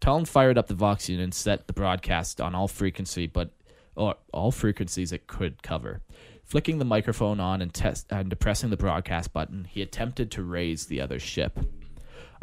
Talon 0.00 0.24
fired 0.24 0.58
up 0.58 0.68
the 0.68 0.74
Vox 0.74 1.08
unit 1.08 1.24
and 1.24 1.34
set 1.34 1.66
the 1.66 1.72
broadcast 1.72 2.40
on 2.40 2.54
all 2.54 2.68
frequency, 2.68 3.26
but 3.26 3.50
or 3.94 4.14
all 4.32 4.50
frequencies 4.50 5.12
it 5.12 5.26
could 5.26 5.62
cover. 5.62 6.02
Flicking 6.44 6.78
the 6.78 6.84
microphone 6.84 7.40
on 7.40 7.60
and, 7.60 7.74
test, 7.74 8.06
and 8.10 8.30
depressing 8.30 8.70
the 8.70 8.76
broadcast 8.76 9.32
button, 9.32 9.64
he 9.64 9.82
attempted 9.82 10.30
to 10.30 10.42
raise 10.42 10.86
the 10.86 11.00
other 11.00 11.18
ship. 11.18 11.58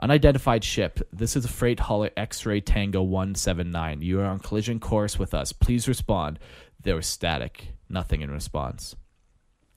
Unidentified 0.02 0.64
ship. 0.64 1.00
This 1.14 1.36
is 1.36 1.46
a 1.46 1.50
freight 1.50 1.82
hauler 1.82 2.10
X-ray 2.18 2.62
Tango 2.62 3.04
179. 3.04 4.02
You 4.02 4.20
are 4.22 4.26
on 4.26 4.40
collision 4.40 4.80
course 4.80 5.20
with 5.20 5.34
us. 5.34 5.54
Please 5.54 5.88
respond. 5.88 6.40
There 6.82 6.96
was 6.96 7.06
static. 7.06 7.74
Nothing 7.90 8.22
in 8.22 8.32
response. 8.32 8.96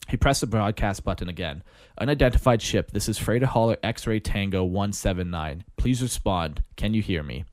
He 0.09 0.17
pressed 0.17 0.41
the 0.41 0.47
broadcast 0.47 1.05
button 1.05 1.29
again. 1.29 1.63
Unidentified 1.99 2.63
ship. 2.63 2.93
This 2.93 3.09
is 3.09 3.19
freighter 3.19 3.47
hauler 3.47 3.77
X-ray 3.83 4.21
Tango 4.21 4.65
179. 4.65 5.65
Please 5.77 6.01
respond. 6.01 6.63
Can 6.77 6.95
you 6.95 7.03
hear 7.03 7.23
me? 7.23 7.45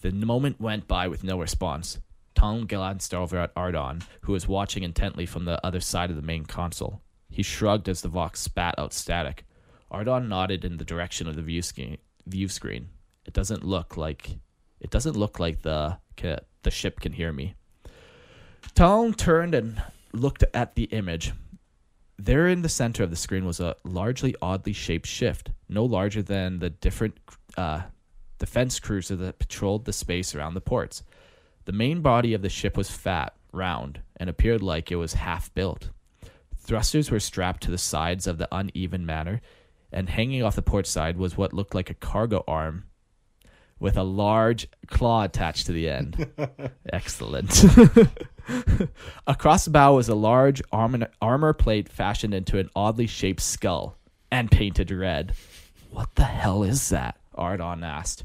The 0.00 0.10
moment 0.12 0.60
went 0.60 0.88
by 0.88 1.08
with 1.08 1.24
no 1.24 1.38
response. 1.38 1.98
Talon 2.34 2.66
glanced 2.66 3.14
over 3.14 3.38
at 3.38 3.52
Ardon, 3.56 4.02
who 4.22 4.32
was 4.32 4.46
watching 4.48 4.82
intently 4.82 5.24
from 5.24 5.44
the 5.44 5.64
other 5.64 5.80
side 5.80 6.10
of 6.10 6.16
the 6.16 6.22
main 6.22 6.44
console. 6.44 7.00
He 7.30 7.42
shrugged 7.42 7.88
as 7.88 8.02
the 8.02 8.08
Vox 8.08 8.40
spat 8.40 8.74
out 8.78 8.92
static. 8.92 9.45
Ardon 9.90 10.28
nodded 10.28 10.64
in 10.64 10.78
the 10.78 10.84
direction 10.84 11.28
of 11.28 11.36
the 11.36 11.42
view 11.42 11.62
screen. 11.62 11.98
View 12.26 12.48
screen. 12.48 12.88
It 13.24 13.32
doesn't 13.32 13.64
look 13.64 13.96
like 13.96 14.38
it 14.80 14.90
doesn't 14.90 15.16
look 15.16 15.38
like 15.38 15.62
the 15.62 15.98
the 16.66 16.70
ship 16.70 17.00
can 17.00 17.12
hear 17.12 17.32
me. 17.32 17.54
Talon 18.74 19.14
turned 19.14 19.54
and 19.54 19.80
looked 20.12 20.44
at 20.52 20.74
the 20.74 20.84
image. 20.84 21.32
There 22.18 22.48
in 22.48 22.62
the 22.62 22.68
center 22.68 23.04
of 23.04 23.10
the 23.10 23.16
screen 23.16 23.44
was 23.44 23.60
a 23.60 23.76
largely 23.84 24.34
oddly 24.42 24.72
shaped 24.72 25.06
ship, 25.06 25.48
no 25.68 25.84
larger 25.84 26.22
than 26.22 26.58
the 26.58 26.70
different 26.70 27.18
uh, 27.56 27.82
defense 28.38 28.80
cruiser 28.80 29.14
that 29.16 29.38
patrolled 29.38 29.84
the 29.84 29.92
space 29.92 30.34
around 30.34 30.54
the 30.54 30.60
ports. 30.60 31.02
The 31.66 31.72
main 31.72 32.00
body 32.00 32.34
of 32.34 32.42
the 32.42 32.48
ship 32.48 32.76
was 32.76 32.90
fat, 32.90 33.34
round, 33.52 34.00
and 34.16 34.28
appeared 34.28 34.62
like 34.62 34.90
it 34.90 34.96
was 34.96 35.14
half 35.14 35.52
built. 35.54 35.90
Thrusters 36.56 37.10
were 37.10 37.20
strapped 37.20 37.62
to 37.64 37.70
the 37.70 37.78
sides 37.78 38.26
of 38.26 38.38
the 38.38 38.48
uneven 38.50 39.06
manner, 39.06 39.40
and 39.92 40.08
hanging 40.08 40.42
off 40.42 40.56
the 40.56 40.62
port 40.62 40.86
side 40.86 41.16
was 41.16 41.36
what 41.36 41.52
looked 41.52 41.74
like 41.74 41.90
a 41.90 41.94
cargo 41.94 42.42
arm 42.46 42.84
with 43.78 43.96
a 43.96 44.02
large 44.02 44.68
claw 44.86 45.24
attached 45.24 45.66
to 45.66 45.72
the 45.72 45.88
end. 45.88 46.26
Excellent. 46.92 47.64
Across 49.26 49.66
the 49.66 49.70
bow 49.70 49.96
was 49.96 50.08
a 50.08 50.14
large 50.14 50.62
armor, 50.72 51.08
armor 51.20 51.52
plate 51.52 51.88
fashioned 51.88 52.34
into 52.34 52.58
an 52.58 52.70
oddly 52.74 53.06
shaped 53.06 53.42
skull 53.42 53.96
and 54.30 54.50
painted 54.50 54.90
red. 54.90 55.34
What 55.90 56.14
the 56.14 56.24
hell 56.24 56.62
is 56.62 56.88
that? 56.88 57.18
Ardon 57.34 57.84
asked. 57.84 58.24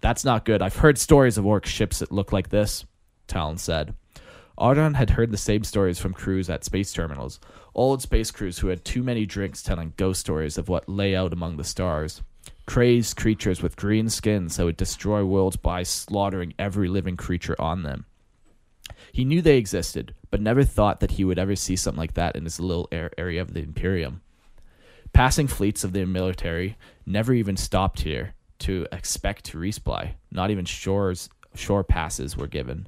That's 0.00 0.24
not 0.24 0.44
good. 0.44 0.62
I've 0.62 0.76
heard 0.76 0.98
stories 0.98 1.38
of 1.38 1.46
orc 1.46 1.66
ships 1.66 1.98
that 1.98 2.12
look 2.12 2.32
like 2.32 2.48
this, 2.48 2.84
Talon 3.26 3.58
said. 3.58 3.94
Ardon 4.60 4.92
had 4.92 5.10
heard 5.10 5.30
the 5.30 5.38
same 5.38 5.64
stories 5.64 5.98
from 5.98 6.12
crews 6.12 6.50
at 6.50 6.64
space 6.64 6.92
terminals, 6.92 7.40
old 7.74 8.02
space 8.02 8.30
crews 8.30 8.58
who 8.58 8.68
had 8.68 8.84
too 8.84 9.02
many 9.02 9.24
drinks 9.24 9.62
telling 9.62 9.94
ghost 9.96 10.20
stories 10.20 10.58
of 10.58 10.68
what 10.68 10.86
lay 10.86 11.16
out 11.16 11.32
among 11.32 11.56
the 11.56 11.64
stars. 11.64 12.20
Crazed 12.66 13.16
creatures 13.16 13.62
with 13.62 13.74
green 13.74 14.10
skins 14.10 14.56
that 14.56 14.64
would 14.64 14.76
destroy 14.76 15.24
worlds 15.24 15.56
by 15.56 15.82
slaughtering 15.82 16.52
every 16.58 16.88
living 16.88 17.16
creature 17.16 17.56
on 17.58 17.84
them. 17.84 18.04
He 19.12 19.24
knew 19.24 19.40
they 19.40 19.56
existed, 19.56 20.14
but 20.30 20.42
never 20.42 20.62
thought 20.62 21.00
that 21.00 21.12
he 21.12 21.24
would 21.24 21.38
ever 21.38 21.56
see 21.56 21.74
something 21.74 21.98
like 21.98 22.14
that 22.14 22.36
in 22.36 22.44
his 22.44 22.60
little 22.60 22.88
area 22.92 23.40
of 23.40 23.54
the 23.54 23.60
Imperium. 23.62 24.20
Passing 25.14 25.46
fleets 25.46 25.84
of 25.84 25.92
the 25.92 26.04
military 26.04 26.76
never 27.06 27.32
even 27.32 27.56
stopped 27.56 28.02
here 28.02 28.34
to 28.60 28.86
expect 28.92 29.46
to 29.46 29.58
resupply. 29.58 30.12
Not 30.30 30.50
even 30.50 30.66
shores 30.66 31.30
shore 31.54 31.82
passes 31.82 32.36
were 32.36 32.46
given. 32.46 32.86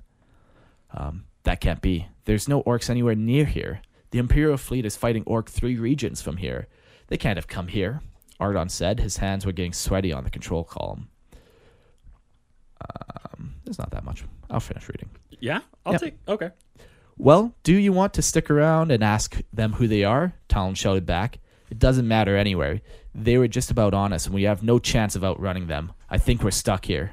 Um, 0.95 1.25
that 1.45 1.61
can't 1.61 1.81
be. 1.81 2.07
There's 2.25 2.49
no 2.49 2.63
orcs 2.63 2.89
anywhere 2.91 3.15
near 3.15 3.45
here. 3.45 3.83
The 4.11 4.19
Imperial 4.19 4.57
fleet 4.57 4.85
is 4.87 4.97
fighting 4.97 5.25
orc 5.27 5.49
three 5.49 5.77
regions 5.77 6.21
from 6.23 6.37
here. 6.37 6.69
They 7.09 7.17
can't 7.17 7.37
have 7.37 7.49
come 7.49 7.69
here. 7.69 8.01
Ardon 8.39 8.69
said. 8.69 9.01
His 9.01 9.17
hands 9.19 9.45
were 9.47 9.53
getting 9.53 9.73
sweaty 9.73 10.13
on 10.13 10.25
the 10.25 10.31
control 10.31 10.65
column. 10.65 11.09
Um, 12.81 13.55
there's 13.65 13.79
not 13.79 13.91
that 13.93 14.05
much. 14.05 14.25
I'll 14.51 14.61
finish 14.61 14.89
reading. 14.89 15.11
Yeah, 15.41 15.61
I'll 15.87 15.93
Yep. 15.93 16.01
take. 16.01 16.15
Okay. 16.29 16.51
Well, 17.17 17.55
do 17.63 17.75
you 17.75 17.93
want 17.93 18.15
to 18.15 18.23
stick 18.23 18.51
around 18.51 18.91
and 18.91 19.03
ask 19.05 19.41
them 19.53 19.75
who 19.75 19.87
they 19.87 20.03
are? 20.05 20.35
Talon 20.49 20.75
shouted 20.75 21.07
back. 21.07 21.39
It 21.71 21.79
doesn't 21.79 22.09
matter 22.09 22.37
anyway. 22.37 22.83
They 23.15 23.39
were 23.39 23.49
just 23.49 23.71
about 23.71 23.95
on 23.95 24.13
us, 24.13 24.27
and 24.27 24.35
we 24.35 24.43
have 24.45 24.63
no 24.63 24.79
chance 24.79 25.15
of 25.17 25.23
outrunning 25.25 25.67
them. 25.69 25.93
I 26.11 26.19
think 26.19 26.43
we're 26.43 26.51
stuck 26.51 26.85
here. 26.87 27.13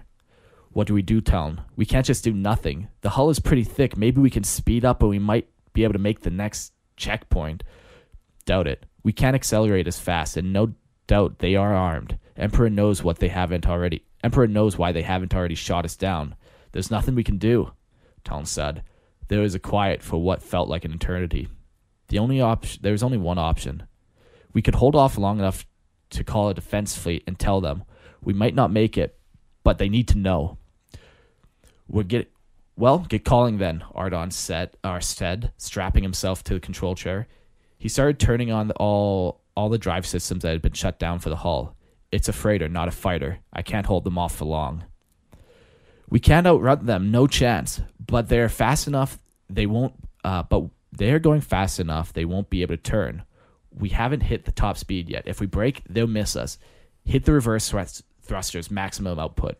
What 0.72 0.88
do 0.88 0.94
we 0.94 1.02
do, 1.02 1.20
Talon? 1.20 1.62
We 1.76 1.86
can't 1.86 2.06
just 2.06 2.24
do 2.24 2.34
nothing. 2.34 2.88
The 3.02 3.10
hull 3.10 3.30
is 3.30 3.40
pretty 3.40 3.64
thick. 3.64 3.98
Maybe 3.98 4.22
we 4.22 4.30
can 4.30 4.44
speed 4.44 4.86
up 4.86 5.02
and 5.02 5.10
we 5.10 5.20
might 5.20 5.50
be 5.74 5.84
able 5.84 5.94
to 5.94 6.00
make 6.00 6.22
the 6.22 6.30
next 6.30 6.74
checkpoint. 6.96 7.64
Doubt 8.46 8.68
it. 8.68 8.86
We 9.04 9.14
can't 9.14 9.36
accelerate 9.36 9.88
as 9.88 10.00
fast, 10.00 10.38
and 10.38 10.54
no 10.54 10.74
doubt 11.08 11.40
they 11.40 11.56
are 11.56 11.74
armed. 11.74 12.20
Emperor 12.38 12.70
knows 12.70 13.04
what 13.04 13.20
they 13.20 13.30
haven't 13.30 13.68
already. 13.68 14.04
Emperor 14.24 14.48
knows 14.48 14.78
why 14.78 14.92
they 14.92 15.02
haven't 15.02 15.34
already 15.34 15.56
shot 15.56 15.86
us 15.86 15.96
down. 15.96 16.36
There's 16.72 16.92
nothing 16.92 17.16
we 17.16 17.24
can 17.24 17.38
do, 17.38 17.72
Talon 18.24 18.46
said. 18.46 18.84
There 19.28 19.42
was 19.42 19.56
a 19.56 19.60
quiet 19.60 20.04
for 20.04 20.22
what 20.22 20.44
felt 20.44 20.70
like 20.70 20.86
an 20.86 20.94
eternity. 20.94 21.48
The 22.10 22.20
only 22.20 22.42
option 22.42 22.80
there's 22.84 23.04
only 23.04 23.18
one 23.18 23.38
option. 23.38 23.84
We 24.54 24.62
could 24.62 24.76
hold 24.76 24.96
off 24.96 25.18
long 25.18 25.40
enough 25.40 25.66
to 26.12 26.24
call 26.24 26.50
a 26.50 26.54
defense 26.54 26.96
fleet 26.96 27.24
and 27.28 27.38
tell 27.38 27.62
them 27.62 27.84
we 28.22 28.34
might 28.34 28.56
not 28.56 28.72
make 28.72 28.98
it, 28.98 29.18
but 29.64 29.78
they 29.78 29.90
need 29.90 30.08
to 30.10 30.18
know. 30.18 30.58
We're 31.90 32.04
get 32.04 32.32
well, 32.78 33.00
get 33.00 33.26
calling 33.26 33.58
then, 33.58 33.84
Ardon 33.94 34.32
said 34.32 34.78
or 34.86 35.02
said, 35.02 35.52
strapping 35.58 36.04
himself 36.04 36.46
to 36.46 36.54
the 36.54 36.60
control 36.62 36.96
chair. 36.96 37.28
He 37.78 37.90
started 37.90 38.20
turning 38.20 38.52
on 38.52 38.72
all 38.72 39.42
all 39.56 39.68
the 39.68 39.78
drive 39.78 40.06
systems 40.06 40.44
that 40.44 40.52
had 40.52 40.62
been 40.62 40.72
shut 40.74 41.00
down 41.00 41.20
for 41.20 41.30
the 41.30 41.36
hull. 41.36 41.76
It's 42.12 42.30
a 42.30 42.34
freighter, 42.34 42.70
not 42.70 42.88
a 42.88 42.92
fighter. 42.92 43.40
I 43.52 43.62
can't 43.62 43.86
hold 43.86 44.06
them 44.06 44.18
off 44.18 44.36
for 44.36 44.46
long. 44.46 44.86
We 46.10 46.20
can't 46.20 46.48
outrun 46.48 46.86
them, 46.86 47.12
no 47.12 47.28
chance. 47.28 47.82
But 48.00 48.30
they're 48.30 48.50
fast 48.50 48.88
enough. 48.88 49.20
They 49.50 49.66
won't. 49.66 49.94
Uh, 50.24 50.44
but 50.44 50.70
they're 50.92 51.20
going 51.20 51.42
fast 51.42 51.80
enough. 51.80 52.14
They 52.14 52.26
won't 52.26 52.50
be 52.50 52.62
able 52.62 52.78
to 52.78 52.82
turn. 52.82 53.24
We 53.72 53.90
haven't 53.90 54.22
hit 54.22 54.46
the 54.46 54.52
top 54.52 54.78
speed 54.78 55.10
yet. 55.10 55.24
If 55.26 55.40
we 55.40 55.46
break, 55.46 55.84
they'll 55.90 56.08
miss 56.08 56.36
us. 56.36 56.58
Hit 57.04 57.26
the 57.26 57.34
reverse 57.34 57.70
thrusters, 57.70 58.72
maximum 58.72 59.20
output. 59.20 59.58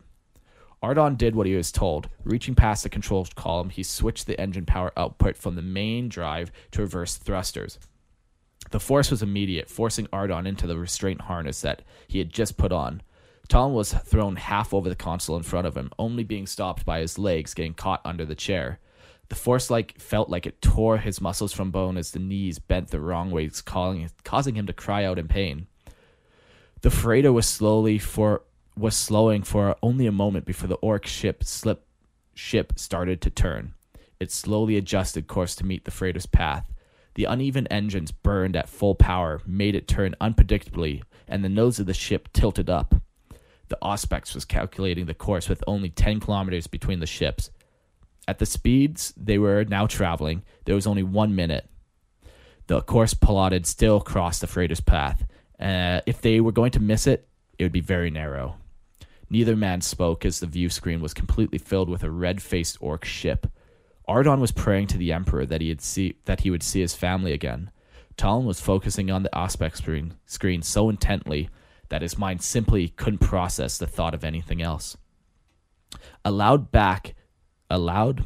Ardon 0.82 1.14
did 1.16 1.34
what 1.34 1.46
he 1.46 1.54
was 1.54 1.70
told. 1.70 2.08
Reaching 2.24 2.54
past 2.54 2.82
the 2.82 2.88
control 2.88 3.26
column, 3.34 3.68
he 3.68 3.82
switched 3.82 4.26
the 4.26 4.40
engine 4.40 4.64
power 4.64 4.92
output 4.96 5.36
from 5.36 5.54
the 5.54 5.62
main 5.62 6.08
drive 6.08 6.50
to 6.72 6.80
reverse 6.80 7.16
thrusters. 7.16 7.78
The 8.70 8.80
force 8.80 9.10
was 9.10 9.22
immediate, 9.22 9.68
forcing 9.68 10.08
Ardon 10.12 10.46
into 10.46 10.66
the 10.66 10.78
restraint 10.78 11.22
harness 11.22 11.60
that 11.60 11.82
he 12.08 12.18
had 12.18 12.32
just 12.32 12.56
put 12.56 12.72
on. 12.72 13.02
Tom 13.48 13.74
was 13.74 13.92
thrown 13.92 14.36
half 14.36 14.72
over 14.72 14.88
the 14.88 14.94
console 14.94 15.36
in 15.36 15.42
front 15.42 15.66
of 15.66 15.76
him, 15.76 15.90
only 15.98 16.22
being 16.22 16.46
stopped 16.46 16.86
by 16.86 17.00
his 17.00 17.18
legs 17.18 17.52
getting 17.52 17.74
caught 17.74 18.00
under 18.04 18.24
the 18.24 18.34
chair. 18.34 18.78
The 19.28 19.34
force 19.34 19.70
like 19.70 19.98
felt 20.00 20.28
like 20.28 20.46
it 20.46 20.62
tore 20.62 20.98
his 20.98 21.20
muscles 21.20 21.52
from 21.52 21.70
bone 21.70 21.96
as 21.96 22.12
the 22.12 22.18
knees 22.18 22.58
bent 22.58 22.88
the 22.88 23.00
wrong 23.00 23.30
way, 23.30 23.50
causing, 23.64 24.54
him 24.54 24.66
to 24.66 24.72
cry 24.72 25.04
out 25.04 25.18
in 25.18 25.28
pain. 25.28 25.66
The 26.82 26.90
freighter 26.90 27.32
was 27.32 27.46
slowly 27.46 27.98
for 27.98 28.42
was 28.76 28.96
slowing 28.96 29.42
for 29.42 29.76
only 29.82 30.06
a 30.06 30.12
moment 30.12 30.46
before 30.46 30.68
the 30.68 30.76
orc 30.76 31.06
ship 31.06 31.44
slip 31.44 31.86
ship 32.34 32.72
started 32.76 33.20
to 33.20 33.30
turn. 33.30 33.74
It 34.18 34.30
slowly 34.30 34.76
adjusted 34.76 35.26
course 35.26 35.54
to 35.56 35.66
meet 35.66 35.84
the 35.84 35.90
freighter's 35.90 36.26
path. 36.26 36.70
The 37.14 37.24
uneven 37.24 37.66
engines 37.68 38.12
burned 38.12 38.56
at 38.56 38.68
full 38.68 38.94
power, 38.94 39.40
made 39.46 39.74
it 39.74 39.88
turn 39.88 40.14
unpredictably, 40.20 41.02
and 41.26 41.44
the 41.44 41.48
nose 41.48 41.78
of 41.78 41.86
the 41.86 41.94
ship 41.94 42.28
tilted 42.32 42.70
up. 42.70 42.94
The 43.68 43.78
Auspex 43.82 44.34
was 44.34 44.44
calculating 44.44 45.06
the 45.06 45.14
course 45.14 45.48
with 45.48 45.64
only 45.66 45.90
10 45.90 46.20
kilometers 46.20 46.66
between 46.66 47.00
the 47.00 47.06
ships. 47.06 47.50
At 48.26 48.38
the 48.38 48.46
speeds 48.46 49.14
they 49.16 49.38
were 49.38 49.64
now 49.64 49.86
traveling, 49.86 50.42
there 50.64 50.74
was 50.74 50.86
only 50.86 51.02
one 51.02 51.34
minute. 51.34 51.68
The 52.66 52.82
course 52.82 53.14
plotted 53.14 53.66
still 53.66 54.00
crossed 54.00 54.40
the 54.40 54.46
freighter's 54.46 54.80
path. 54.80 55.26
Uh, 55.58 56.00
if 56.06 56.20
they 56.20 56.40
were 56.40 56.52
going 56.52 56.70
to 56.72 56.80
miss 56.80 57.06
it, 57.06 57.28
it 57.60 57.64
would 57.64 57.72
be 57.72 57.80
very 57.80 58.10
narrow. 58.10 58.56
Neither 59.28 59.54
man 59.54 59.82
spoke 59.82 60.24
as 60.24 60.40
the 60.40 60.46
view 60.46 60.70
screen 60.70 61.02
was 61.02 61.12
completely 61.12 61.58
filled 61.58 61.90
with 61.90 62.02
a 62.02 62.10
red 62.10 62.40
faced 62.40 62.78
orc 62.80 63.04
ship. 63.04 63.46
Ardon 64.08 64.40
was 64.40 64.50
praying 64.50 64.86
to 64.88 64.98
the 64.98 65.12
Emperor 65.12 65.44
that, 65.44 65.60
he'd 65.60 65.82
see, 65.82 66.16
that 66.24 66.40
he 66.40 66.50
would 66.50 66.62
see 66.62 66.80
his 66.80 66.94
family 66.94 67.32
again. 67.32 67.70
Talon 68.16 68.46
was 68.46 68.62
focusing 68.62 69.10
on 69.10 69.24
the 69.24 69.30
Auspex 69.34 69.76
screen, 69.76 70.14
screen 70.24 70.62
so 70.62 70.88
intently 70.88 71.50
that 71.90 72.00
his 72.00 72.16
mind 72.16 72.40
simply 72.40 72.88
couldn't 72.88 73.18
process 73.18 73.76
the 73.76 73.86
thought 73.86 74.14
of 74.14 74.24
anything 74.24 74.62
else. 74.62 74.96
A 76.24 76.30
loud 76.30 76.72
back, 76.72 77.14
a 77.68 77.78
loud 77.78 78.24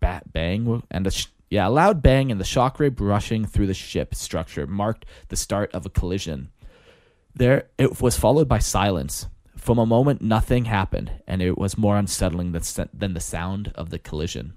bat 0.00 0.34
bang, 0.34 0.82
and 0.90 1.06
a 1.06 1.10
sh- 1.10 1.28
yeah, 1.48 1.66
a 1.66 1.70
loud 1.70 2.02
bang 2.02 2.30
and 2.30 2.38
the 2.38 2.44
shockwave 2.44 3.00
rushing 3.00 3.46
through 3.46 3.68
the 3.68 3.74
ship 3.74 4.14
structure 4.14 4.66
marked 4.66 5.06
the 5.28 5.36
start 5.36 5.72
of 5.74 5.86
a 5.86 5.90
collision. 5.90 6.50
There, 7.36 7.68
it 7.76 8.00
was 8.00 8.18
followed 8.18 8.48
by 8.48 8.60
silence. 8.60 9.26
From 9.58 9.78
a 9.78 9.84
moment, 9.84 10.22
nothing 10.22 10.64
happened, 10.64 11.12
and 11.26 11.42
it 11.42 11.58
was 11.58 11.76
more 11.76 11.98
unsettling 11.98 12.52
than, 12.52 12.62
than 12.94 13.12
the 13.12 13.20
sound 13.20 13.72
of 13.74 13.90
the 13.90 13.98
collision. 13.98 14.54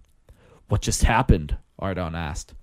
What 0.69 0.81
just 0.81 1.03
happened? 1.03 1.57
Ardon 1.77 2.15
asked. 2.15 2.53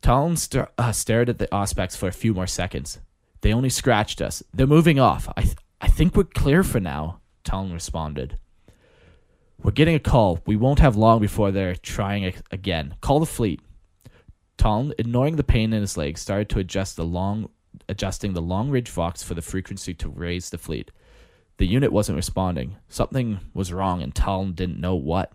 Talon 0.00 0.36
st- 0.36 0.68
uh, 0.78 0.92
stared 0.92 1.28
at 1.28 1.38
the 1.38 1.46
Auspex 1.48 1.94
for 1.94 2.08
a 2.08 2.12
few 2.12 2.32
more 2.32 2.46
seconds. 2.46 3.00
They 3.42 3.52
only 3.52 3.68
scratched 3.68 4.22
us. 4.22 4.42
They're 4.54 4.66
moving 4.66 4.98
off. 4.98 5.28
I, 5.36 5.42
th- 5.42 5.56
I 5.80 5.88
think 5.88 6.16
we're 6.16 6.24
clear 6.24 6.62
for 6.62 6.80
now, 6.80 7.20
Talon 7.44 7.72
responded. 7.72 8.38
We're 9.62 9.72
getting 9.72 9.94
a 9.94 10.00
call. 10.00 10.40
We 10.46 10.56
won't 10.56 10.78
have 10.78 10.96
long 10.96 11.20
before 11.20 11.50
they're 11.50 11.76
trying 11.76 12.32
again. 12.50 12.94
Call 13.02 13.20
the 13.20 13.26
fleet. 13.26 13.60
Talon, 14.56 14.94
ignoring 14.98 15.36
the 15.36 15.44
pain 15.44 15.72
in 15.72 15.82
his 15.82 15.96
leg, 15.98 16.16
started 16.16 16.48
to 16.50 16.60
adjust 16.60 16.96
the 16.96 17.04
long, 17.04 17.50
adjusting 17.92 18.32
the 18.32 18.42
long 18.42 18.70
ridge 18.70 18.88
vox 18.88 19.22
for 19.22 19.34
the 19.34 19.42
frequency 19.42 19.92
to 19.92 20.08
raise 20.08 20.48
the 20.48 20.58
fleet. 20.58 20.90
The 21.58 21.66
unit 21.66 21.92
wasn't 21.92 22.16
responding. 22.16 22.76
Something 22.88 23.38
was 23.52 23.72
wrong, 23.72 24.02
and 24.02 24.14
Talon 24.14 24.54
didn't 24.54 24.80
know 24.80 24.96
what. 24.96 25.32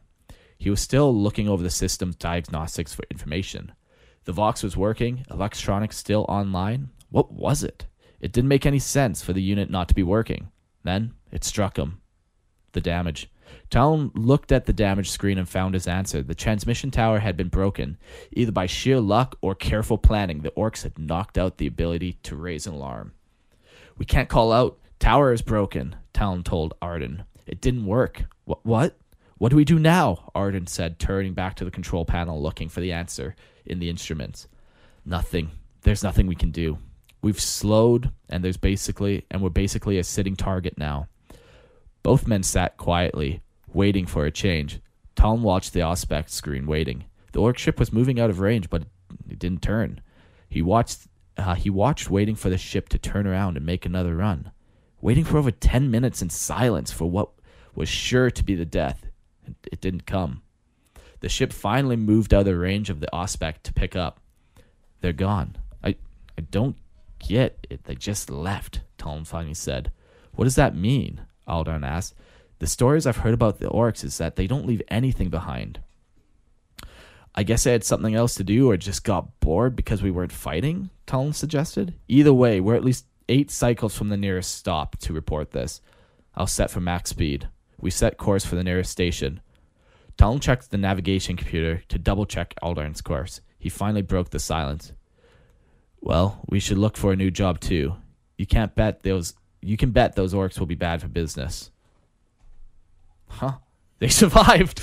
He 0.57 0.71
was 0.71 0.81
still 0.81 1.15
looking 1.15 1.47
over 1.47 1.61
the 1.61 1.69
system's 1.69 2.15
diagnostics 2.15 2.95
for 2.95 3.05
information. 3.11 3.73
The 4.25 4.31
Vox 4.31 4.63
was 4.63 4.75
working, 4.75 5.23
electronics 5.29 5.97
still 5.97 6.25
online. 6.27 6.89
What 7.11 7.31
was 7.31 7.63
it? 7.63 7.85
It 8.19 8.31
didn't 8.31 8.49
make 8.49 8.65
any 8.65 8.79
sense 8.79 9.23
for 9.23 9.33
the 9.33 9.41
unit 9.41 9.69
not 9.69 9.87
to 9.89 9.93
be 9.93 10.03
working. 10.03 10.47
Then 10.83 11.13
it 11.31 11.43
struck 11.43 11.77
him. 11.77 12.01
The 12.71 12.81
damage. 12.81 13.29
Talon 13.69 14.11
looked 14.13 14.51
at 14.51 14.65
the 14.65 14.73
damage 14.73 15.09
screen 15.09 15.37
and 15.37 15.47
found 15.47 15.73
his 15.73 15.87
answer. 15.87 16.23
The 16.23 16.35
transmission 16.35 16.89
tower 16.89 17.19
had 17.19 17.35
been 17.35 17.49
broken. 17.49 17.97
Either 18.31 18.51
by 18.51 18.65
sheer 18.65 18.99
luck 18.99 19.37
or 19.41 19.55
careful 19.55 19.97
planning, 19.97 20.41
the 20.41 20.51
orcs 20.51 20.83
had 20.83 20.97
knocked 20.97 21.37
out 21.37 21.57
the 21.57 21.67
ability 21.67 22.13
to 22.23 22.35
raise 22.35 22.65
an 22.65 22.73
alarm. 22.73 23.13
We 23.97 24.05
can't 24.05 24.29
call 24.29 24.53
out. 24.53 24.79
Tower 24.99 25.33
is 25.33 25.41
broken, 25.41 25.95
Talon 26.13 26.43
told 26.43 26.73
Arden. 26.81 27.23
It 27.45 27.61
didn't 27.61 27.85
work. 27.85 28.23
What? 28.45 28.65
What? 28.65 28.97
What 29.37 29.49
do 29.49 29.55
we 29.55 29.65
do 29.65 29.77
now? 29.77 30.31
Arden 30.33 30.65
said, 30.65 30.97
turning 30.97 31.33
back 31.33 31.55
to 31.55 31.65
the 31.65 31.71
control 31.71 32.05
panel 32.05 32.41
looking 32.41 32.69
for 32.69 32.81
the 32.81 32.91
answer 32.91 33.35
in 33.65 33.79
the 33.79 33.89
instruments. 33.89 34.47
Nothing. 35.05 35.51
There's 35.81 36.03
nothing 36.03 36.25
we 36.25 36.35
can 36.35 36.51
do. 36.51 36.79
We've 37.21 37.39
slowed 37.39 38.11
and 38.29 38.43
there's 38.43 38.57
basically 38.57 39.25
and 39.29 39.41
we're 39.41 39.49
basically 39.49 39.99
a 39.99 40.03
sitting 40.03 40.35
target 40.35 40.77
now. 40.77 41.07
Both 42.01 42.27
men 42.27 42.41
sat 42.41 42.77
quietly, 42.77 43.41
waiting 43.77 44.07
for 44.07 44.25
a 44.25 44.31
change. 44.31 44.81
Tom 45.15 45.43
watched 45.43 45.71
the 45.71 45.81
Auspex 45.81 46.31
screen, 46.31 46.65
waiting. 46.65 47.05
The 47.31 47.39
orc 47.39 47.59
ship 47.59 47.79
was 47.79 47.93
moving 47.93 48.19
out 48.19 48.31
of 48.31 48.39
range, 48.39 48.71
but 48.71 48.83
it 49.29 49.37
didn't 49.37 49.61
turn. 49.61 50.01
He 50.49 50.63
watched 50.63 51.07
uh, 51.37 51.53
he 51.53 51.69
watched 51.69 52.09
waiting 52.09 52.35
for 52.35 52.49
the 52.49 52.57
ship 52.57 52.89
to 52.89 52.97
turn 52.97 53.27
around 53.27 53.55
and 53.55 53.65
make 53.65 53.85
another 53.85 54.15
run. 54.15 54.51
Waiting 54.99 55.23
for 55.23 55.37
over 55.37 55.51
ten 55.51 55.91
minutes 55.91 56.23
in 56.23 56.31
silence 56.31 56.91
for 56.91 57.09
what 57.09 57.29
was 57.75 57.87
sure 57.87 58.31
to 58.31 58.43
be 58.43 58.55
the 58.55 58.65
death. 58.65 59.05
It 59.71 59.79
didn't 59.79 60.07
come. 60.07 60.41
The 61.19 61.29
ship 61.29 61.53
finally 61.53 61.95
moved 61.95 62.33
out 62.33 62.47
of 62.47 62.57
range 62.57 62.89
of 62.89 62.99
the 62.99 63.09
Auspex 63.13 63.61
to 63.63 63.73
pick 63.73 63.95
up. 63.95 64.19
They're 65.01 65.13
gone. 65.13 65.55
I 65.83 65.95
I 66.35 66.41
don't 66.41 66.77
get 67.19 67.67
it. 67.69 67.83
They 67.83 67.95
just 67.95 68.31
left, 68.31 68.81
Tom 68.97 69.23
finally 69.23 69.53
said. 69.53 69.91
What 70.33 70.45
does 70.45 70.55
that 70.55 70.75
mean? 70.75 71.21
Aldarn 71.47 71.85
asked. 71.85 72.15
The 72.59 72.67
stories 72.67 73.05
I've 73.05 73.17
heard 73.17 73.33
about 73.33 73.59
the 73.59 73.69
orcs 73.69 74.03
is 74.03 74.17
that 74.17 74.35
they 74.35 74.47
don't 74.47 74.65
leave 74.65 74.81
anything 74.87 75.29
behind. 75.29 75.79
I 77.35 77.43
guess 77.43 77.63
they 77.63 77.71
had 77.71 77.83
something 77.83 78.15
else 78.15 78.33
to 78.35 78.43
do 78.43 78.71
or 78.71 78.77
just 78.77 79.03
got 79.03 79.39
bored 79.39 79.75
because 79.75 80.01
we 80.01 80.09
weren't 80.09 80.31
fighting, 80.31 80.89
Talon 81.05 81.33
suggested. 81.33 81.93
Either 82.07 82.33
way, 82.33 82.59
we're 82.59 82.75
at 82.75 82.83
least 82.83 83.05
eight 83.29 83.51
cycles 83.51 83.95
from 83.95 84.09
the 84.09 84.17
nearest 84.17 84.55
stop 84.55 84.97
to 84.97 85.13
report 85.13 85.51
this. 85.51 85.81
I'll 86.35 86.47
set 86.47 86.71
for 86.71 86.81
max 86.81 87.11
speed. 87.11 87.47
We 87.79 87.91
set 87.91 88.17
course 88.17 88.43
for 88.43 88.55
the 88.55 88.63
nearest 88.63 88.91
station. 88.91 89.41
Talon 90.17 90.39
checked 90.39 90.71
the 90.71 90.77
navigation 90.77 91.35
computer 91.35 91.83
to 91.89 91.99
double 91.99 92.25
check 92.25 92.55
Aldarn's 92.63 93.01
course. 93.01 93.41
He 93.59 93.69
finally 93.69 94.01
broke 94.01 94.31
the 94.31 94.39
silence. 94.39 94.93
Well, 96.01 96.41
we 96.47 96.59
should 96.59 96.77
look 96.79 96.97
for 96.97 97.11
a 97.11 97.15
new 97.15 97.29
job 97.29 97.59
too. 97.59 97.95
You 98.37 98.47
can't 98.47 98.73
bet 98.73 99.03
those 99.03 99.35
you 99.61 99.77
can 99.77 99.91
bet 99.91 100.15
those 100.15 100.33
orcs 100.33 100.59
will 100.59 100.67
be 100.67 100.75
bad 100.75 101.01
for 101.01 101.07
business. 101.07 101.71
Huh? 103.27 103.53
They 103.99 104.07
survived. 104.09 104.77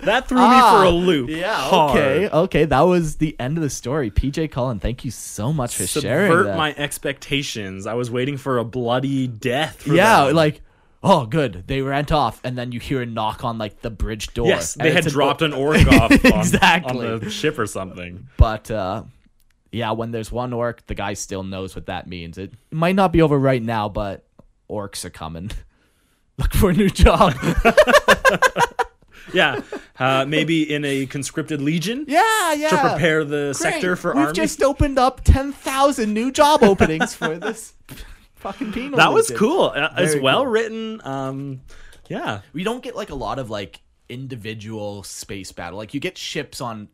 That 0.00 0.28
threw 0.28 0.38
me 0.38 0.60
for 0.60 0.84
a 0.84 0.90
loop. 0.90 1.28
Ah, 1.30 1.34
Yeah, 1.36 1.54
hard. 1.56 1.96
okay. 1.98 2.28
Okay, 2.28 2.64
that 2.66 2.80
was 2.82 3.16
the 3.16 3.36
end 3.40 3.58
of 3.58 3.62
the 3.62 3.68
story. 3.70 4.10
PJ 4.10 4.50
Cullen, 4.50 4.78
thank 4.78 5.04
you 5.04 5.10
so 5.10 5.52
much 5.52 5.76
for 5.76 5.86
sharing 5.86 6.30
Subvert 6.30 6.44
that. 6.44 6.56
my 6.56 6.72
expectations. 6.76 7.86
I 7.86 7.94
was 7.94 8.10
waiting 8.10 8.36
for 8.36 8.58
a 8.58 8.64
bloody 8.64 9.26
death. 9.26 9.82
For 9.82 9.94
yeah, 9.94 10.26
them. 10.26 10.36
like 10.36 10.62
oh 11.02 11.26
good. 11.26 11.64
They 11.66 11.82
went 11.82 12.12
off 12.12 12.40
and 12.44 12.56
then 12.56 12.70
you 12.72 12.78
hear 12.80 13.02
a 13.02 13.06
knock 13.06 13.44
on 13.44 13.58
like 13.58 13.82
the 13.82 13.90
bridge 13.90 14.32
door. 14.34 14.46
yes, 14.46 14.74
they 14.74 14.92
had 14.92 15.04
dropped 15.04 15.42
an 15.42 15.52
orc 15.52 15.86
off 15.92 16.12
on, 16.12 16.38
Exactly. 16.38 17.06
on 17.08 17.18
the 17.18 17.30
ship 17.30 17.58
or 17.58 17.66
something. 17.66 18.28
But 18.36 18.70
uh 18.70 19.02
yeah, 19.72 19.90
when 19.90 20.12
there's 20.12 20.30
one 20.32 20.52
orc, 20.52 20.86
the 20.86 20.94
guy 20.94 21.12
still 21.14 21.42
knows 21.42 21.74
what 21.74 21.86
that 21.86 22.06
means. 22.06 22.38
It 22.38 22.54
might 22.70 22.94
not 22.94 23.12
be 23.12 23.20
over 23.20 23.38
right 23.38 23.62
now, 23.62 23.88
but 23.88 24.24
orcs 24.70 25.04
are 25.04 25.10
coming. 25.10 25.50
Look 26.38 26.54
for 26.54 26.70
a 26.70 26.72
new 26.72 26.88
job. 26.88 27.34
yeah, 29.34 29.60
uh, 29.98 30.24
maybe 30.26 30.72
in 30.72 30.84
a 30.84 31.06
conscripted 31.06 31.60
legion. 31.60 32.04
Yeah, 32.08 32.52
yeah. 32.54 32.70
To 32.70 32.76
prepare 32.90 33.24
the 33.24 33.46
Great. 33.52 33.56
sector 33.56 33.96
for 33.96 34.12
We've 34.14 34.22
army. 34.26 34.32
just 34.34 34.62
opened 34.62 34.98
up 34.98 35.22
ten 35.24 35.52
thousand 35.52 36.14
new 36.14 36.30
job 36.32 36.62
openings 36.62 37.14
for 37.14 37.36
this 37.38 37.74
fucking 38.36 38.72
penal. 38.72 38.96
that 38.98 39.12
was 39.12 39.28
legion. 39.30 39.38
cool. 39.38 39.64
Uh, 39.74 39.88
It's 39.98 40.12
Very 40.12 40.20
well 40.22 40.44
cool. 40.44 40.52
written. 40.52 41.00
Um, 41.04 41.60
yeah, 42.08 42.40
We 42.54 42.64
don't 42.64 42.82
get 42.82 42.96
like 42.96 43.10
a 43.10 43.14
lot 43.14 43.38
of 43.38 43.50
like 43.50 43.80
individual 44.08 45.02
space 45.02 45.52
battle. 45.52 45.76
Like 45.76 45.92
you 45.92 46.00
get 46.00 46.16
ships 46.16 46.60
on 46.62 46.88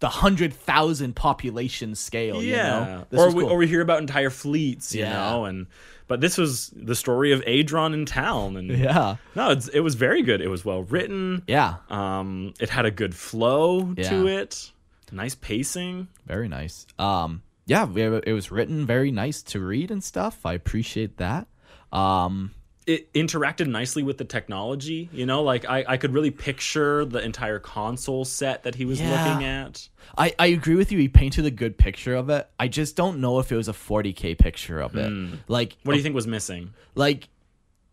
the 0.00 0.10
hundred 0.10 0.52
thousand 0.52 1.16
population 1.16 1.94
scale. 1.94 2.42
You 2.42 2.52
yeah. 2.56 2.68
know? 2.68 3.06
This 3.08 3.20
or 3.20 3.30
we 3.32 3.42
cool. 3.44 3.52
or 3.52 3.56
we 3.56 3.66
hear 3.66 3.80
about 3.80 4.00
entire 4.00 4.28
fleets. 4.28 4.94
You 4.94 5.02
Yeah. 5.04 5.12
know, 5.14 5.44
and 5.46 5.68
but 6.08 6.20
this 6.20 6.38
was 6.38 6.70
the 6.74 6.94
story 6.94 7.32
of 7.32 7.40
Adron 7.42 7.94
in 7.94 8.06
town, 8.06 8.56
and 8.56 8.70
yeah, 8.70 9.16
no, 9.34 9.50
it's, 9.50 9.68
it 9.68 9.80
was 9.80 9.94
very 9.94 10.22
good. 10.22 10.40
It 10.40 10.48
was 10.48 10.64
well 10.64 10.82
written. 10.82 11.42
yeah. 11.46 11.76
Um, 11.90 12.54
it 12.60 12.70
had 12.70 12.86
a 12.86 12.90
good 12.90 13.14
flow 13.14 13.94
to 13.94 14.26
it. 14.26 14.70
Nice 15.12 15.34
pacing. 15.34 16.08
Very 16.26 16.48
nice. 16.48 16.86
Um, 16.98 17.42
yeah, 17.66 17.86
it 17.94 18.32
was 18.32 18.50
written 18.50 18.86
very 18.86 19.10
nice 19.10 19.42
to 19.44 19.60
read 19.60 19.90
and 19.90 20.02
stuff. 20.02 20.44
I 20.44 20.54
appreciate 20.54 21.16
that. 21.18 21.46
Um, 21.92 22.52
it 22.86 23.12
interacted 23.14 23.66
nicely 23.66 24.02
with 24.02 24.16
the 24.18 24.24
technology. 24.24 25.08
You 25.12 25.26
know, 25.26 25.42
like 25.42 25.64
I, 25.64 25.84
I 25.88 25.96
could 25.96 26.12
really 26.14 26.30
picture 26.30 27.04
the 27.04 27.18
entire 27.18 27.58
console 27.58 28.24
set 28.24 28.62
that 28.62 28.74
he 28.76 28.84
was 28.84 29.00
Yeah. 29.00 29.10
looking 29.10 29.44
at. 29.44 29.88
I, 30.16 30.32
I 30.38 30.46
agree 30.46 30.76
with 30.76 30.92
you. 30.92 30.98
He 30.98 31.08
painted 31.08 31.44
a 31.46 31.50
good 31.50 31.76
picture 31.76 32.14
of 32.14 32.30
it. 32.30 32.48
I 32.60 32.68
just 32.68 32.94
don't 32.96 33.20
know 33.20 33.40
if 33.40 33.50
it 33.50 33.56
was 33.56 33.66
a 33.68 33.72
40k 33.72 34.38
picture 34.38 34.80
of 34.80 34.94
it. 34.96 35.10
Like, 35.48 35.72
Hmm. 35.72 35.78
What 35.82 35.92
do 35.94 35.96
you 35.98 36.02
think 36.02 36.14
was 36.14 36.26
missing? 36.26 36.72
like 36.94 37.28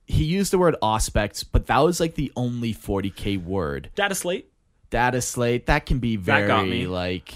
he 0.06 0.26
used 0.26 0.52
the 0.52 0.58
word 0.58 0.76
Auspex, 0.84 1.46
but 1.50 1.68
that 1.68 1.80
was 1.80 2.00
like 2.02 2.16
the 2.16 2.32
only 2.36 2.74
40k 2.74 3.42
word. 3.44 3.90
Data 3.96 4.14
slate. 4.14 4.50
Data 4.90 5.22
slate 5.22 5.66
that 5.68 5.86
can 5.86 6.00
be 6.00 6.18
That 6.18 6.24
very 6.24 6.48
got 6.48 6.68
me. 6.68 6.86
like 6.88 7.34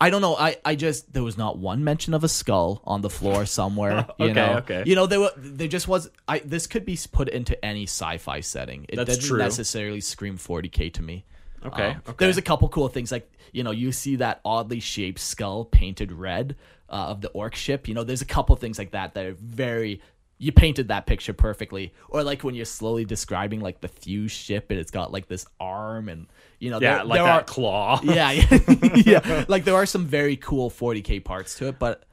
I 0.00 0.08
don't 0.10 0.22
know. 0.22 0.34
I, 0.34 0.56
I 0.64 0.74
just 0.76 1.12
there 1.12 1.22
was 1.22 1.36
not 1.36 1.58
one 1.58 1.84
mention 1.84 2.14
of 2.14 2.24
a 2.24 2.28
skull 2.28 2.80
on 2.84 3.02
the 3.02 3.10
floor 3.10 3.44
somewhere. 3.44 4.06
you 4.18 4.26
Okay, 4.26 4.32
know, 4.34 4.54
okay. 4.58 4.82
You 4.86 4.94
know 4.94 5.06
there 5.06 5.20
were 5.20 5.32
there 5.36 5.68
just 5.68 5.86
was. 5.88 6.10
I 6.26 6.38
this 6.38 6.66
could 6.66 6.84
be 6.86 6.98
put 7.12 7.28
into 7.28 7.62
any 7.64 7.84
sci-fi 7.84 8.40
setting. 8.40 8.86
It 8.88 8.96
That's 8.96 9.16
doesn't 9.16 9.24
true. 9.28 9.38
necessarily 9.38 10.00
scream 10.00 10.38
40k 10.38 10.92
to 10.94 11.02
me. 11.02 11.24
Okay, 11.66 11.88
Um, 11.90 11.96
okay. 12.08 12.14
There's 12.24 12.38
a 12.38 12.42
couple 12.42 12.68
cool 12.70 12.88
things 12.88 13.12
like 13.12 13.30
you 13.52 13.62
know 13.62 13.70
you 13.72 13.92
see 13.92 14.16
that 14.16 14.40
oddly 14.44 14.80
shaped 14.80 15.18
skull 15.20 15.66
painted 15.66 16.10
red 16.12 16.56
uh, 16.88 16.92
of 17.08 17.20
the 17.20 17.28
orc 17.30 17.54
ship. 17.54 17.86
You 17.86 17.92
know 17.94 18.02
there's 18.04 18.22
a 18.22 18.26
couple 18.26 18.56
things 18.56 18.78
like 18.78 18.92
that 18.92 19.14
that 19.14 19.26
are 19.26 19.34
very. 19.34 20.00
You 20.42 20.52
painted 20.52 20.88
that 20.88 21.04
picture 21.06 21.32
perfectly, 21.34 21.92
or 22.08 22.24
like 22.24 22.42
when 22.42 22.54
you're 22.54 22.64
slowly 22.64 23.04
describing 23.04 23.60
like 23.60 23.80
the 23.82 23.88
fuse 23.88 24.32
ship 24.32 24.70
and 24.70 24.80
it's 24.80 24.90
got 24.90 25.12
like 25.12 25.28
this 25.28 25.46
arm 25.60 26.08
and 26.08 26.26
you 26.58 26.70
know 26.70 26.80
Yeah, 26.80 26.96
there, 26.96 27.04
like 27.04 27.16
there 27.18 27.24
that 27.26 27.42
are, 27.42 27.44
claw. 27.44 28.00
yeah, 28.04 28.30
yeah, 28.32 28.58
yeah. 29.04 29.44
Like 29.48 29.64
there 29.64 29.74
are 29.76 29.84
some 29.86 30.06
very 30.06 30.36
cool 30.36 30.70
40k 30.70 31.22
parts 31.22 31.56
to 31.58 31.68
it, 31.68 31.78
but 31.78 32.04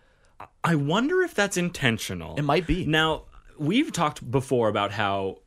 I 0.63 0.75
wonder 0.75 1.21
if 1.21 1.33
that's 1.33 1.55
intentional. 1.57 2.35
it 2.35 2.41
might 2.43 2.67
be. 2.67 2.85
Now, 2.85 3.23
we've 3.57 3.91
talked 3.93 4.29
before 4.29 4.67
about 4.67 4.91
how 4.91 5.39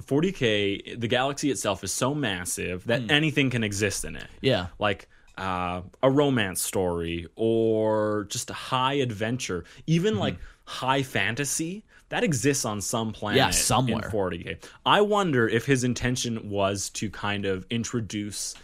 40K, 0.00 0.98
the 1.00 1.08
galaxy 1.08 1.50
itself 1.50 1.84
is 1.84 1.92
so 1.92 2.14
massive 2.14 2.84
that 2.86 3.10
anything 3.10 3.50
can 3.50 3.64
exist 3.64 4.04
in 4.04 4.16
it. 4.16 4.26
Yeah. 4.40 4.68
Like 4.78 5.08
uh, 5.36 5.82
a 6.02 6.10
romance 6.10 6.62
story 6.62 7.26
or 7.36 8.26
just 8.30 8.50
a 8.50 8.54
high 8.54 8.94
adventure, 8.94 9.64
even 9.86 10.14
Mm-hmm. 10.14 10.20
like 10.20 10.36
high 10.64 11.02
fantasy. 11.02 11.84
That 12.10 12.24
exists 12.24 12.64
on 12.64 12.80
some 12.80 13.12
planet 13.12 13.36
Yeah, 13.38 13.50
somewhere. 13.50 14.04
in 14.06 14.10
40K. 14.10 14.56
I 14.86 15.00
wonder 15.02 15.46
if 15.46 15.66
his 15.66 15.84
intention 15.84 16.48
was 16.48 16.88
to 16.90 17.10
kind 17.10 17.44
of 17.44 17.66
introduce 17.70 18.54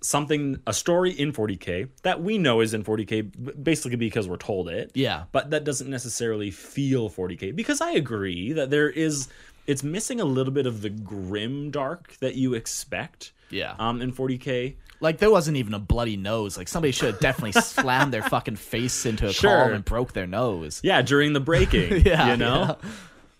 something, 0.00 0.58
a 0.66 0.72
story 0.72 1.12
in 1.12 1.32
40K 1.32 1.88
that 2.02 2.20
we 2.20 2.36
know 2.38 2.60
is 2.60 2.74
in 2.74 2.82
40k 2.82 3.62
basically 3.62 3.96
because 3.96 4.28
we're 4.28 4.36
told 4.36 4.68
it 4.68 4.90
Yeah. 4.94 5.24
but 5.30 5.50
that 5.50 5.62
doesn't 5.62 5.88
necessarily 5.88 6.50
feel 6.50 7.08
40k 7.08 7.54
because 7.54 7.80
i 7.80 7.92
agree 7.92 8.52
that 8.52 8.70
there 8.70 8.90
is 8.90 9.28
it's 9.66 9.82
missing 9.82 10.20
a 10.20 10.24
little 10.24 10.52
bit 10.52 10.66
of 10.66 10.82
the 10.82 10.90
grim 10.90 11.70
dark 11.70 12.16
that 12.20 12.34
you 12.34 12.54
expect 12.54 13.32
Yeah. 13.50 13.74
um 13.78 14.00
in 14.02 14.12
40k 14.12 14.74
Like 15.00 15.18
there 15.18 15.30
wasn't 15.30 15.56
even 15.56 15.74
a 15.74 15.78
bloody 15.78 16.16
nose. 16.16 16.56
Like 16.56 16.68
somebody 16.68 16.92
should 16.92 17.10
have 17.12 17.20
definitely 17.20 17.52
slammed 17.62 18.12
their 18.12 18.22
fucking 18.22 18.56
face 18.56 19.04
into 19.06 19.26
a 19.26 19.32
Sure. 19.32 19.50
column 19.50 19.74
and 19.74 19.84
broke 19.84 20.12
their 20.12 20.26
nose. 20.26 20.80
yeah 20.82 21.02
during 21.02 21.32
the 21.32 21.40
breaking 21.40 22.02
Yeah, 22.06 22.30
you 22.30 22.36
know 22.36 22.76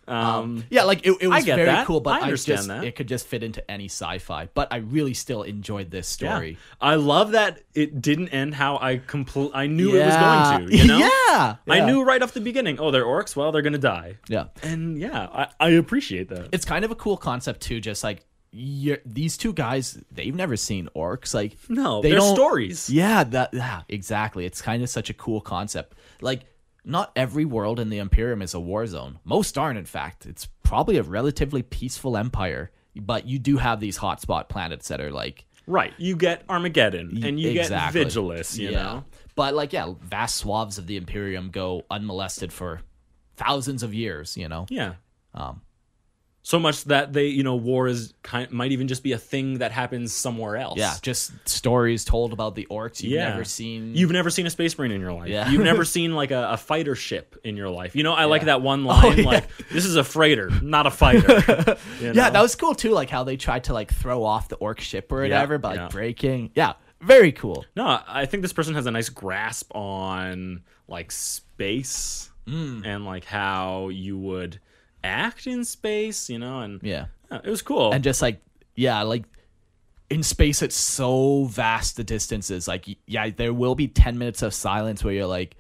um 0.09 0.65
Yeah, 0.71 0.83
like 0.85 1.07
it, 1.07 1.17
it 1.21 1.29
was 1.29 1.45
very 1.45 1.65
that. 1.67 1.87
cool, 1.87 2.01
but 2.01 2.21
I 2.21 2.25
understand 2.25 2.59
just, 2.59 2.69
that. 2.69 2.85
it 2.85 2.97
could 2.97 3.07
just 3.09 3.27
fit 3.27 3.43
into 3.43 3.69
any 3.71 3.87
sci-fi. 3.87 4.49
But 4.53 4.73
I 4.73 4.79
really 4.79 5.15
still 5.15 5.43
enjoyed 5.43 5.91
this 5.91 6.17
yeah. 6.21 6.29
story. 6.35 6.59
i 6.81 6.97
love 6.97 7.33
that 7.33 7.61
it 7.75 8.01
didn't 8.03 8.29
end 8.31 8.55
how 8.55 8.79
i 8.79 8.99
complete 8.99 9.51
i 9.55 9.67
knew 9.67 9.93
Yeah. 9.97 10.03
it 10.03 10.07
was 10.07 10.17
going 10.17 10.69
to 10.69 10.77
you 10.77 10.87
know 10.89 10.99
yeah, 11.29 11.57
i 11.69 11.81
knew 11.85 12.03
right 12.03 12.21
off 12.23 12.33
the 12.35 12.41
beginning 12.41 12.79
oh 12.81 12.91
they're 12.91 13.05
orcs 13.05 13.37
well 13.37 13.53
they're 13.53 13.63
gonna 13.63 13.79
die 13.79 14.17
Yeah, 14.29 14.47
and 14.63 14.99
yeah 14.99 15.29
i, 15.33 15.49
I 15.61 15.69
appreciate 15.71 16.29
that 16.31 16.49
it's 16.53 16.65
kind 16.65 16.85
of 16.85 16.91
a 16.91 16.97
cool 16.97 17.17
concept 17.17 17.61
too. 17.63 17.81
Just 17.81 18.03
like 18.05 18.25
you're, 18.55 18.99
these 19.07 19.39
two 19.39 19.55
guys, 19.55 19.99
they've 20.11 20.35
never 20.35 20.57
seen 20.59 20.89
orcs. 20.95 21.33
Like 21.33 21.57
no 21.71 22.03
they 22.03 22.11
they're 22.11 22.21
stories 22.21 22.91
Yeah, 22.91 23.25
that 23.25 23.55
yeah, 23.55 23.83
exactly. 23.89 24.45
It's 24.45 24.61
kind 24.61 24.83
of 24.83 24.91
such 24.91 25.09
a 25.09 25.15
cool 25.15 25.41
concept. 25.41 25.95
Like 26.21 26.41
not 26.85 27.13
every 27.17 27.45
world 27.45 27.79
in 27.79 27.91
the 27.91 27.99
Imperium 27.99 28.43
is 28.43 28.55
a 28.55 28.61
war 28.61 28.87
zone. 28.87 29.19
Most 29.25 29.57
aren't, 29.57 29.79
in 29.79 29.85
fact. 29.85 30.27
It's 30.27 30.49
probably 30.63 30.97
a 30.97 31.03
relatively 31.03 31.63
peaceful 31.63 32.17
empire, 32.17 32.71
but 32.97 33.27
you 33.27 33.39
do 33.39 33.57
have 33.57 33.81
these 33.81 33.99
hotspot 33.99 34.49
planets 34.49 34.89
that 34.89 35.01
are 35.01 35.11
like 35.11 35.45
right 35.69 35.95
you 35.97 36.17
get 36.17 36.43
armageddon 36.49 37.23
and 37.25 37.39
you 37.39 37.51
exactly. 37.51 38.03
get 38.03 38.13
vigilus 38.13 38.59
you 38.59 38.71
yeah. 38.71 38.83
know 38.83 39.05
But 39.35 39.55
like 39.55 39.73
yeah, 39.73 39.95
vast 40.01 40.37
swaths 40.37 40.79
of 40.79 40.87
the 40.87 40.97
Imperium 40.97 41.51
go 41.51 41.85
unmolested 41.91 42.53
for 42.53 42.81
thousands 43.37 43.83
of 43.83 43.95
years. 43.95 44.37
You 44.37 44.49
know. 44.49 44.67
Yeah. 44.69 44.95
Um, 45.35 45.63
so 46.45 46.59
much 46.59 46.85
that 46.85 47.13
they, 47.13 47.27
you 47.29 47.45
know, 47.45 47.55
war 47.55 47.87
is 47.87 48.15
kind 48.25 48.51
might 48.51 48.73
even 48.73 48.89
just 48.89 49.03
be 49.05 49.13
a 49.13 49.19
thing 49.19 49.59
that 49.59 49.71
happens 49.71 50.13
somewhere 50.13 50.57
else. 50.57 50.77
Yeah, 50.79 50.95
just 51.01 51.31
stories 51.49 52.05
told 52.05 52.33
about 52.33 52.57
the 52.57 52.67
orcs 52.71 53.01
you've 53.01 53.13
Yeah. 53.13 53.29
never 53.31 53.45
seen. 53.45 53.95
You've 53.95 54.11
never 54.11 54.29
seen 54.29 54.45
a 54.47 54.51
space 54.51 54.77
marine 54.77 54.91
in 54.91 55.01
your 55.01 55.13
life. 55.13 55.29
Yeah. 55.29 55.49
You've 55.51 55.63
never 55.63 55.85
seen 55.97 56.15
like 56.17 56.33
a, 56.33 56.51
a 56.51 56.57
fighter 56.57 56.97
ship 56.97 57.37
in 57.45 57.57
your 57.57 57.69
life. 57.71 57.95
You 57.95 58.03
know, 58.03 58.13
I 58.13 58.25
like 58.25 58.47
that 58.47 58.61
one 58.61 58.85
line, 58.85 59.19
yeah. 59.19 59.25
like, 59.25 59.45
this 59.69 59.85
is 59.85 59.95
a 59.97 60.03
freighter, 60.03 60.51
not 60.63 60.87
a 60.87 60.91
fighter. 60.91 61.77
You 62.01 62.13
yeah, 62.13 62.31
that 62.31 62.43
was 62.43 62.57
cool 62.57 62.75
too. 62.75 62.91
Like 62.91 63.09
how 63.11 63.23
they 63.23 63.37
tried 63.37 63.65
to 63.65 63.73
like 63.73 63.93
throw 63.95 64.25
off 64.25 64.49
the 64.49 64.57
orc 64.57 64.81
ship 64.81 65.13
or 65.13 65.25
Yeah, 65.25 65.35
whatever, 65.37 65.59
by 65.59 65.69
like 65.71 65.79
yeah. 65.79 65.89
breaking. 65.89 66.51
Yeah, 66.57 66.73
very 67.01 67.31
cool. 67.31 67.65
No, 67.77 68.01
I 68.09 68.27
think 68.27 68.43
this 68.43 68.53
person 68.53 68.75
has 68.75 68.87
a 68.87 68.91
nice 68.91 69.09
grasp 69.11 69.71
on 69.77 70.63
like 70.89 71.13
space 71.13 72.31
Mm. 72.49 72.85
and 72.85 73.05
like 73.05 73.25
how 73.25 73.89
you 73.91 74.19
would 74.19 74.59
act 75.05 75.47
in 75.47 75.65
space, 75.65 76.29
you 76.31 76.39
know, 76.39 76.61
and 76.61 76.81
Yeah. 76.83 77.07
yeah, 77.31 77.41
it 77.45 77.51
was 77.51 77.63
cool. 77.63 77.93
and 77.93 78.03
just 78.05 78.23
like 78.23 78.41
yeah 78.75 79.03
like 79.03 79.25
in 80.09 80.23
space 80.23 80.63
it's 80.63 80.77
so 80.77 81.45
vast 81.45 81.97
the 81.97 82.05
distances 82.05 82.67
like 82.69 82.87
yeah 83.07 83.29
there 83.31 83.53
will 83.53 83.75
be 83.75 83.87
10 83.89 84.19
minutes 84.19 84.43
of 84.43 84.53
silence 84.55 85.03
where 85.05 85.13
you're 85.15 85.27
like 85.27 85.57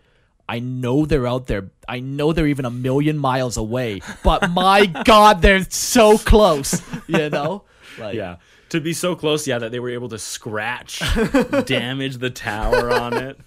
i 0.48 0.58
know 0.58 1.04
they're 1.06 1.26
out 1.26 1.46
there 1.46 1.70
i 1.88 2.00
know 2.00 2.32
they're 2.32 2.46
even 2.46 2.64
a 2.64 2.70
million 2.70 3.16
miles 3.18 3.56
away 3.58 4.00
but 4.24 4.50
my 4.62 4.86
god 5.04 5.40
they're 5.42 5.64
so 5.70 6.16
close 6.18 6.80
you 7.06 7.28
know 7.30 7.64
like 7.98 8.14
yeah. 8.14 8.36
To 8.70 8.80
be 8.80 8.94
so 8.94 9.14
close, 9.14 9.46
yeah, 9.46 9.58
that 9.58 9.70
they 9.70 9.80
were 9.80 9.90
able 9.90 10.08
to 10.08 10.18
scratch, 10.18 11.00
damage 11.66 12.16
the 12.16 12.30
tower 12.30 12.90
on 12.90 13.12
it. 13.12 13.38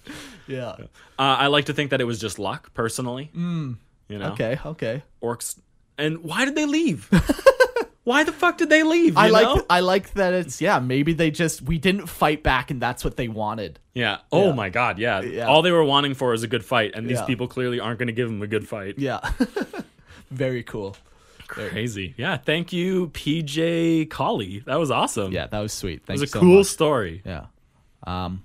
yeah 0.46 0.76
Uh, 0.78 0.86
I 1.18 1.48
like 1.48 1.64
to 1.64 1.72
think 1.72 1.90
that 1.90 2.00
it 2.00 2.04
was 2.04 2.20
just 2.20 2.38
luck, 2.38 2.72
personally. 2.74 3.32
Mm. 3.36 3.76
You 4.08 4.18
know, 4.20 4.30
okay 4.34 4.56
okay 4.64 5.02
orcs. 5.20 5.58
And 5.98 6.18
why 6.18 6.44
did 6.44 6.54
they 6.54 6.66
leave? 6.66 7.08
why 8.04 8.22
the 8.24 8.32
fuck 8.32 8.56
did 8.58 8.68
they 8.68 8.82
leave? 8.84 9.16
i 9.16 9.28
like 9.28 9.42
know? 9.44 9.66
i 9.68 9.80
like 9.80 10.14
that 10.14 10.32
it's 10.32 10.60
yeah 10.60 10.78
maybe 10.78 11.12
they 11.12 11.28
just 11.30 11.62
we 11.62 11.76
didn't 11.76 12.06
fight 12.06 12.42
back 12.44 12.70
and 12.70 12.80
that's 12.80 13.02
what 13.04 13.16
they 13.16 13.26
wanted 13.28 13.80
yeah. 13.94 14.18
Oh 14.30 14.48
Yeah. 14.48 14.52
my 14.54 14.68
god. 14.68 14.98
Yeah. 14.98 15.22
Yeah. 15.22 15.46
All 15.46 15.62
they 15.62 15.72
were 15.72 15.82
wanting 15.82 16.12
for 16.14 16.34
is 16.34 16.42
a 16.42 16.46
good 16.46 16.62
fight, 16.64 16.92
and 16.94 17.08
these 17.08 17.18
Yeah. 17.18 17.24
people 17.24 17.48
clearly 17.48 17.80
aren't 17.80 17.98
going 17.98 18.08
to 18.08 18.12
give 18.12 18.28
them 18.28 18.42
a 18.42 18.46
good 18.46 18.68
fight. 18.68 18.94
yeah 18.98 19.20
very 20.30 20.62
cool 20.62 20.96
Crazy. 21.48 22.12
Yeah. 22.16 22.36
Thank 22.38 22.72
you, 22.72 23.06
PJ 23.08 24.10
Colley. 24.10 24.64
That 24.66 24.76
was 24.80 24.90
awesome. 24.90 25.32
yeah 25.32 25.46
that 25.46 25.60
was 25.60 25.72
sweet 25.72 26.00
It 26.00 26.06
Thank 26.06 26.20
was 26.20 26.30
a 26.30 26.32
so 26.32 26.40
cool 26.40 26.58
much. 26.58 26.66
story. 26.66 27.22
Yeah. 27.24 27.46
Um, 28.06 28.42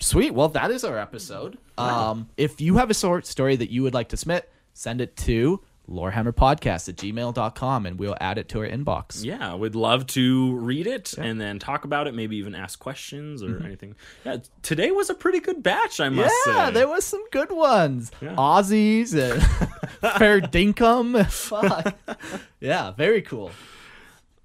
sweet. 0.00 0.32
Well, 0.34 0.48
that 0.50 0.70
is 0.70 0.84
our 0.84 0.96
episode. 0.98 1.58
Um, 1.76 2.28
if 2.36 2.60
you 2.60 2.76
have 2.78 2.90
a 2.90 2.94
short 2.94 3.26
story 3.26 3.56
that 3.56 3.70
you 3.70 3.82
would 3.82 3.92
like 3.94 4.08
to 4.10 4.16
submit, 4.16 4.50
send 4.72 5.00
it 5.00 5.16
to 5.18 5.60
lorehammerpodcast 5.88 6.88
at 6.88 6.96
gmail.com 6.96 7.86
and 7.86 7.98
we'll 7.98 8.16
add 8.20 8.38
it 8.38 8.48
to 8.50 8.60
our 8.60 8.66
inbox. 8.68 9.24
Yeah, 9.24 9.54
we'd 9.54 9.74
love 9.74 10.06
to 10.08 10.54
read 10.56 10.86
it 10.86 11.12
and 11.18 11.40
then 11.40 11.58
talk 11.58 11.84
about 11.84 12.06
it, 12.06 12.14
maybe 12.14 12.36
even 12.36 12.54
ask 12.54 12.78
questions 12.78 13.42
or 13.42 13.62
anything. 13.64 13.94
Yeah, 14.24 14.38
today 14.62 14.90
was 14.90 15.10
a 15.10 15.14
pretty 15.14 15.40
good 15.40 15.62
batch, 15.62 16.00
I 16.00 16.08
must 16.08 16.28
Mm-hmm. 16.46 16.50
Yeah, 16.56 16.66
say. 16.68 16.72
there 16.74 16.88
was 16.88 17.04
some 17.04 17.22
good 17.30 17.50
ones. 17.52 18.10
Yeah. 18.20 18.34
Aussies 18.36 19.12
and 19.14 19.42
fair 20.18 20.40
dinkum. 20.40 21.26
Fuck. 21.30 21.94
Yeah, 22.60 22.92
very 22.92 23.22
cool. 23.22 23.50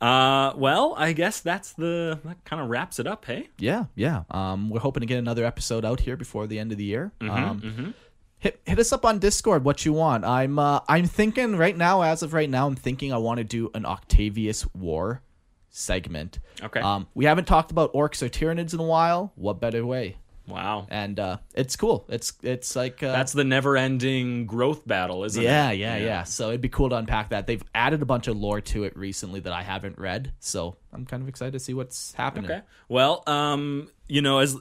Uh, 0.02 0.54
well, 0.56 0.94
I 0.98 1.12
guess 1.12 1.42
that's 1.42 1.74
the 1.74 2.20
that 2.24 2.44
kind 2.46 2.62
of 2.62 2.70
wraps 2.70 3.00
it 3.00 3.08
up. 3.08 3.26
Hey, 3.26 3.50
Yeah, 3.58 3.86
yeah. 3.96 4.24
Um, 4.32 4.70
we're 4.70 4.80
hoping 4.80 5.02
to 5.02 5.08
get 5.08 5.18
another 5.20 5.44
episode 5.44 5.84
out 5.84 6.00
here 6.00 6.16
before 6.16 6.48
the 6.48 6.58
end 6.58 6.72
of 6.72 6.78
the 6.78 6.86
year. 6.86 7.12
um, 7.22 7.94
Hit, 8.40 8.62
hit 8.66 8.80
us 8.80 8.94
up 8.94 9.06
on 9.06 9.20
Discord 9.20 9.64
what 9.66 9.86
you 9.86 9.94
want. 9.94 10.24
I'm 10.24 10.58
uh, 10.58 10.80
I'm 10.88 11.06
thinking 11.06 11.58
right 11.58 11.76
now, 11.76 12.02
as 12.02 12.24
of 12.24 12.34
right 12.34 12.50
now, 12.50 12.68
I'm 12.68 12.76
thinking 12.76 13.12
I 13.12 13.18
want 13.18 13.40
to 13.40 13.44
do 13.44 13.70
an 13.74 13.84
Octarius 13.84 14.68
War 14.74 15.22
segment. 15.70 16.40
Okay. 16.62 16.80
Um, 16.80 17.08
we 17.14 17.26
haven't 17.26 17.46
talked 17.46 17.72
about 17.72 17.94
orcs 17.94 18.22
or 18.24 18.30
tyranids 18.30 18.74
in 18.74 18.80
a 18.80 18.84
while. 18.84 19.34
What 19.36 19.60
better 19.60 19.86
way? 19.86 20.18
wow, 20.50 20.88
And 20.90 21.20
uh, 21.20 21.38
it's 21.54 21.76
cool. 21.76 22.06
It's 22.10 22.34
it's 22.42 22.76
like 22.76 23.02
uh, 23.04 23.12
that's 23.12 23.34
the 23.34 23.44
never-ending 23.44 24.46
growth 24.48 24.86
battle, 24.88 25.24
isn't 25.24 25.42
yeah, 25.42 25.72
it? 25.72 25.78
Yeah, 25.78 25.98
yeah, 25.98 26.06
yeah, 26.06 26.24
So 26.24 26.50
it'd 26.50 26.62
be 26.62 26.70
cool 26.70 26.90
to 26.90 26.96
unpack 26.96 27.30
that. 27.30 27.48
They've 27.48 27.64
added 27.74 28.02
a 28.02 28.06
bunch 28.06 28.28
of 28.28 28.38
lore 28.38 28.62
to 28.62 28.84
it 28.84 28.98
recently 28.98 29.40
that 29.42 29.54
I 29.54 29.62
haven't 29.62 29.98
read, 29.98 30.34
so 30.40 30.78
I'm 30.92 31.06
kind 31.06 31.22
of 31.22 31.30
excited 31.30 31.54
to 31.54 31.60
see 31.60 31.74
what's 31.74 32.14
happening. 32.14 32.52
Okay. 32.52 32.62
Well, 32.88 33.24
um, 33.28 33.90
you 34.08 34.22
know, 34.22 34.40
as 34.40 34.58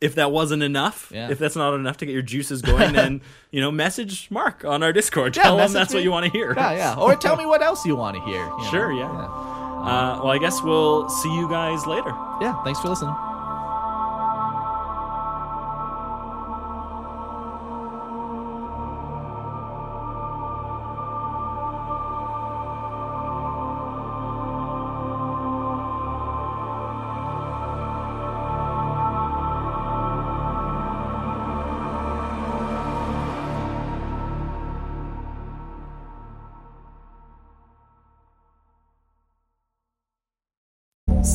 if 0.00 0.14
that 0.14 0.32
wasn't 0.32 0.62
enough, 0.62 1.10
Yeah. 1.14 1.30
if 1.30 1.38
that's 1.38 1.56
not 1.56 1.74
enough 1.74 1.98
to 1.98 2.06
get 2.06 2.12
your 2.12 2.22
juices 2.22 2.62
going, 2.62 2.92
then 2.94 3.20
you 3.50 3.60
know, 3.60 3.70
message 3.70 4.30
Mark 4.30 4.64
on 4.64 4.82
our 4.82 4.92
Discord. 4.92 5.36
Yeah, 5.36 5.42
Tell 5.42 5.52
him 5.54 5.58
message 5.64 5.74
that's 5.74 5.94
what 5.94 6.02
you 6.02 6.10
want 6.10 6.26
to 6.26 6.32
hear. 6.32 6.54
Yeah, 6.56 6.72
yeah. 6.72 6.94
Or 6.98 7.14
tell 7.16 7.36
me 7.36 7.46
what 7.52 7.62
else 7.62 7.84
you 7.84 7.96
want 7.96 8.16
to 8.16 8.22
hear. 8.22 8.42
you 8.44 8.48
know? 8.58 8.70
Sure, 8.70 8.92
yeah. 8.92 9.06
Uh, 9.10 10.20
well, 10.22 10.28
I 10.32 10.38
guess 10.38 10.62
we'll 10.62 11.08
see 11.08 11.34
you 11.34 11.48
guys 11.48 11.86
later. 11.86 12.10
Yeah. 12.40 12.62
Thanks 12.64 12.80
for 12.80 12.88
listening. 12.88 13.14